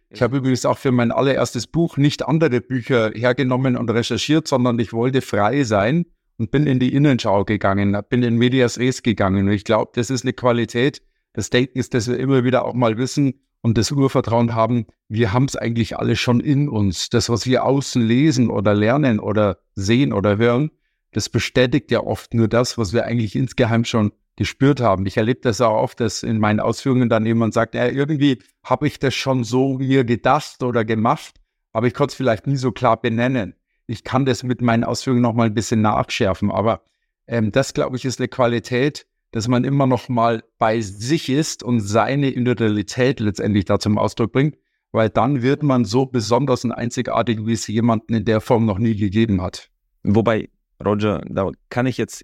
Ich 0.09 0.21
habe 0.21 0.37
übrigens 0.37 0.65
auch 0.65 0.77
für 0.77 0.91
mein 0.91 1.11
allererstes 1.11 1.67
Buch 1.67 1.97
nicht 1.97 2.25
andere 2.25 2.61
Bücher 2.61 3.11
hergenommen 3.13 3.75
und 3.75 3.89
recherchiert, 3.89 4.47
sondern 4.47 4.77
ich 4.79 4.93
wollte 4.93 5.21
frei 5.21 5.63
sein 5.63 6.05
und 6.37 6.51
bin 6.51 6.67
in 6.67 6.79
die 6.79 6.93
Innenschau 6.93 7.43
gegangen, 7.43 7.97
bin 8.09 8.23
in 8.23 8.35
Medias 8.37 8.77
Res 8.77 9.03
gegangen. 9.03 9.47
Und 9.47 9.53
ich 9.53 9.63
glaube, 9.63 9.91
das 9.95 10.09
ist 10.09 10.23
eine 10.23 10.33
Qualität 10.33 11.01
des 11.35 11.49
Denkens, 11.49 11.89
dass 11.89 12.07
wir 12.07 12.17
immer 12.17 12.43
wieder 12.43 12.65
auch 12.65 12.73
mal 12.73 12.97
wissen, 12.97 13.44
und 13.65 13.79
das 13.79 13.91
Urvertrauen 13.91 14.53
haben, 14.53 14.85
wir 15.09 15.33
haben 15.33 15.45
es 15.45 15.55
eigentlich 15.55 15.97
alle 15.97 16.15
schon 16.15 16.39
in 16.39 16.69
uns. 16.69 17.09
Das, 17.09 17.29
was 17.29 17.47
wir 17.47 17.63
außen 17.63 17.99
lesen 17.99 18.51
oder 18.51 18.75
lernen 18.75 19.19
oder 19.19 19.57
sehen 19.73 20.13
oder 20.13 20.37
hören, 20.37 20.69
das 21.13 21.29
bestätigt 21.29 21.89
ja 21.89 22.01
oft 22.01 22.35
nur 22.35 22.47
das, 22.47 22.77
was 22.77 22.93
wir 22.93 23.05
eigentlich 23.05 23.35
insgeheim 23.35 23.83
schon 23.83 24.11
gespürt 24.35 24.81
haben. 24.81 25.07
Ich 25.07 25.17
erlebe 25.17 25.39
das 25.41 25.61
auch 25.61 25.81
oft, 25.81 25.99
dass 25.99 26.21
in 26.21 26.37
meinen 26.37 26.59
Ausführungen 26.59 27.09
dann 27.09 27.25
jemand 27.25 27.55
sagt, 27.55 27.73
ja, 27.73 27.87
irgendwie 27.87 28.37
habe 28.63 28.85
ich 28.85 28.99
das 28.99 29.15
schon 29.15 29.43
so 29.43 29.79
mir 29.79 30.03
gedacht 30.03 30.61
oder 30.61 30.85
gemacht, 30.85 31.41
aber 31.73 31.87
ich 31.87 31.95
konnte 31.95 32.11
es 32.11 32.15
vielleicht 32.15 32.45
nie 32.45 32.57
so 32.57 32.71
klar 32.71 33.01
benennen. 33.01 33.55
Ich 33.87 34.03
kann 34.03 34.27
das 34.27 34.43
mit 34.43 34.61
meinen 34.61 34.83
Ausführungen 34.83 35.23
noch 35.23 35.33
mal 35.33 35.47
ein 35.47 35.55
bisschen 35.55 35.81
nachschärfen, 35.81 36.51
aber 36.51 36.83
ähm, 37.25 37.51
das, 37.51 37.73
glaube 37.73 37.97
ich, 37.97 38.05
ist 38.05 38.19
eine 38.19 38.27
Qualität, 38.27 39.07
dass 39.35 39.49
man 39.49 39.65
immer 39.65 39.85
noch 39.85 40.07
mal 40.07 40.45
bei 40.59 40.79
sich 40.79 41.27
ist 41.27 41.61
und 41.61 41.81
seine 41.81 42.29
Individualität 42.29 43.19
letztendlich 43.19 43.65
da 43.65 43.79
zum 43.79 43.97
Ausdruck 43.97 44.31
bringt, 44.31 44.55
weil 44.93 45.09
dann 45.09 45.41
wird 45.41 45.61
man 45.61 45.83
so 45.83 46.05
besonders 46.05 46.63
und 46.63 46.71
einzigartig, 46.71 47.45
wie 47.45 47.51
es 47.51 47.67
jemanden 47.67 48.13
in 48.13 48.23
der 48.23 48.39
Form 48.39 48.65
noch 48.65 48.77
nie 48.77 48.95
gegeben 48.95 49.41
hat. 49.41 49.69
Wobei, 50.03 50.47
Roger, 50.81 51.21
da 51.27 51.51
kann 51.67 51.85
ich 51.85 51.97
jetzt 51.97 52.23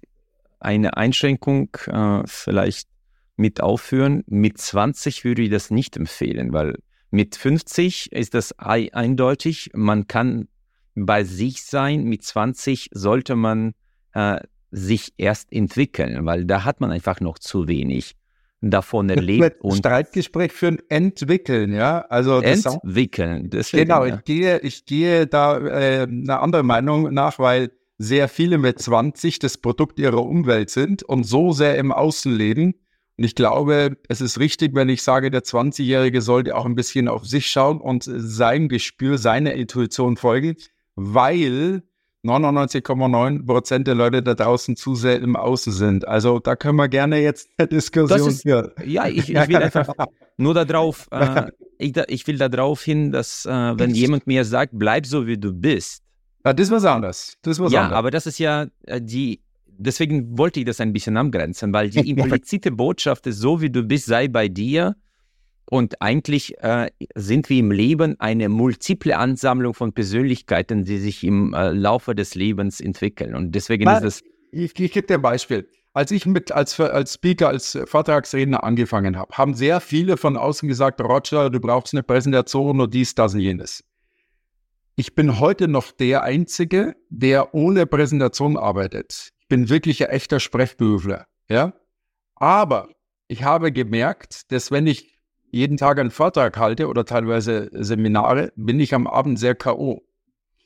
eine 0.58 0.96
Einschränkung 0.96 1.68
äh, 1.86 2.22
vielleicht 2.24 2.88
mit 3.36 3.60
aufführen. 3.60 4.24
Mit 4.26 4.56
20 4.56 5.22
würde 5.22 5.42
ich 5.42 5.50
das 5.50 5.70
nicht 5.70 5.98
empfehlen, 5.98 6.54
weil 6.54 6.78
mit 7.10 7.36
50 7.36 8.10
ist 8.12 8.32
das 8.32 8.58
eindeutig. 8.58 9.68
Man 9.74 10.06
kann 10.06 10.48
bei 10.94 11.24
sich 11.24 11.62
sein. 11.62 12.04
Mit 12.04 12.22
20 12.22 12.88
sollte 12.94 13.36
man 13.36 13.74
äh, 14.14 14.40
sich 14.72 15.12
erst 15.18 15.52
entwickeln, 15.52 16.26
weil 16.26 16.44
da 16.46 16.64
hat 16.64 16.80
man 16.80 16.90
einfach 16.90 17.20
noch 17.20 17.38
zu 17.38 17.68
wenig 17.68 18.16
davon 18.62 19.10
erlebt. 19.10 19.60
und 19.60 19.76
Streitgespräch 19.78 20.52
führen, 20.52 20.78
entwickeln, 20.88 21.72
ja. 21.72 22.00
Also 22.08 22.40
entwickeln. 22.40 23.50
Deswegen, 23.50 23.88
genau, 23.88 24.04
ich 24.04 24.24
gehe, 24.24 24.60
ich 24.60 24.86
gehe 24.86 25.26
da 25.26 25.58
äh, 25.58 26.02
eine 26.02 26.40
andere 26.40 26.62
Meinung 26.62 27.12
nach, 27.12 27.38
weil 27.38 27.70
sehr 27.98 28.28
viele 28.28 28.58
mit 28.58 28.80
20 28.80 29.38
das 29.40 29.58
Produkt 29.58 29.98
ihrer 29.98 30.24
Umwelt 30.24 30.70
sind 30.70 31.02
und 31.02 31.24
so 31.24 31.52
sehr 31.52 31.76
im 31.76 31.92
Außen 31.92 32.34
leben. 32.34 32.74
Und 33.18 33.24
ich 33.24 33.34
glaube, 33.34 33.96
es 34.08 34.20
ist 34.20 34.38
richtig, 34.40 34.74
wenn 34.74 34.88
ich 34.88 35.02
sage, 35.02 35.30
der 35.30 35.42
20-Jährige 35.42 36.22
sollte 36.22 36.56
auch 36.56 36.64
ein 36.64 36.74
bisschen 36.74 37.08
auf 37.08 37.26
sich 37.26 37.48
schauen 37.48 37.80
und 37.80 38.04
seinem 38.04 38.68
Gespür, 38.68 39.18
seiner 39.18 39.52
Intuition 39.52 40.16
folgen, 40.16 40.56
weil 40.94 41.82
99,9 42.24 43.46
Prozent 43.46 43.86
der 43.86 43.96
Leute 43.96 44.22
da 44.22 44.34
draußen 44.34 44.76
zu 44.76 44.94
sehr 44.94 45.20
im 45.20 45.34
Außen 45.34 45.72
sind. 45.72 46.06
Also 46.06 46.38
da 46.38 46.54
können 46.54 46.76
wir 46.76 46.88
gerne 46.88 47.18
jetzt 47.18 47.48
eine 47.56 47.68
Diskussion 47.68 48.28
ist, 48.28 48.42
führen. 48.42 48.70
Ja, 48.84 49.08
ich, 49.08 49.28
ich, 49.28 49.48
will 49.48 49.56
einfach 49.56 49.92
nur 50.36 50.54
darauf, 50.54 51.08
äh, 51.10 51.50
ich, 51.78 51.96
ich, 51.96 52.26
will 52.26 52.38
darauf 52.38 52.82
hin, 52.82 53.10
dass 53.10 53.44
äh, 53.44 53.50
wenn 53.50 53.90
jemand 53.90 54.26
mir 54.26 54.44
sagt, 54.44 54.72
bleib 54.74 55.06
so 55.06 55.26
wie 55.26 55.36
du 55.36 55.52
bist. 55.52 56.02
Ja, 56.44 56.52
das 56.52 56.68
ist 56.68 56.72
was 56.72 56.84
anderes. 56.84 57.36
Das 57.42 57.58
was 57.58 57.72
ja, 57.72 57.82
anderes. 57.82 57.98
aber 57.98 58.10
das 58.12 58.26
ist 58.26 58.38
ja 58.38 58.66
äh, 58.86 59.00
die, 59.00 59.40
deswegen 59.66 60.38
wollte 60.38 60.60
ich 60.60 60.66
das 60.66 60.80
ein 60.80 60.92
bisschen 60.92 61.16
abgrenzen, 61.16 61.72
weil 61.72 61.90
die 61.90 62.08
implizite 62.10 62.70
Botschaft 62.70 63.26
ist, 63.26 63.38
so 63.38 63.60
wie 63.60 63.70
du 63.70 63.82
bist, 63.82 64.06
sei 64.06 64.28
bei 64.28 64.46
dir 64.46 64.94
und 65.72 66.02
eigentlich 66.02 66.58
äh, 66.58 66.90
sind 67.14 67.48
wir 67.48 67.58
im 67.58 67.70
Leben 67.70 68.20
eine 68.20 68.50
multiple 68.50 69.16
Ansammlung 69.16 69.72
von 69.72 69.94
Persönlichkeiten, 69.94 70.84
die 70.84 70.98
sich 70.98 71.24
im 71.24 71.54
äh, 71.54 71.70
Laufe 71.70 72.14
des 72.14 72.34
Lebens 72.34 72.78
entwickeln. 72.78 73.34
Und 73.34 73.52
deswegen 73.52 73.84
Mal, 73.84 73.96
ist 73.96 74.04
es. 74.04 74.22
Ich, 74.50 74.78
ich 74.78 74.92
gebe 74.92 75.06
dir 75.06 75.14
ein 75.14 75.22
Beispiel. 75.22 75.66
Als 75.94 76.10
ich 76.10 76.26
mit 76.26 76.52
als, 76.52 76.78
als 76.78 77.14
Speaker, 77.14 77.48
als 77.48 77.78
Vortragsredner 77.86 78.62
angefangen 78.62 79.16
habe, 79.16 79.34
haben 79.34 79.54
sehr 79.54 79.80
viele 79.80 80.18
von 80.18 80.36
außen 80.36 80.68
gesagt, 80.68 81.00
Roger, 81.00 81.48
du 81.48 81.58
brauchst 81.58 81.94
eine 81.94 82.02
Präsentation 82.02 82.78
oder 82.78 82.90
dies, 82.90 83.14
das 83.14 83.32
und 83.32 83.40
jenes. 83.40 83.82
Ich 84.96 85.14
bin 85.14 85.40
heute 85.40 85.68
noch 85.68 85.90
der 85.90 86.22
Einzige, 86.22 86.96
der 87.08 87.54
ohne 87.54 87.86
Präsentation 87.86 88.58
arbeitet. 88.58 89.30
Ich 89.40 89.48
bin 89.48 89.70
wirklich 89.70 90.04
ein 90.04 90.10
echter 90.10 90.38
Sprechberufler. 90.38 91.28
Ja? 91.48 91.72
Aber 92.34 92.90
ich 93.26 93.42
habe 93.42 93.72
gemerkt, 93.72 94.52
dass 94.52 94.70
wenn 94.70 94.86
ich 94.86 95.12
jeden 95.52 95.76
Tag 95.76 96.00
einen 96.00 96.10
Vortrag 96.10 96.56
halte 96.56 96.88
oder 96.88 97.04
teilweise 97.04 97.68
Seminare, 97.72 98.52
bin 98.56 98.80
ich 98.80 98.94
am 98.94 99.06
Abend 99.06 99.38
sehr 99.38 99.54
K.O. 99.54 100.02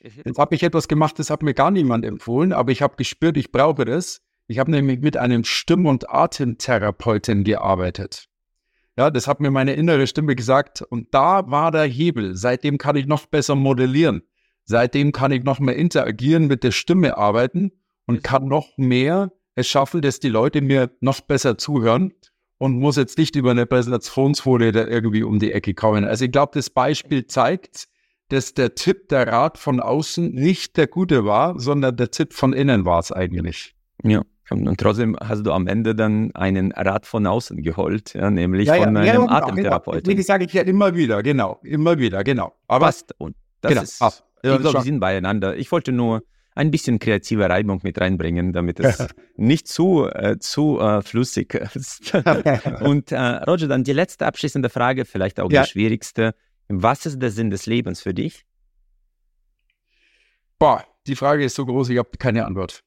Mhm. 0.03 0.11
Jetzt 0.25 0.39
habe 0.39 0.55
ich 0.55 0.63
etwas 0.63 0.89
gemacht, 0.89 1.19
das 1.19 1.29
hat 1.29 1.43
mir 1.43 1.55
gar 1.55 1.73
niemand 1.73 2.05
empfohlen, 2.05 2.53
aber 2.53 2.71
ich 2.73 2.83
habe 2.83 2.97
gespürt, 2.97 3.37
ich 3.37 3.53
brauche 3.53 3.85
das. 3.85 4.23
Ich 4.47 4.61
habe 4.61 4.71
nämlich 4.71 5.01
mit 5.01 5.17
einem 5.17 5.43
Stimm- 5.43 5.87
und 5.87 6.09
Atemtherapeuten 6.09 7.43
gearbeitet. 7.43 8.29
Ja, 8.97 9.11
das 9.11 9.27
hat 9.27 9.41
mir 9.41 9.51
meine 9.51 9.75
innere 9.75 10.07
Stimme 10.07 10.37
gesagt. 10.37 10.83
Und 10.83 11.13
da 11.13 11.51
war 11.51 11.73
der 11.73 11.85
Hebel. 11.85 12.37
Seitdem 12.37 12.79
kann 12.79 12.95
ich 12.95 13.07
noch 13.07 13.27
besser 13.27 13.57
modellieren. 13.57 14.23
Seitdem 14.65 15.11
kann 15.11 15.33
ich 15.33 15.43
noch 15.43 15.59
mehr 15.59 15.77
interagieren, 15.77 16.47
mit 16.47 16.63
der 16.63 16.71
Stimme 16.71 17.17
arbeiten 17.17 17.73
und 18.07 18.23
kann 18.23 18.47
noch 18.47 18.69
mehr 18.79 19.33
es 19.57 19.67
schaffen, 19.67 20.01
dass 20.01 20.21
die 20.21 20.29
Leute 20.29 20.61
mir 20.61 20.91
noch 21.01 21.21
besser 21.21 21.59
zuhören 21.59 22.13
und 22.59 22.79
muss 22.79 22.97
jetzt 22.97 23.19
nicht 23.19 23.37
über 23.37 23.51
eine 23.51 23.67
Präsentationsfolie 23.67 24.73
da 24.73 24.87
irgendwie 24.87 25.23
um 25.23 25.39
die 25.39 25.53
Ecke 25.53 25.75
kommen. 25.75 26.05
Also 26.05 26.25
ich 26.25 26.33
glaube, 26.33 26.53
das 26.55 26.71
Beispiel 26.71 27.27
zeigt, 27.27 27.89
dass 28.29 28.55
der 28.55 28.75
Tipp, 28.75 29.09
der 29.09 29.29
Rat 29.29 29.59
von 29.59 29.81
außen 29.81 30.35
nicht 30.35 30.77
der 30.77 30.87
gute 30.87 31.25
war, 31.25 31.59
sondern 31.61 31.97
der 31.97 32.11
Tipp 32.11 32.33
von 32.33 32.53
innen 32.53 32.85
war 32.85 32.99
es 32.99 33.13
eigentlich. 33.13 33.75
Ja. 34.03 34.23
Und 34.49 34.79
trotzdem 34.79 35.17
hast 35.21 35.45
du 35.45 35.53
am 35.53 35.67
Ende 35.67 35.95
dann 35.95 36.33
einen 36.35 36.71
Rat 36.73 37.05
von 37.05 37.27
außen 37.27 37.63
geholt, 37.63 38.15
ja, 38.15 38.31
nämlich 38.31 38.69
ja, 38.69 38.77
ja, 38.77 38.85
von 38.85 38.97
einem 38.97 39.25
ja, 39.25 39.29
Atemtherapeuten. 39.29 40.17
Wie 40.17 40.23
sage 40.23 40.45
ich 40.45 40.53
ja 40.53 40.63
immer 40.63 40.95
wieder, 40.95 41.23
genau, 41.23 41.59
immer 41.65 41.99
wieder, 41.99 42.23
genau. 42.23 42.55
Aber 42.69 42.87
Passt. 42.87 43.13
Und 43.19 43.35
das 43.61 43.71
genau. 43.71 43.83
ist, 43.83 44.03
ah, 44.03 44.13
ich 44.43 44.61
glaube, 44.61 44.73
wir 44.73 44.83
sind 44.83 45.01
beieinander. 45.01 45.57
Ich 45.57 45.73
wollte 45.73 45.91
nur 45.91 46.23
ein 46.57 46.71
bisschen 46.71 46.99
kreative 46.99 47.49
Reibung 47.49 47.81
mit 47.83 48.01
reinbringen, 48.01 48.53
damit 48.53 48.81
es 48.81 49.07
nicht 49.37 49.69
zu, 49.69 50.07
äh, 50.07 50.39
zu 50.39 50.81
äh, 50.81 51.03
flüssig 51.03 51.55
ist. 51.55 52.15
Und 52.81 53.13
äh, 53.13 53.19
Roger, 53.19 53.69
dann 53.69 53.85
die 53.85 53.93
letzte 53.93 54.27
abschließende 54.27 54.71
Frage, 54.71 55.05
vielleicht 55.05 55.39
auch 55.39 55.51
ja. 55.51 55.63
die 55.63 55.69
schwierigste. 55.69 56.35
Was 56.69 57.07
ist 57.07 57.21
der 57.21 57.31
Sinn 57.31 57.51
des 57.51 57.67
Lebens 57.67 58.01
für 58.01 58.15
dich? 58.15 58.47
Boah, 60.59 60.83
die 61.07 61.15
Frage 61.15 61.45
ist 61.45 61.55
so 61.55 61.67
groß, 61.67 61.91
ich 61.91 61.99
habe 61.99 62.09
keine 62.19 62.47
Antwort. 62.47 62.83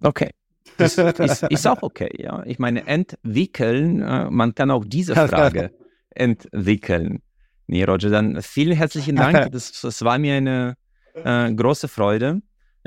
Okay. 0.00 0.30
Das 0.78 0.96
ist, 0.96 1.42
ist, 1.42 1.66
auch 1.66 1.82
okay, 1.82 2.10
ja. 2.18 2.44
Ich 2.44 2.58
meine, 2.58 2.86
entwickeln, 2.86 4.02
äh, 4.02 4.30
man 4.30 4.54
kann 4.54 4.70
auch 4.70 4.84
diese 4.84 5.14
Frage 5.28 5.72
entwickeln. 6.10 7.22
Nee, 7.66 7.82
Roger, 7.82 8.10
dann 8.10 8.40
vielen 8.42 8.76
herzlichen 8.76 9.16
Dank. 9.16 9.50
Das, 9.50 9.80
das 9.80 10.04
war 10.04 10.18
mir 10.18 10.34
eine 10.34 10.76
äh, 11.14 11.52
große 11.52 11.88
Freude 11.88 12.42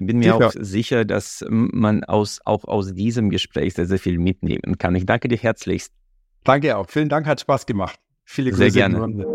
bin 0.06 0.20
mir 0.20 0.34
sicher. 0.34 0.48
auch 0.48 0.54
sicher, 0.58 1.06
dass 1.06 1.46
man 1.50 2.04
aus, 2.04 2.40
auch 2.46 2.66
aus 2.66 2.94
diesem 2.94 3.30
Gespräch 3.30 3.74
sehr, 3.74 3.86
sehr 3.86 4.00
viel 4.00 4.20
mitnehmen 4.20 4.78
kann. 4.78 4.96
Ich 4.96 5.06
danke 5.06 5.28
dir 5.28 5.38
herzlichst. 5.38 5.94
Danke 6.44 6.78
auch. 6.78 6.90
Vielen 6.90 7.10
Dank, 7.10 7.28
hat 7.28 7.42
Spaß 7.42 7.66
gemacht. 7.66 8.00
Viele 8.24 8.52
Grüße. 8.52 8.72
Sehr 8.72 8.90
gerne. 8.90 9.26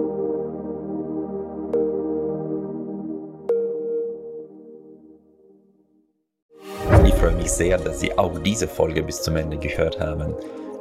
Ich 7.07 7.15
freue 7.15 7.35
mich 7.37 7.51
sehr, 7.51 7.79
dass 7.79 8.01
Sie 8.01 8.17
auch 8.17 8.39
diese 8.39 8.69
Folge 8.69 9.03
bis 9.03 9.23
zum 9.23 9.37
Ende 9.37 9.57
gehört 9.59 10.01
haben. 10.01 10.35